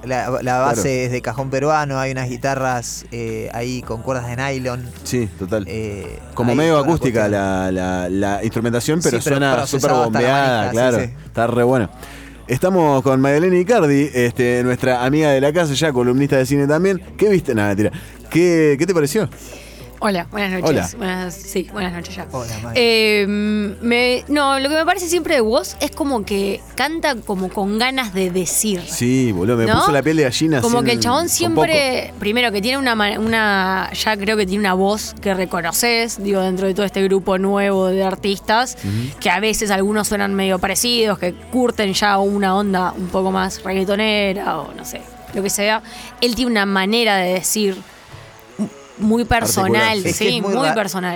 [0.06, 0.88] la, la base Claro.
[1.06, 1.98] es de cajón peruano.
[1.98, 4.88] Hay unas guitarras eh, ahí con cuerdas de nylon.
[5.04, 5.64] sí, total.
[5.68, 10.98] eh, como medio acústica la, la- la instrumentación, pero Sí, pero suena súper bombeada, claro.
[11.00, 11.12] sí, sí.
[11.26, 11.88] Está re bueno.
[12.46, 17.00] Estamos con Magdalena Icardi, este, nuestra amiga de la casa, ya columnista de cine también.
[17.16, 17.54] ¿Qué viste?
[17.54, 17.90] Nada, tira.
[18.28, 19.28] ¿Qué, ¿Qué te pareció?
[20.00, 20.68] Hola, buenas noches.
[20.68, 20.90] Hola.
[20.98, 22.26] Buenas, sí, buenas noches ya.
[22.30, 22.72] Hola, Mike.
[22.74, 27.48] Eh, me, no, lo que me parece siempre de vos es como que canta como
[27.48, 28.82] con ganas de decir.
[28.86, 29.74] Sí, boludo, me ¿No?
[29.80, 30.60] puso la piel de gallina.
[30.60, 34.36] Como sin- que el chabón con siempre, primero que tiene una, ma- una, ya creo
[34.36, 38.76] que tiene una voz que reconoces, digo, dentro de todo este grupo nuevo de artistas,
[39.20, 43.62] que a veces algunos suenan medio parecidos, que curten ya una onda un poco más
[43.62, 45.00] reggaetonera o no sé,
[45.32, 45.82] lo que sea.
[46.20, 47.76] Él tiene una manera de decir
[48.98, 50.64] muy personal, Es que sí, es muy, no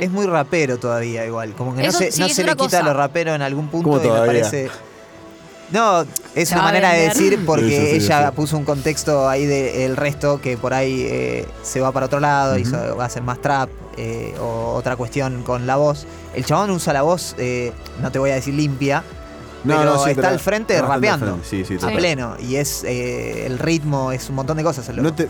[0.00, 1.52] Es muy rapero todavía, igual.
[1.54, 2.82] Como que no se, sí, no se le quita cosa.
[2.82, 4.70] lo rapero en algún punto ¿Cómo y me parece.
[5.70, 8.36] No, es una a manera de decir porque Sí, sí, sí, ella sí.
[8.36, 12.56] puso un contexto ahí del resto que por ahí eh, se va para otro lado
[12.56, 13.68] y so- va a ser más trap
[13.98, 16.06] eh, o otra cuestión con la voz.
[16.34, 19.04] El chabón usa la voz, eh, no te voy a decir limpia,
[19.64, 21.26] No, pero no, sí, está pero al frente al rapeando.
[21.26, 22.36] frente, sí, sí, a pleno.
[22.38, 24.88] Y es eh, el ritmo, es un montón de cosas.
[24.96, 25.28] No te-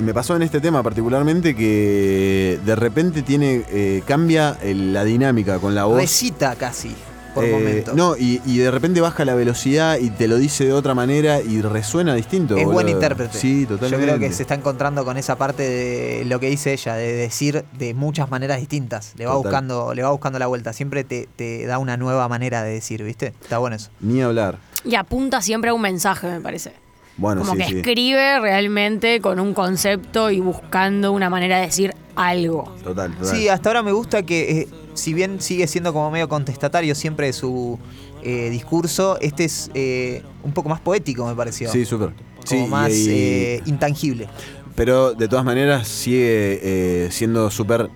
[0.00, 5.58] me pasó en este tema particularmente que de repente tiene eh, cambia el- la dinámica
[5.58, 5.96] con la voz.
[5.96, 6.94] Recita casi,
[7.34, 7.94] por Eh, momentos.
[7.94, 11.40] No, y, y de repente baja la velocidad y te lo dice de otra manera
[11.40, 12.56] y resuena distinto.
[12.56, 13.38] Es buen intérprete.
[13.38, 13.96] Sí, totalmente.
[13.96, 17.12] Yo creo que se está encontrando con esa parte de lo que dice ella, de
[17.14, 19.14] decir de muchas maneras distintas.
[19.16, 19.50] Le va Total.
[19.50, 20.72] buscando, le va buscando la vuelta.
[20.72, 23.34] Siempre te, te da una nueva manera de decir, ¿viste?
[23.42, 23.90] Está bueno eso.
[24.00, 24.58] Ni hablar.
[24.84, 26.72] Y apunta siempre a un mensaje, me parece.
[27.16, 27.76] Bueno, como sí, que sí.
[27.78, 32.74] escribe realmente con un concepto y buscando una manera de decir algo.
[32.82, 33.36] Total, total.
[33.36, 34.68] Sí, hasta ahora me gusta que, eh,
[35.00, 37.78] si bien sigue siendo como medio contestatario siempre de su
[38.22, 41.70] eh, discurso, este es eh, un poco más poético, me pareció.
[41.72, 42.10] Sí, súper.
[42.48, 44.28] Como Sí, más y- eh, intangible.
[44.74, 47.90] Pero de todas maneras sigue siendo súper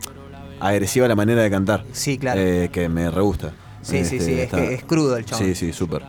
[0.60, 1.84] agresiva la manera de cantar.
[1.92, 2.40] Sí, claro.
[2.70, 3.52] Que me re gusta.
[3.82, 5.44] Sí, sí, sí, es que es crudo el chabón.
[5.46, 6.02] Sí, sí, súper.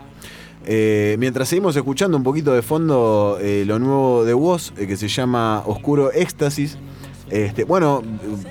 [0.65, 4.97] Eh, mientras seguimos escuchando un poquito de fondo eh, lo nuevo de Woz, eh, que
[4.97, 6.77] se llama Oscuro Éxtasis,
[7.29, 8.03] Este, bueno,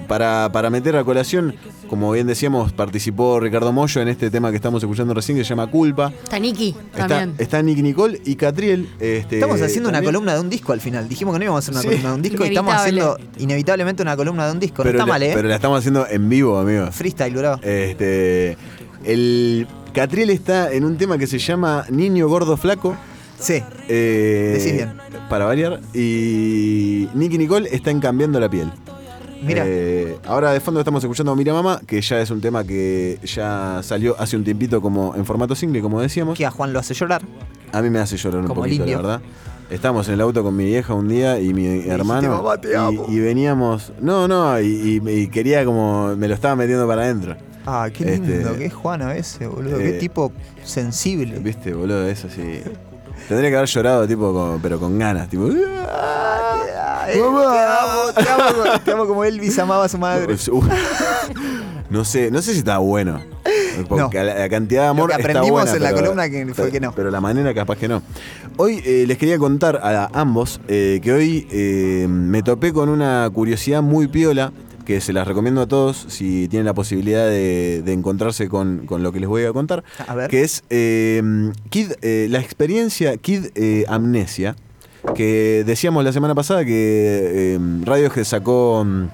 [0.08, 1.54] para, para meter a colación,
[1.88, 5.50] como bien decíamos, participó Ricardo Mollo en este tema que estamos escuchando recién que se
[5.50, 6.12] llama Culpa.
[6.24, 7.34] Está Nicky Está, también.
[7.38, 8.88] está Nicky Nicole y Catriel.
[8.98, 11.08] Este, Estamos haciendo una columna de un disco al final.
[11.08, 11.88] Dijimos que no íbamos a hacer una Sí.
[11.88, 14.82] columna de un disco y estamos haciendo inevitablemente una columna de un disco.
[14.82, 15.32] No está la, mal, ¿eh?
[15.34, 16.90] pero la estamos haciendo en vivo, amigo.
[16.90, 17.60] Freestyle, bro.
[17.62, 18.56] Este,
[19.04, 22.96] el Catriel está en un tema que se llama Niño Gordo Flaco.
[23.44, 23.62] Sí.
[23.88, 24.94] Eh, Decís bien.
[25.28, 25.80] Para variar.
[25.92, 28.70] Y Nicky Nicole está en Cambiando la Piel.
[29.42, 29.64] Mira.
[29.66, 33.80] Eh, ahora de fondo estamos escuchando Mira Mamá, que ya es un tema que ya
[33.82, 36.38] salió hace un tiempito como en formato single, como decíamos.
[36.38, 37.20] Que a Juan lo hace llorar.
[37.72, 39.20] A mí me hace llorar un Como poquito, la verdad.
[39.68, 42.36] Estábamos en el auto con mi vieja un día y mi hermano.
[42.42, 43.06] "Mamá, te amo".
[43.08, 43.92] Y, veníamos.
[44.00, 46.14] No, no, y, y- y quería como.
[46.16, 47.36] Me lo estaba metiendo para adentro.
[47.66, 49.78] Ah, qué lindo Este, que es Juan a veces, boludo.
[49.78, 50.32] qué eh, tipo
[50.64, 51.38] sensible.
[51.40, 52.60] Viste, boludo, eso sí.
[53.28, 55.48] Tendría que haber llorado, tipo, pero con ganas, tipo.
[55.48, 57.40] Te amo,
[58.14, 60.36] te amo, te amo como Elvis amaba a su madre.
[61.90, 63.20] No sé, no sé si está bueno.
[63.88, 66.28] Porque la, la cantidad de amor Lo que está aprendimos buena, en la pero- columna
[66.30, 66.92] que fue que no.
[66.92, 68.02] Pero la manera capaz que no.
[68.56, 73.30] Hoy eh, les quería contar a ambos eh, que hoy eh, me topé con una
[73.32, 74.50] curiosidad muy piola
[74.84, 79.02] que se las recomiendo a todos si tienen la posibilidad de, de encontrarse con, con
[79.02, 79.82] lo que les voy a contar.
[80.06, 80.28] A ver.
[80.30, 81.22] Que es eh,
[81.70, 84.56] Kid, eh, la experiencia Kid eh, Amnesia.
[85.14, 89.04] Que decíamos la semana pasada que eh, Radiohead sacó mm,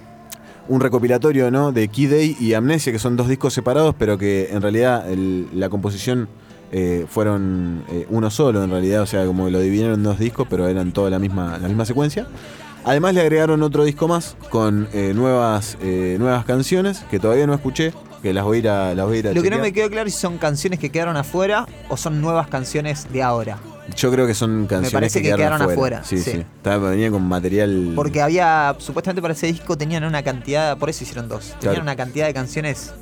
[0.68, 1.72] un recopilatorio ¿no?
[1.72, 5.48] de Kid Day y Amnesia, que son dos discos separados, pero que en realidad el-
[5.52, 6.28] la composición
[6.72, 10.20] eh, fueron eh, uno solo, en realidad, o sea, como que lo dividieron en dos
[10.20, 12.28] discos, pero eran toda la misma, la misma secuencia.
[12.84, 17.54] Además le agregaron otro disco más con eh, nuevas, eh, nuevas canciones que todavía no
[17.54, 17.92] escuché,
[18.22, 19.72] que las voy a ir a, las voy a, ir a Lo que no me
[19.72, 23.58] quedó claro es si son canciones que quedaron afuera o son nuevas canciones de ahora.
[23.96, 26.30] Yo creo que son canciones parece que quedaron afuera, Sí, sí.
[26.32, 26.38] sí.
[26.38, 27.92] Estaba- venía con material.
[27.96, 31.46] Porque había, supuestamente para ese disco tenían una cantidad, por eso hicieron dos.
[31.58, 31.82] Tenían Claro.
[31.82, 32.92] una cantidad de canciones.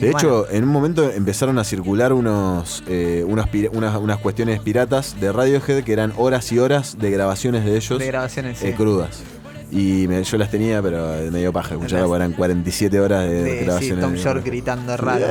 [0.00, 5.18] De hecho, en un momento empezaron a circular unos, eh, unos unas, unas cuestiones piratas
[5.20, 8.66] de Radiohead que eran horas y horas de grabaciones de ellos De grabaciones, sí.
[8.68, 9.22] eh, crudas.
[9.70, 13.42] Y me- yo las tenía, pero me dio paja escucharlas porque eran 47 horas de,
[13.42, 14.04] de sí, grabaciones.
[14.04, 15.26] Tom York gritando raro.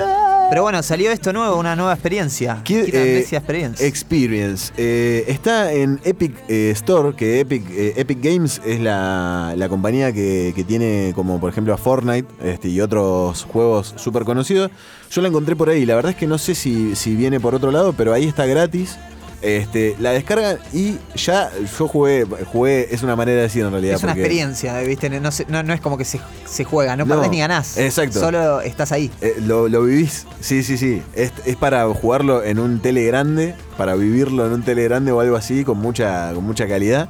[0.50, 2.62] Pero bueno, salió esto nuevo, una nueva experiencia.
[2.64, 3.86] Kid eh, Experience.
[3.86, 4.74] Experience.
[4.78, 10.14] Eh, está en Epic eh, Store, que Epic, eh, Epic Games es la, la compañía
[10.14, 14.70] que, que tiene como por ejemplo a Fortnite este, y otros juegos súper conocidos.
[15.10, 17.56] Yo la encontré por ahí, la verdad es que no sé si, si viene por
[17.56, 18.98] otro lado, pero ahí está gratis.
[19.44, 23.96] Este, la descargan y ya yo jugué, jugué, es una manera de decir en realidad.
[23.98, 25.10] es una experiencia, ¿viste?
[25.10, 27.78] No, se- no- no es como que se, se juega, no, No, perdés ni ganás.
[27.78, 28.22] exacto.
[28.22, 29.12] Solo estás ahí.
[29.20, 31.02] Eh, lo, lo vivís, sí, sí, sí.
[31.14, 35.20] Es, es para jugarlo en un tele grande, para vivirlo en un tele grande o
[35.20, 37.10] algo así, con mucha, con mucha calidad.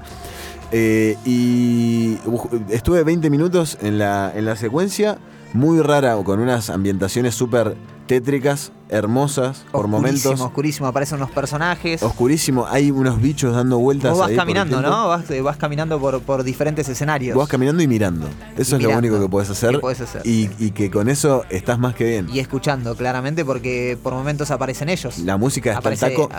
[0.72, 5.20] Eh, y bu- estuve 20 minutos en la, en la secuencia,
[5.54, 7.76] muy rara, con unas ambientaciones súper
[8.08, 10.42] tétricas, hermosas, por Oscurísimo, momentos.
[10.42, 10.88] oscurísimo.
[10.88, 12.04] Aparecen unos personajes.
[12.04, 14.12] Oscurísimo, hay unos bichos dando vueltas.
[14.12, 14.82] Vos vas ahí caminando.
[14.82, 15.08] ¿no?
[15.08, 17.36] Vas, vas caminando por, por diferentes escenarios.
[17.36, 18.28] Vos vas caminando y mirando.
[18.58, 19.72] Eso Y es lo único que podés hacer.
[19.72, 20.22] Que podés hacer.
[20.26, 22.28] Y, y que con eso estás más que bien.
[22.32, 25.20] Y escuchando, claramente, porque por momentos aparecen ellos.
[25.20, 26.30] La música está Aparece- taco.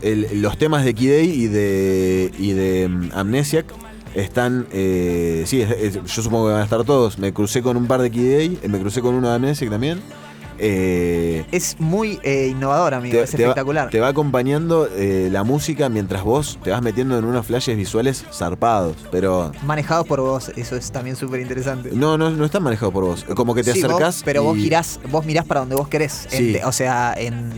[0.00, 3.66] El- los temas de Kid A y de, y de mm, Amnesiac
[4.14, 4.66] están.
[4.72, 7.18] eh, sí, es- es- yo supongo que van a estar todos.
[7.18, 9.70] Me crucé con un par de Kid A, eh, me crucé con uno de Amnesiac
[9.70, 10.00] también.
[10.58, 13.18] Eh, Es muy eh, innovador, amigo.
[13.18, 13.90] te, es te va, espectacular.
[13.90, 18.24] te va acompañando eh, la música mientras vos te vas metiendo en unos flashes visuales
[18.32, 18.96] zarpados.
[19.10, 21.90] Pero Manejados por vos, eso es también súper interesante.
[21.92, 23.24] no, no, no están manejados por vos.
[23.34, 24.22] Como que te Sí, vos- acercás.
[24.24, 26.26] pero vos girás, vos mirás para donde vos querés.
[26.28, 26.56] Sí.
[26.56, 27.50] en- o sea, en,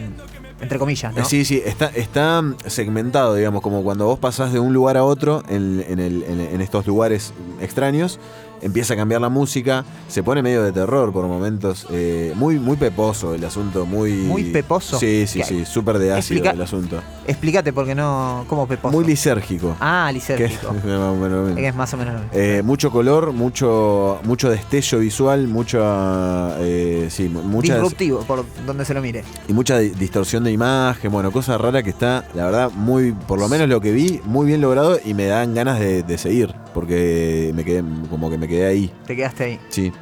[0.61, 1.23] entre comillas, ¿no?
[1.23, 5.05] Eh, Sí, sí, está, está segmentado, digamos, como cuando vos pasás de un lugar a
[5.05, 8.19] otro en, en el- en- en estos lugares extraños,
[8.63, 12.77] empieza a cambiar la música, se pone medio de terror por momentos, eh, muy, muy
[12.77, 14.13] peposo el asunto, muy...
[14.13, 14.99] Muy peposo.
[14.99, 17.01] Sí, sí, sí, súper de ácido Explica- el asunto.
[17.27, 18.45] Explícate porque no.
[18.49, 18.95] ¿Cómo peposo?
[18.95, 19.77] Muy lisérgico.
[19.81, 20.75] Ah, lisérgico.
[21.57, 22.21] Es más o menos.
[22.33, 28.85] eh, mucho color, mucho mucho destello visual, mucha eh, sí, mu- muchas Disruptivo, por donde
[28.85, 29.25] se lo mire.
[29.49, 33.39] y mucha di- distorsión de imagen, bueno, cosa rara que está, la verdad, muy, por
[33.39, 36.55] lo menos lo que vi, muy bien logrado y me dan ganas de, de seguir,
[36.73, 39.61] porque me quedé, como que me quedé ahí, Te quedaste ahí.
[39.69, 39.93] sí.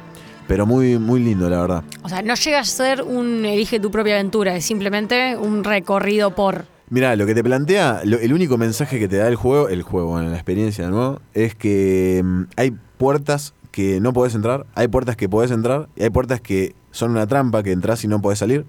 [0.47, 1.83] Pero muy, muy lindo, la verdad.
[2.03, 6.35] O sea, no llega a ser un elige tu propia aventura, es simplemente un recorrido
[6.35, 6.65] por.
[6.89, 9.83] Mira, lo que te plantea, lo- el único mensaje que te da el juego, el
[9.83, 14.89] juego, bueno, la experiencia nuevo, es que mm, hay puertas que no podés entrar, hay
[14.89, 18.21] puertas que podés entrar y hay puertas que son una trampa que entras y no
[18.21, 18.65] podés salir.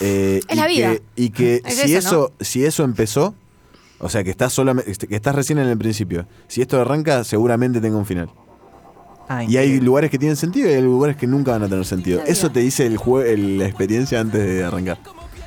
[0.00, 0.90] Eh, Es y la vida.
[0.94, 3.34] Que, y que Es si eso, eso, si eso empezó,
[4.00, 7.80] o sea que estás solamente, que estás recién en el principio, si esto arranca, seguramente
[7.80, 8.28] tenga un final.
[9.28, 11.84] Ah, y hay lugares que tienen sentido y hay lugares que nunca van a tener
[11.84, 12.22] sentido.
[12.26, 14.98] Eso te dice el jue- la experiencia antes de arrancar.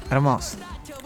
[0.10, 0.58] Hermoso.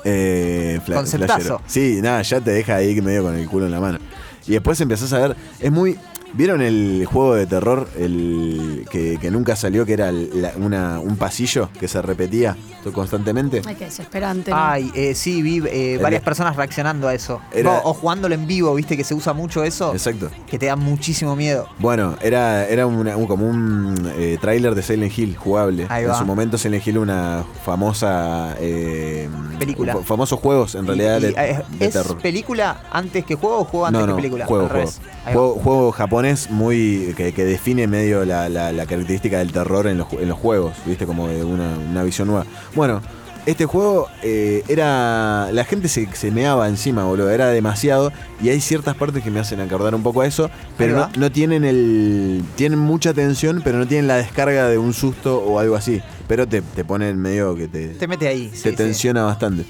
[0.04, 1.34] Eh, Conceptazo.
[1.36, 1.62] flashero.
[1.68, 4.00] Sí, nada, ya te deja ahí medio con el culo en la mano.
[4.48, 5.98] Y después empezás a ver, es muy...
[6.34, 11.16] ¿Vieron el juego de terror el que, que nunca salió, que era la- una- un
[11.16, 12.58] pasillo que se repetía
[12.94, 13.62] constantemente?
[13.66, 14.52] Ay, qué desesperante.
[14.52, 14.58] ¿no?
[14.60, 17.40] Ay, eh, sí, vi eh, varias de- personas reaccionando a eso.
[17.54, 19.94] Era- No, o jugándolo en vivo, viste que se usa mucho eso.
[19.94, 20.30] Exacto.
[20.46, 21.68] Que te da muchísimo miedo.
[21.80, 25.86] Bueno, era, era una- un- como un eh, tráiler de Silent Hill jugable.
[25.90, 28.56] Ahí en su momento Silent Hill una famosa...
[28.60, 29.94] eh, Película.
[29.94, 32.18] fa- famosos juegos en realidad Y- y, de, eh, de ¿Es terror.
[32.18, 34.46] película antes que juego o juego antes no, que película?
[34.46, 34.92] Juego, juego.
[35.26, 36.15] Juego, juego japonés
[36.50, 40.38] muy que, que define medio la, la- la característica del terror en los, en los
[40.38, 42.46] juegos, viste, como de una, una visión nueva.
[42.76, 43.02] Bueno,
[43.46, 45.50] este juego eh, era.
[45.52, 47.30] La gente se, se meaba encima, boludo.
[47.30, 48.12] Era demasiado.
[48.42, 50.50] Y hay ciertas partes que me hacen acordar un poco a eso.
[50.80, 52.44] Pero no, tienen el.
[52.56, 56.02] Tienen mucha tensión, pero no tienen la descarga de un susto o algo así.
[56.28, 57.90] Pero te, te ponen medio que te.
[57.90, 58.48] Te mete ahí.
[58.48, 58.76] te sí, sí.
[58.76, 59.64] tensiona bastante.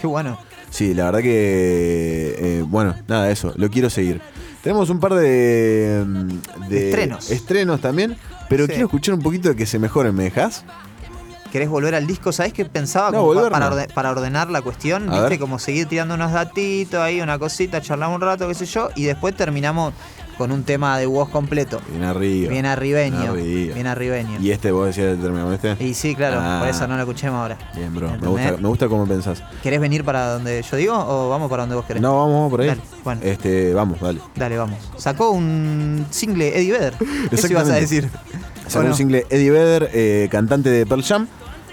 [0.00, 0.38] Qué bueno.
[0.70, 2.36] Sí, la verdad que.
[2.38, 3.52] eh, bueno, nada, eso.
[3.56, 4.20] Lo quiero seguir.
[4.62, 6.04] Tenemos un par de.
[6.06, 7.30] mm, de Estrenos.
[7.30, 8.16] Estrenos también.
[8.48, 8.70] Pero Sí.
[8.72, 10.64] quiero escuchar un poquito de que se mejoren, ¿me dejas?
[11.52, 12.30] ¿Querés volver al disco?
[12.32, 13.76] ¿Sabés qué pensaba No, volver para, no.
[13.76, 15.08] orde- para ordenar la cuestión?
[15.08, 15.28] A ¿Viste?
[15.30, 15.38] ver.
[15.38, 19.04] Como seguir tirando unos datitos ahí, una cosita, charlamos un rato, qué sé yo, y
[19.04, 19.94] después terminamos
[20.38, 21.80] con un tema de voz completo.
[21.90, 22.50] Bien arriba.
[22.50, 23.32] Bien arribeño.
[23.34, 24.38] Bien arribeño.
[24.40, 25.76] ¿Y este vos decías el término este?
[25.84, 26.58] Y sí, claro, Ah.
[26.60, 27.58] por eso no lo escuchemos ahora.
[27.74, 28.10] Bien, bro.
[28.20, 29.42] Me gusta, me gusta cómo pensás.
[29.62, 32.00] ¿Querés venir para donde yo digo o vamos para donde vos querés?
[32.00, 32.68] No, vamos, por ahí.
[32.68, 33.20] Dale, bueno.
[33.24, 34.20] Este, vamos, dale.
[34.36, 34.78] Dale, vamos.
[34.96, 36.94] Sacó un single Eddie Vedder.
[37.32, 38.08] Eso ibas a decir.
[38.68, 41.26] Sacó un single Eddie Vedder, eh, cantante de Pearl Jam.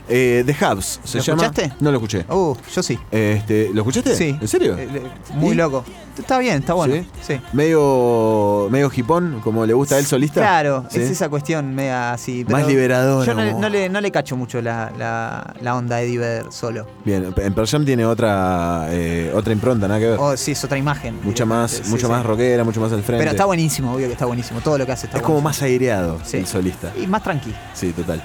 [0.07, 1.43] Eh, The Hubs se ¿Lo llama.
[1.45, 1.75] escuchaste?
[1.79, 2.25] No lo escuché.
[2.29, 2.97] Uh, yo sí.
[3.11, 4.15] Este, ¿Lo escuchaste?
[4.15, 4.37] Sí.
[4.39, 4.77] ¿En serio?
[4.77, 5.55] Eh, le- Muy ¿Y?
[5.55, 5.83] loco.
[6.17, 6.93] Está bien, está bueno.
[6.95, 7.05] ¿Sí?
[7.21, 7.41] Sí.
[7.51, 10.39] Medio, medio hipón, como le gusta a él solista.
[10.39, 10.99] Claro, ¿Sí?
[11.01, 12.45] es esa cuestión media así.
[12.47, 15.75] Más liberadora, Yo no, le- como- no le, no le cacho mucho la, la, la
[15.75, 16.87] onda de Eddie Vedder solo.
[17.03, 20.17] Bien, en Pearl Jam tiene otra, eh, otra impronta, nada que ver.
[20.21, 21.19] Oh, sí, es otra imagen.
[21.23, 22.11] mucha más, directamente, sí, mucho sí.
[22.13, 23.19] más rockera, mucho más al frente.
[23.21, 24.61] Pero está buenísimo, obvio que está buenísimo.
[24.61, 25.49] Todo lo que hace está Es como buenísimo.
[25.49, 26.37] más aireado Sí.
[26.37, 26.93] el solista.
[27.01, 27.53] Y más tranqui.
[27.73, 28.21] Sí, total.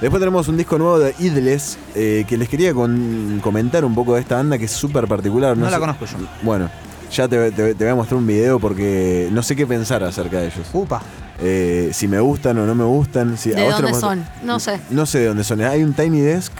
[0.00, 4.14] Después tenemos un disco nuevo de Idles eh, que les quería con- comentar un poco
[4.14, 5.56] de esta banda que es súper particular.
[5.56, 6.18] No la sé- conozco yo.
[6.42, 6.68] Bueno,
[7.10, 10.38] ya te, te- te voy a mostrar un video porque no sé qué pensar acerca
[10.40, 10.66] de ellos.
[10.72, 11.00] Upa.
[11.40, 13.36] Eh, si me gustan o no me gustan.
[13.38, 14.24] Si, a ¿De vos dónde son?
[14.44, 14.78] No sé.
[14.90, 15.60] No sé de dónde son.
[15.62, 16.52] Hay un Tiny Desk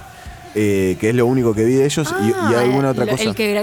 [0.55, 3.11] eh, que es lo único que vi de ellos y- y, Ah, alguna otra el,
[3.11, 3.23] cosa.
[3.25, 3.59] El que,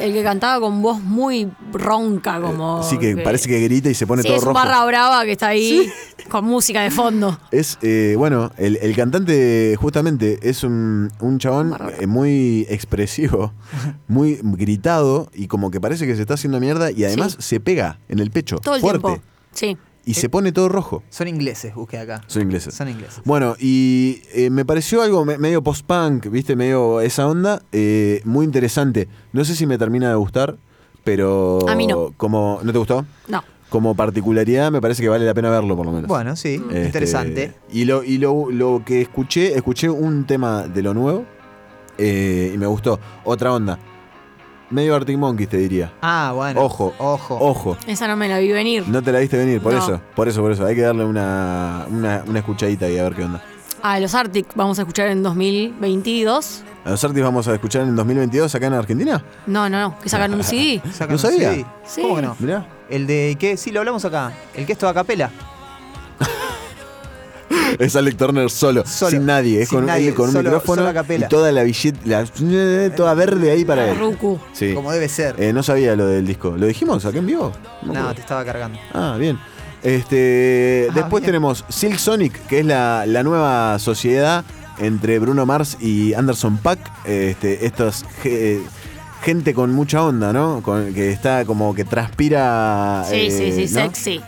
[0.00, 2.82] el que cantaba con voz muy ronca, como.
[2.82, 4.54] sí, que, parece que grita y se pone Sí, todo es rojo.
[4.54, 5.90] barra brava que está ahí
[6.28, 7.38] con música de fondo.
[7.50, 13.52] Es, eh, bueno, el, el cantante justamente es un, un chabón eh, muy expresivo,
[14.08, 17.56] muy gritado y como que parece que se está haciendo mierda y además Sí.
[17.56, 19.22] se pega en el pecho Todo el fuerte tiempo.
[19.52, 19.76] Sí.
[20.04, 21.02] Y se pone todo rojo.
[21.10, 22.22] Son ingleses, busqué acá.
[22.26, 22.74] Son ingleses.
[22.74, 23.20] Son ingleses.
[23.24, 26.56] Bueno, y eh, me pareció algo me- medio post-punk, ¿viste?
[26.56, 29.08] Medio esa onda, eh, muy interesante.
[29.32, 30.56] No sé si me termina de gustar,
[31.04, 31.68] pero...
[31.68, 32.12] A mí no.
[32.16, 33.04] Como, ¿No te gustó?
[33.28, 33.42] No.
[33.68, 36.08] Como particularidad me parece que vale la pena verlo por lo menos.
[36.08, 37.54] Bueno, sí, Este, interesante.
[37.72, 41.24] Y lo, y lo, lo que escuché, escuché un tema de lo nuevo
[41.98, 42.98] eh, y me gustó.
[43.24, 43.78] Otra onda.
[44.70, 45.92] Medio Arctic Monkeys te diría.
[46.00, 46.60] Ah, bueno.
[46.62, 47.36] Ojo, Ojo.
[47.40, 47.76] ojo.
[47.86, 48.86] Esa no me la vi venir.
[48.88, 49.78] No te la viste venir, por No.
[49.80, 50.64] eso, por eso, por eso.
[50.64, 53.42] Hay que darle una, una, una escuchadita y a ver qué onda.
[53.82, 56.62] A los Arctic vamos a escuchar en 2022.
[56.84, 59.22] ¿A los Artis vamos a escuchar en 2022 acá en Argentina?
[59.46, 59.98] No, no, no.
[59.98, 60.80] Que sacan un CD.
[60.92, 61.50] Sacan ¿No un sabía?
[61.52, 61.66] CD.
[61.84, 62.02] Sí.
[62.02, 62.36] ¿Cómo que no?
[62.38, 62.66] Mirá.
[62.88, 63.56] El de qué?
[63.56, 64.32] Sí, lo hablamos acá.
[64.54, 65.30] El que es toda capela.
[67.86, 69.10] Es Alec Turner solo, Solo.
[69.10, 69.62] sin nadie.
[69.62, 72.26] Es Sin con, nadie, él con un micrófono y toda la billeta, la-
[72.94, 73.98] toda verde ahí para él.
[73.98, 74.38] Ruku.
[74.52, 74.74] Sí.
[74.74, 75.34] Como debe ser.
[75.42, 76.54] Eh, no sabía lo del disco.
[76.56, 77.52] ¿Lo dijimos acá en vivo?
[77.82, 78.78] no, te estaba cargando.
[78.92, 79.38] Ah, bien.
[79.82, 81.26] Este, Ah, después bien.
[81.32, 84.44] tenemos Silk Sonic, que es la, la nueva sociedad
[84.78, 86.78] entre Bruno Mars y Anderson Pack.
[87.06, 88.60] Este, estos ge-
[89.22, 90.60] gente con mucha onda, ¿no?
[90.62, 93.04] Con, que está como que transpira.
[93.08, 93.80] Sí, eh, sí, sí, ¿no?
[93.80, 94.20] sexy.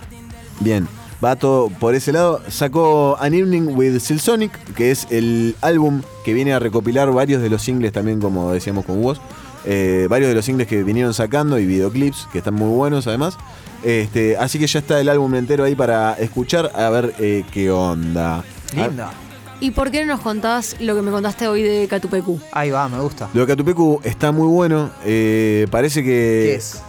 [0.60, 0.88] Bien,
[1.22, 2.40] va todo por ese lado.
[2.48, 7.42] Sacó An Evening with Silk Sonic, que es el álbum que viene a recopilar varios
[7.42, 9.20] de los singles también, como decíamos con vos.
[9.64, 13.36] Eh, varios de los singles que vinieron sacando y videoclips, que están muy buenos además.
[13.84, 17.70] Este, así que ya está el álbum entero ahí para escuchar, a ver eh, qué
[17.70, 18.44] onda.
[18.74, 19.12] Linda.
[19.60, 22.40] ¿Y por qué no nos contás lo que me contaste hoy de Catupecu?
[22.50, 23.28] Ahí va, me gusta.
[23.32, 24.90] Lo de Catupecu está muy bueno.
[25.04, 26.08] eh, parece que.
[26.08, 26.82] ¿Qué es?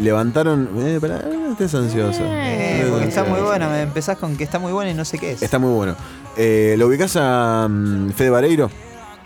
[0.00, 0.68] Levantaron.
[0.78, 2.20] Eh, pará, no estés ansioso.
[2.24, 3.68] Eh, porque está muy buena.
[3.68, 5.42] Me empezás con que está muy buena y no sé qué es.
[5.42, 5.94] Está muy bueno.
[6.36, 8.70] Eh, ¿Lo ubicás a mm, Fede Vareiro?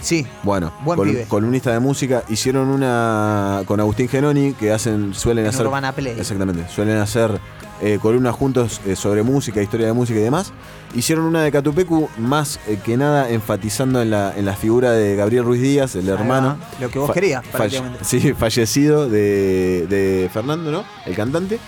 [0.01, 0.26] Sí.
[0.42, 1.24] Bueno, Buen col- pibe.
[1.28, 5.66] columnista de música, hicieron una con Agustín Genoni que hacen, suelen En hacer.
[5.66, 6.16] Urbana Play.
[6.18, 7.38] Exactamente, suelen hacer
[7.85, 10.52] eh, columnas juntos eh, sobre música, historia de música y demás.
[10.94, 15.16] Hicieron una de Catupecu, más eh, que nada enfatizando en la, en la figura de
[15.16, 16.56] Gabriel Ruiz Díaz, el Ahí hermano.
[16.61, 20.85] va, lo que vos querías, falle- sí, fallecido de, de Fernando, ¿no?
[21.05, 21.59] El cantante.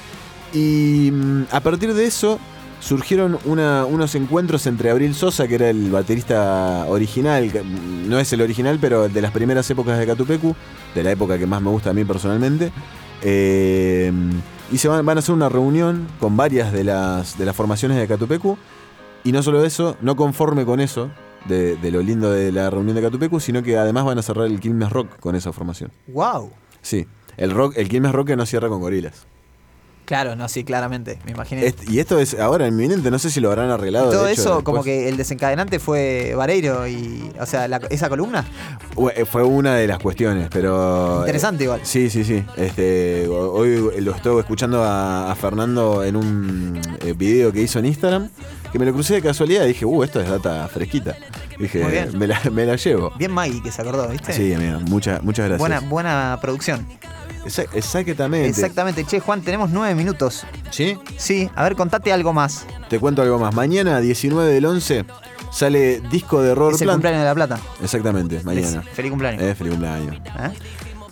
[0.55, 2.39] Y mm, a partir de eso
[2.79, 8.33] surgieron una- unos encuentros entre Abril Sosa, que era el baterista original, mm, no es
[8.33, 10.55] el original, pero de las primeras épocas de Catupecu,
[10.95, 12.71] de la época que más me gusta a mí personalmente.
[13.23, 14.13] Eh,
[14.71, 17.99] y se van, van a hacer una reunión con varias de las, de las formaciones
[17.99, 18.57] de Catupecu.
[19.25, 21.11] Y no solo eso, no conforme con eso,
[21.47, 24.47] de, de lo lindo de la reunión de Catupecu, sino que además van a cerrar
[24.47, 25.91] el Quilmes Rock con esa formación.
[26.09, 26.51] ¡Wow!
[26.83, 27.07] Sí,
[27.37, 29.27] el rock, el Quilmes Rock que no cierra con gorilas.
[30.07, 31.67] Claro, no, sí, claramente, me imaginé.
[31.67, 34.11] Est- y esto es ahora inminente, no sé si lo habrán arreglado.
[34.11, 37.31] todo de hecho, eso, como que el desencadenante fue Vareiro y.
[37.41, 38.45] O sea, la- esa columna.
[39.15, 41.19] Eh, Fue una de las cuestiones, pero.
[41.21, 41.81] Interesante igual.
[41.83, 42.43] Sí, sí, sí.
[42.57, 47.79] Este, ho- hoy lo estuve escuchando a, a Fernando en un eh, video que hizo
[47.81, 48.31] en Instagram,
[48.73, 51.17] que me lo crucé de casualidad y dije, uh, esto es data fresquita.
[51.59, 52.17] Dije, bien.
[52.19, 53.13] me la, me la llevo.
[53.19, 54.33] Bien Maggie que se acordó, ¿viste?
[54.33, 55.59] Sí, amigo, muchas, muchas gracias.
[55.59, 56.87] Buena, buena producción.
[57.47, 58.49] Exa- exactamente.
[58.49, 59.05] Exactamente.
[59.05, 60.45] Che, Juan, tenemos nueve minutos.
[60.71, 60.97] ¿Sí?
[61.17, 62.67] Sí, a ver, contate algo más.
[62.89, 63.55] Te cuento algo más.
[63.55, 65.05] Mañana, 19 del 11,
[65.53, 66.97] sale disco de Robert Es el Plant.
[66.99, 67.59] cumpleaños de La Plata.
[67.83, 68.83] Exactamente, mañana.
[68.87, 69.43] Es- feliz cumpleaños.
[69.43, 70.17] Eh, feliz cumpleaños.
[70.17, 70.51] ¿Eh?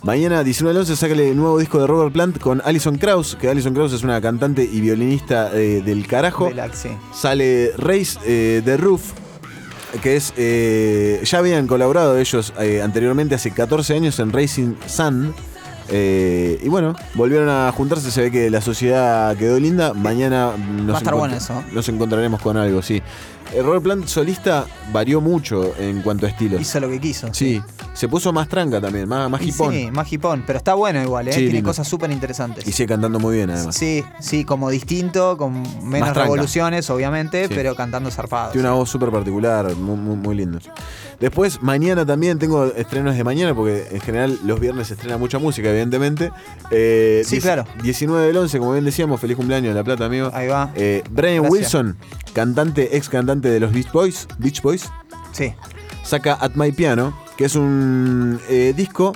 [0.03, 3.49] Mañana, 19 del 11, sale el nuevo disco de Robert Plant con Alison Krauss, que
[3.49, 6.45] Alison Krauss es una cantante y violinista eh, del carajo.
[6.49, 6.89] De la- sí.
[7.13, 9.01] Sale Race eh, The Roof,
[10.03, 10.31] que es.
[10.37, 15.33] eh, ya habían colaborado ellos eh, anteriormente, hace 14 años, en Racing Sun.
[15.89, 19.93] Eh, y bueno, volvieron a juntarse, se ve que la sociedad quedó linda.
[19.93, 21.63] Mañana nos, Va a estar encontr- bueno eso.
[21.71, 23.01] nos encontraremos con algo, sí.
[23.53, 26.59] El Robert Plant solista varió mucho en cuanto a estilos.
[26.61, 27.33] Hizo lo que quiso.
[27.33, 27.61] Sí,
[27.93, 29.73] se puso más tranca también, más, más hipón.
[29.73, 30.43] Sí, más hipón.
[30.45, 31.31] Pero está bueno igual, ¿eh?
[31.31, 31.69] Sí, Tiene lindo.
[31.69, 32.67] cosas súper interesantes.
[32.67, 33.75] Y sigue cantando muy bien además.
[33.75, 37.53] Sí, sí, como distinto, con menos revoluciones, obviamente, Sí.
[37.55, 38.51] pero cantando zarpado.
[38.51, 40.59] Tiene una voz súper particular, muy, muy, muy lindo.
[41.19, 45.39] Después, mañana también tengo estrenos de mañana, porque en general los viernes se estrena mucha
[45.39, 46.31] música, evidentemente.
[46.71, 47.63] Eh, Sí, claro.
[47.83, 50.29] 19 del 11, como bien decíamos, feliz cumpleaños de La Plata, amigo.
[50.33, 50.71] Ahí va.
[50.75, 51.51] Eh, Brian Gracias.
[51.51, 51.97] Wilson,
[52.33, 54.89] cantante, ex cantante de los Beach Boys, Beach Boys,
[55.31, 55.53] Sí.
[56.03, 59.13] saca At My Piano, que es un eh, disco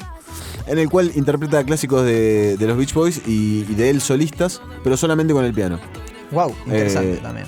[0.68, 4.62] en el cual interpreta clásicos de, de los Beach Boys y, y de él solistas,
[4.84, 5.80] pero solamente con el piano.
[6.32, 7.48] Wow, interesante Eh, también.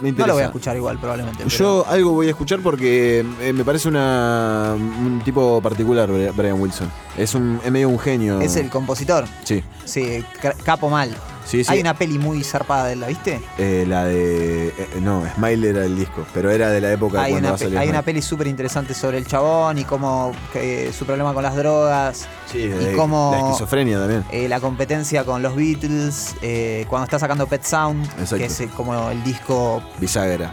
[0.00, 1.38] Me No lo voy a escuchar igual, probablemente.
[1.42, 6.32] pero- Yo algo voy a escuchar porque eh, me parece una, un tipo particular, Bri-
[6.36, 6.88] Brian Wilson.
[7.16, 8.40] Es, un, es medio un genio.
[8.40, 9.24] Es el compositor.
[9.42, 9.64] Sí.
[9.84, 11.10] Sí, ca- capo mal.
[11.48, 11.72] Sí, sí.
[11.72, 13.40] Hay una peli muy zarpada de él, ¿la viste?
[13.56, 14.68] Eh, la de.
[14.68, 17.54] eh, no, Smile era el disco, pero era de la época Hay, cuando una, va
[17.54, 17.98] a pe- salir hay Smile.
[17.98, 22.28] una peli súper interesante sobre el chabón y cómo que, su problema con las drogas.
[22.52, 24.24] Sí, y eh, cómo La esquizofrenia también.
[24.30, 28.36] eh, la competencia con los Beatles, eh, cuando está sacando Pet Sound, Exacto.
[28.36, 30.52] que es eh, como el disco Bisagra.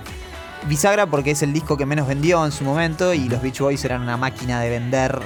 [0.68, 3.84] bisagra porque es el disco que menos vendió en su momento y los Beach Boys
[3.84, 5.20] eran una máquina de vender.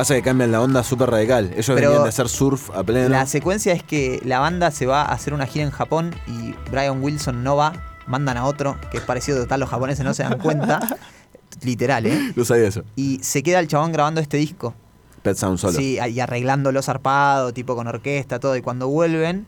[0.00, 1.52] Pasa que cambian la onda súper radical.
[1.54, 3.10] Ellos venían de hacer surf a pleno.
[3.10, 6.54] La secuencia es que la banda se va a hacer una gira en Japón y
[6.70, 7.74] Brian Wilson no va,
[8.06, 10.80] mandan a otro, que es parecido total, los japoneses no se dan cuenta.
[11.62, 12.32] Literal, ¿eh?
[12.34, 12.82] No sabía eso.
[12.96, 14.72] Y se queda el chabón grabando este disco.
[15.20, 15.76] Pet Sound solo.
[15.76, 18.56] Sí, y arreglándolo zarpado, tipo con orquesta, todo.
[18.56, 19.46] Y cuando vuelven,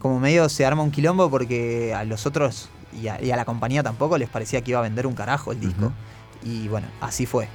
[0.00, 3.46] como medio se arma un quilombo porque a los otros y a, y a la
[3.46, 5.94] compañía tampoco les parecía que iba a vender un carajo el disco.
[6.44, 7.48] Y bueno, así fue.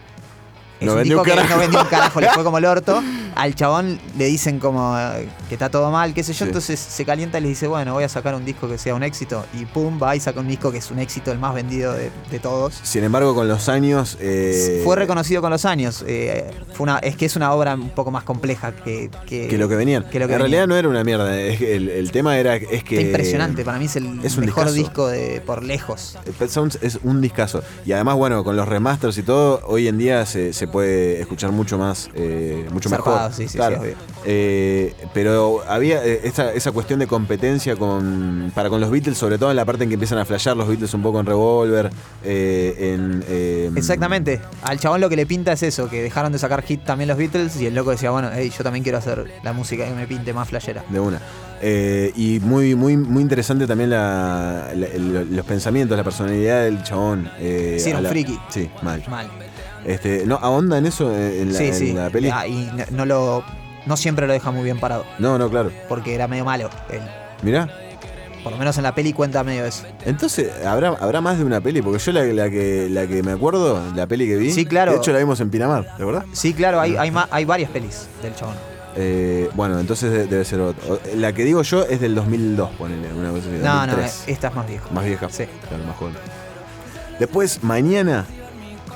[0.81, 1.49] No vendió un carajo.
[1.55, 3.01] no vendió un carajo, le fue como el orto.
[3.35, 6.43] Al chabón le dicen como eh, que está todo mal, qué sé yo, Sí.
[6.45, 9.03] entonces se calienta y le dice, bueno, voy a sacar un disco que sea un
[9.03, 9.45] éxito.
[9.53, 12.11] Y pum, va y saca un disco que es un éxito, el más vendido de,
[12.31, 12.79] de todos.
[12.83, 14.17] Sin embargo, con los años.
[14.19, 16.03] eh, Fue reconocido con los años.
[16.07, 19.57] eh, fue una, es que es una obra un poco más compleja que, que, que
[19.57, 20.03] lo que venían.
[20.09, 21.39] que lo que en realidad no era una mierda.
[21.39, 22.55] es que el, el tema era.
[22.55, 24.73] Es que, Está impresionante, para mí es el es un mejor discazo.
[24.73, 26.17] disco de por lejos.
[26.37, 27.63] Pet Sounds es un discazo.
[27.85, 31.51] Y además, bueno, con los remasters y todo, hoy en día se, se puede escuchar
[31.51, 33.33] mucho más, eh, mucho Zarpado, mejor.
[33.33, 33.81] sí, Claro.
[34.25, 39.37] Eh, pero había eh, esa, esa cuestión de competencia con, para con los Beatles, sobre
[39.37, 41.89] todo en la parte en que empiezan a flashear los Beatles un poco en Revolver,
[42.23, 43.23] eh, en...
[43.27, 44.41] eh, Exactamente.
[44.63, 47.17] Al chabón lo que le pinta es eso, que dejaron de sacar hit también los
[47.17, 50.05] Beatles y el loco decía, bueno, hey, yo también quiero hacer la música que me
[50.07, 50.83] pinte más flashera.
[50.89, 51.19] De una.
[51.61, 57.29] Eh, y muy, muy, muy interesante también la- los pensamientos, la personalidad del chabón.
[57.39, 58.39] eh, Sí, era a un la- friki.
[58.49, 59.03] Sí, mal.
[59.09, 59.27] Mal.
[59.85, 61.93] Este, ¿No ahonda en eso eh, en la, sí, en sí.
[61.93, 62.29] la peli?
[62.33, 63.43] Ah, y no, no lo.
[63.85, 65.05] No siempre lo deja muy bien parado.
[65.19, 65.71] No, no, claro.
[65.87, 66.69] Porque era medio malo.
[66.91, 67.01] él.
[67.41, 67.69] Mirá.
[68.43, 69.83] Por lo menos en la peli cuenta medio eso.
[70.05, 71.81] Entonces, ¿habrá, ¿habrá más de una peli?
[71.81, 74.51] Porque yo la, la que, la que me acuerdo, la peli que vi.
[74.51, 74.91] Sí, claro.
[74.93, 76.23] De hecho, la vimos en Pinamar, ¿de verdad?
[76.31, 78.55] Sí, claro, hay, hay, hay varias pelis del chabón.
[78.95, 80.99] Eh, bueno, entonces de- debe ser otro.
[81.15, 83.11] La que digo yo es del 2002, ponele.
[83.13, 84.23] Una cosa así, No, no, 2003.
[84.27, 84.85] esta es más vieja.
[84.91, 85.27] Más vieja.
[85.29, 85.43] Sí.
[85.67, 86.15] Claro, más joven.
[87.19, 88.25] Después, mañana,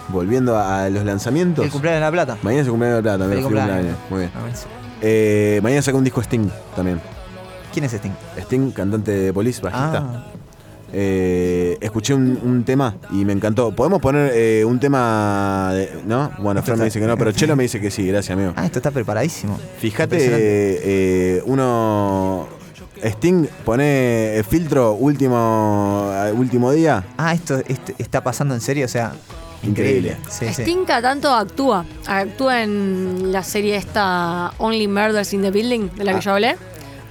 [0.10, 1.66] volviendo a, a los lanzamientos.
[1.66, 2.38] El cumpleaños de la plata.
[2.42, 3.98] Mañana es el cumpleaños de la plata, feliz cumpleaños.
[4.10, 4.10] cumpleaños.
[4.10, 4.32] Muy bien.
[5.02, 7.02] Eh, mañana saca un disco Sting también.
[7.74, 8.12] ¿Quién es Sting?
[8.38, 9.98] Sting, cantante de Police, bajista.
[9.98, 10.24] Ah.
[10.96, 13.76] Eh, escuché un, un tema y me encantó.
[13.76, 16.32] ¿Podemos poner eh, un tema de, ¿No?
[16.38, 18.54] Bueno, Fran me dice que no, pero Chelo me dice que sí, gracias, amigo.
[18.56, 19.60] Ah, esto está preparadísimo.
[19.80, 22.48] Fíjate, eh, uno.
[23.04, 27.04] Sting pone filtro último, último día.
[27.18, 29.14] Ah, esto, esto está pasando en serio, o sea.
[29.64, 30.18] Increíble.
[30.30, 30.46] Sí,
[30.86, 31.86] cada tanto actúa.
[32.06, 36.22] Actúa en la serie esta Only Murders in the Building, de la que Ah.
[36.22, 36.56] yo hablé.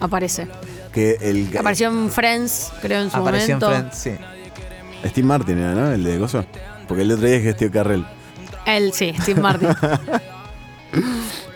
[0.00, 0.48] Aparece.
[0.92, 3.90] Que el Apareció en Friends, creo, en su Apareció en momento.
[3.90, 5.08] Friends, sí.
[5.08, 5.90] Steve Martin era, ¿no?
[5.92, 6.44] El de Gozo.
[6.86, 8.04] Porque el otro día es que Steve Carrell.
[8.66, 9.68] Él, sí, Steve Martin.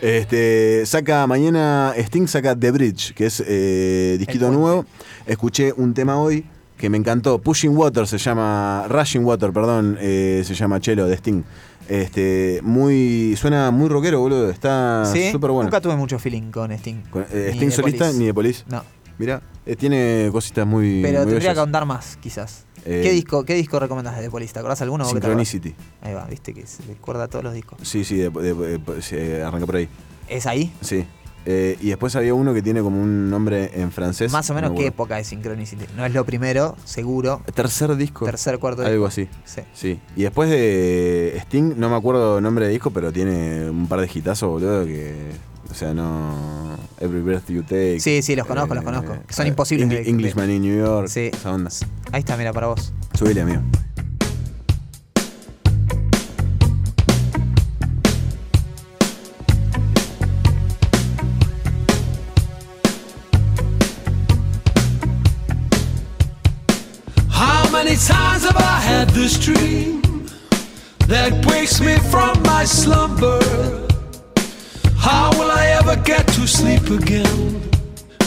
[0.01, 4.85] Este, saca mañana, Sting saca The Bridge, que es eh, disquito nuevo.
[5.27, 6.45] Escuché un tema hoy
[6.77, 7.39] que me encantó.
[7.39, 11.43] Pushing Water se llama, Rushing Water, de eh, se llama Chelo, de Sting.
[11.89, 14.51] Este, muy, suena muy rockero, boludo.
[14.51, 15.65] Está Sí, súper bueno.
[15.69, 17.03] Nunca tuve mucho feeling con Sting.
[17.11, 18.65] Con- eh, Sting solista ni de Police.
[18.69, 18.83] No.
[19.19, 19.41] Mira,
[19.79, 21.01] tiene cositas muy.
[21.03, 22.65] Pero muy tendría que ahondar más, quizás.
[22.85, 24.53] Eh, ¿Qué disco, ¿Qué disco recomendás de Police?
[24.53, 25.05] ¿Te acordás alguno?
[25.07, 25.75] Synchronicity.
[26.03, 27.79] Ahí va, viste que se le acuerda todos los discos.
[27.83, 29.89] Sí, sí, de- de- de- se arranca por ahí.
[30.29, 30.73] ¿Es ahí?
[30.83, 31.05] Sí.
[31.49, 34.33] Eh, y después había uno que tiene como un nombre en francés.
[34.33, 35.05] Más o menos no me qué acuerdo.
[35.05, 35.85] época de Synchronicity.
[35.97, 37.41] No es lo primero, seguro.
[37.55, 38.25] Tercer disco.
[38.27, 39.29] Tercer, cuarto Algo disco.
[39.45, 39.63] así.
[39.73, 40.01] Sí.
[40.17, 44.01] Y después de Sting, no me acuerdo el nombre de disco, pero tiene un par
[44.01, 45.15] de hitazos, boludo, que.
[45.71, 46.77] O sea, no.
[47.01, 48.01] Every Breath You Take.
[48.01, 49.17] Sí, sí, los conozco, los conozco.
[49.27, 51.09] Que son eh, imposibles Engli- de- Englishman in New York.
[51.09, 51.31] Sí.
[51.33, 51.71] Esa onda.
[52.13, 52.93] Ahí está, mira, para vos.
[53.15, 53.61] Subile, amigo.
[69.39, 70.03] Dream
[71.09, 73.41] that wakes me from my slumber?
[74.97, 77.61] How will I ever get to sleep again?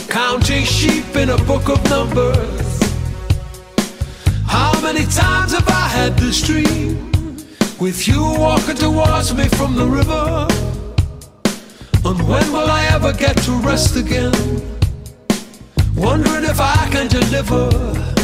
[0.08, 2.80] Counting sheep in a book of numbers.
[4.46, 7.12] How many times have I had this dream
[7.80, 10.48] with you walking towards me from the river?
[12.06, 14.34] And when will I ever get to rest again?
[15.96, 18.19] Wondering if I can deliver.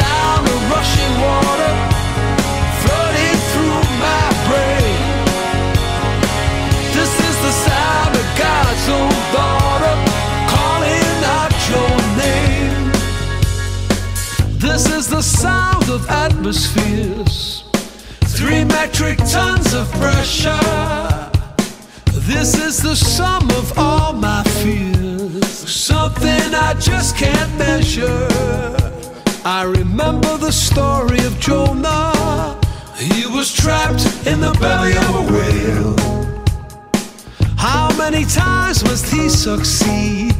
[0.00, 1.72] Sound of rushing water
[2.82, 5.00] flooding through my brain.
[6.96, 9.94] This is the sound of God's own daughter
[10.54, 11.94] calling out your
[12.24, 12.92] name.
[14.66, 17.64] This is the sound of atmospheres,
[18.36, 21.30] three metric tons of pressure.
[22.32, 28.28] This is the sum of all my fears, something I just can't measure.
[29.44, 32.60] I remember the story of Jonah.
[32.98, 35.96] He was trapped in the belly of a whale.
[37.56, 40.36] How many times must he succeed?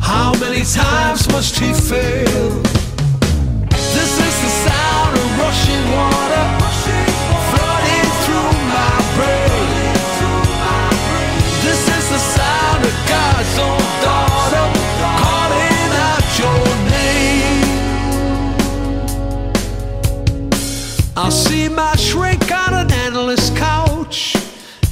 [0.00, 2.62] How many times must he fail?
[3.68, 6.19] This is the sound of rushing water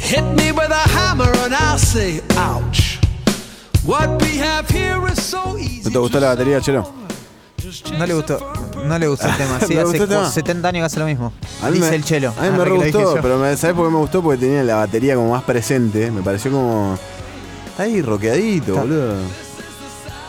[0.09, 2.98] Hit me with a hammer and I'll say, ouch.
[3.85, 5.82] What we have here is so easy.
[5.85, 6.90] ¿No te gustó la batería, Chelo?
[7.98, 8.39] No le gustó,
[8.85, 9.59] no le gustó el tema.
[9.66, 10.30] Sí, ¿No le hace gustó el tema?
[10.30, 11.32] 70 años que hace lo mismo.
[11.62, 12.28] A mí Dice me- el chelo.
[12.39, 14.22] A mí Ah, me re gustó, pero me- ¿sabes por qué me gustó?
[14.22, 16.10] Porque tenía la batería como más presente.
[16.10, 16.98] Me pareció como.
[17.70, 19.14] Está ahí roqueadito, Está- boludo.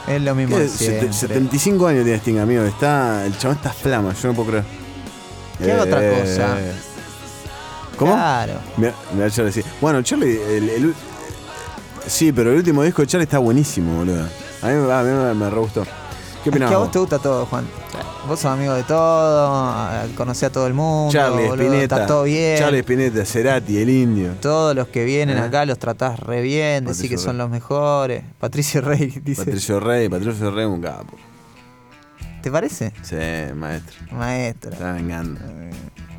[0.08, 0.64] Es lo mismo ¿Qué?
[0.64, 1.14] de Sete- siempre.
[1.14, 2.64] 75 años tiene Sting, amigo.
[2.64, 4.66] Está, el chabón está flama, yo no puedo creer.
[5.60, 6.58] Que haga otra Eh, cosa.
[8.00, 8.14] ¿Cómo?
[8.14, 8.54] Claro.
[8.78, 9.62] Mira, mira, Charlie, sí.
[9.82, 10.96] Bueno, Charlie, el, el-
[12.08, 14.24] sí, pero el último disco de Charlie está buenísimo, boludo.
[14.62, 15.84] A mí, a mí me, me re gustó.
[15.84, 15.90] ¿Qué
[16.44, 16.92] Es opinás que a vos?
[16.92, 17.68] te gusta todo, Juan.
[18.28, 19.82] Vos sos amigo de todo,
[20.16, 21.96] conocés a todo el mundo, Charlie boludo, Spinetta.
[21.96, 22.58] está todo bien.
[22.60, 24.32] Charlie Spinetta, Cerati, el indio.
[24.42, 25.42] Todos los que vienen ¿Eh?
[25.42, 27.38] acá los tratás re bien, decís Patricio que son Rey.
[27.40, 28.24] los mejores.
[28.40, 29.44] Patricio Rey dice.
[29.46, 31.18] Patricio Rey, Patricio Rey, un capo.
[32.42, 32.94] ¿Te parece?
[33.02, 33.16] Sí,
[33.56, 33.96] maestro.
[34.12, 34.72] Maestro.
[34.72, 35.42] Está vengando.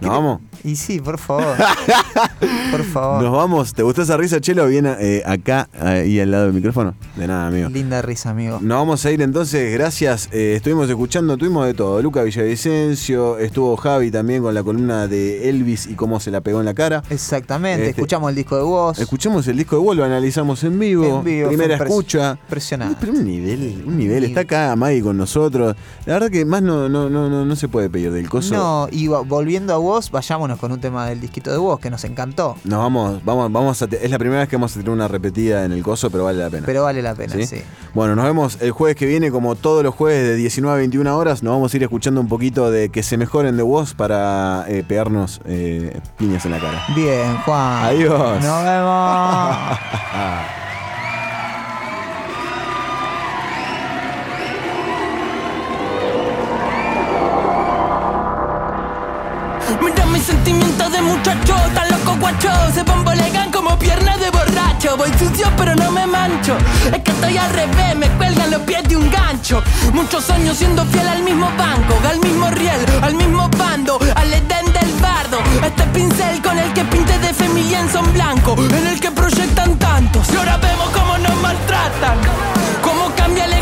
[0.00, 0.40] ¿Nos vamos?
[0.64, 1.56] Y sí, por favor.
[2.70, 3.22] por favor.
[3.22, 3.74] Nos vamos.
[3.74, 4.66] ¿Te gustó esa risa, Chelo?
[4.66, 6.94] Bien eh, acá, ahí al lado del micrófono.
[7.16, 7.68] De nada, amigo.
[7.68, 8.58] Linda risa, amigo.
[8.60, 10.28] Nos vamos a ir entonces, gracias.
[10.32, 12.00] Eh, estuvimos escuchando, tuvimos de todo.
[12.02, 16.60] Luca Villavicencio, estuvo Javi también con la columna de Elvis y cómo se la pegó
[16.60, 17.02] en la cara.
[17.10, 17.88] Exactamente.
[17.88, 18.98] Este, Escuchamos el disco de voz.
[18.98, 21.18] Escuchamos el disco de Wall, lo analizamos en vivo.
[21.18, 22.38] En vivo, primera escucha.
[22.42, 22.96] Impresionante.
[23.00, 24.24] Pero un nivel, un nivel.
[24.24, 25.76] Está acá Maggie con nosotros.
[26.06, 28.54] La verdad que más no, no, no, no, no se puede pedir del coso.
[28.54, 32.04] No, y volviendo a vos, vayámonos con un tema del disquito de vos que nos
[32.04, 32.56] encantó.
[32.64, 35.64] Nos vamos, vamos, vamos a es la primera vez que vamos a tener una repetida
[35.64, 36.62] en el coso, pero vale la pena.
[36.66, 37.62] Pero vale la pena, sí.
[37.94, 41.16] Bueno, nos vemos el jueves que viene, como todos los jueves de 19 a 21
[41.16, 41.42] horas.
[41.42, 44.84] Nos vamos a ir escuchando un poquito de que se mejoren de voz para eh,
[44.86, 46.84] pegarnos eh, piñas en la cara.
[46.94, 47.84] Bien, Juan.
[47.84, 48.44] Adiós.
[48.44, 49.56] Nos vemos.
[61.10, 62.50] muchacho, tan loco guacho.
[62.74, 64.96] Se bambolean como piernas de borracho.
[64.96, 66.56] Voy sucio pero no me mancho.
[66.92, 69.62] Es que estoy al revés, me cuelgan los pies de un gancho.
[69.92, 74.66] Muchos años siendo fiel al mismo banco Al mismo riel, al mismo bando Al edén
[74.72, 75.38] del bardo.
[75.64, 79.76] Este pincel con el que pinte de familia en son blanco En el que proyectan
[79.78, 80.28] tantos.
[80.32, 82.16] Y ahora vemos cómo nos maltratan
[82.82, 83.59] Cómo cambia el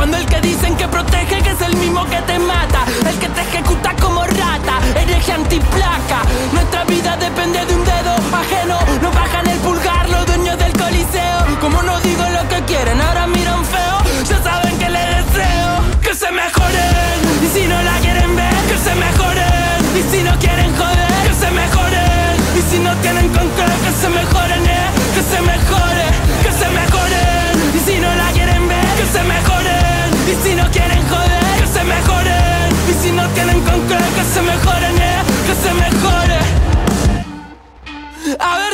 [0.00, 2.86] Cuando el que dicen que protege que es el mismo que te mata.
[3.06, 6.22] El que te ejecuta como rata Hereje antiplaca.
[6.54, 8.78] Nuestra vida depende de un dedo ajeno.
[9.02, 11.38] No bajan el pulgar los dueños del coliseo.
[11.60, 13.98] Como no digo lo que quieren Ahora miran feo.
[14.26, 15.68] Ya saben que les deseo
[16.00, 17.20] Que se mejoren.
[17.44, 19.80] Y si no la quieren ver Que se mejoren.
[20.00, 22.36] Y si no quieren joder Que se mejoren.
[22.56, 24.49] Y si no tienen con qué Que se mejoren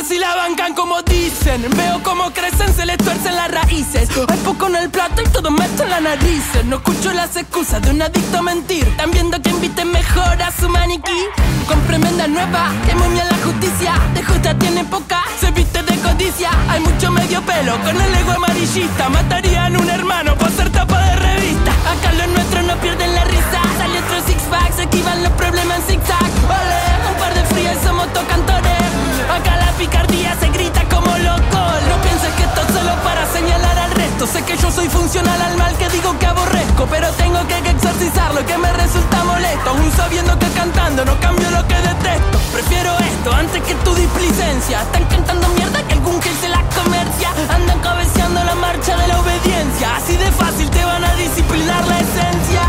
[0.07, 1.65] si la bancan como dicen.
[1.75, 4.09] Veo cómo crecen, se les tuercen las raíces.
[4.29, 6.43] Hay poco en el plato y todo meto en la nariz.
[6.65, 8.87] No escucho las excusas de un adicto a mentir.
[8.87, 11.25] Están viendo que inviten mejor a su maniquí.
[11.67, 13.93] Con tremenda nueva, que muy bien la justicia.
[14.13, 16.51] De justa tiene poca, se viste de codicia.
[16.69, 19.09] Hay mucho medio pelo con el ego amarillista.
[19.09, 21.71] Matarían un hermano por ser tapa de revista.
[21.71, 23.59] Acá los nuestros no pierden la risa.
[23.77, 26.31] Sale otro six pack, se esquivan los problemas en zigzag.
[26.45, 28.86] Ole, un par de frías somos tocantores
[29.29, 31.59] Acá la picardía se grita como loco.
[31.89, 34.27] No pienses que esto es solo para señalar al resto.
[34.27, 38.45] Sé que yo soy funcional al mal que digo que aborrezco Pero tengo que exorcizarlo
[38.45, 39.69] que me resulta molesto.
[39.69, 42.37] Aún sabiendo que cantando no cambio lo que detesto.
[42.53, 44.81] Prefiero esto antes que tu displicencia.
[44.81, 47.29] Están cantando mierda que algún gil se la comercia.
[47.49, 49.95] Andan cabeceando la marcha de la obediencia.
[49.97, 52.61] Así de fácil te van a disciplinar la esencia.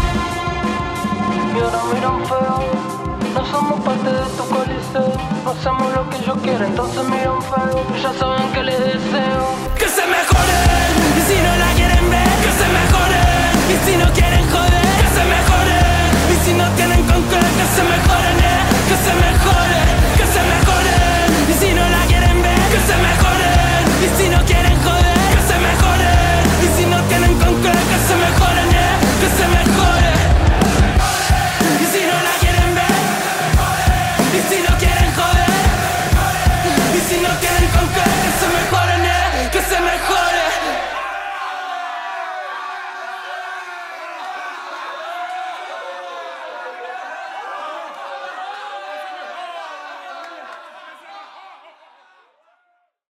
[1.55, 2.88] Feo
[3.39, 5.12] no somos parte de tu coliseo,
[5.47, 7.86] hacemos lo que yo quiero, entonces miran feo.
[8.02, 9.44] Ya saben que les deseo.
[9.78, 14.12] Que se mejoren, y si no la quieren ver, que se mejoren, y si no
[14.12, 18.62] quieren joder, que se mejoren, y si no tienen con qué, que se mejoren, eh,
[18.89, 19.68] que se mejoren.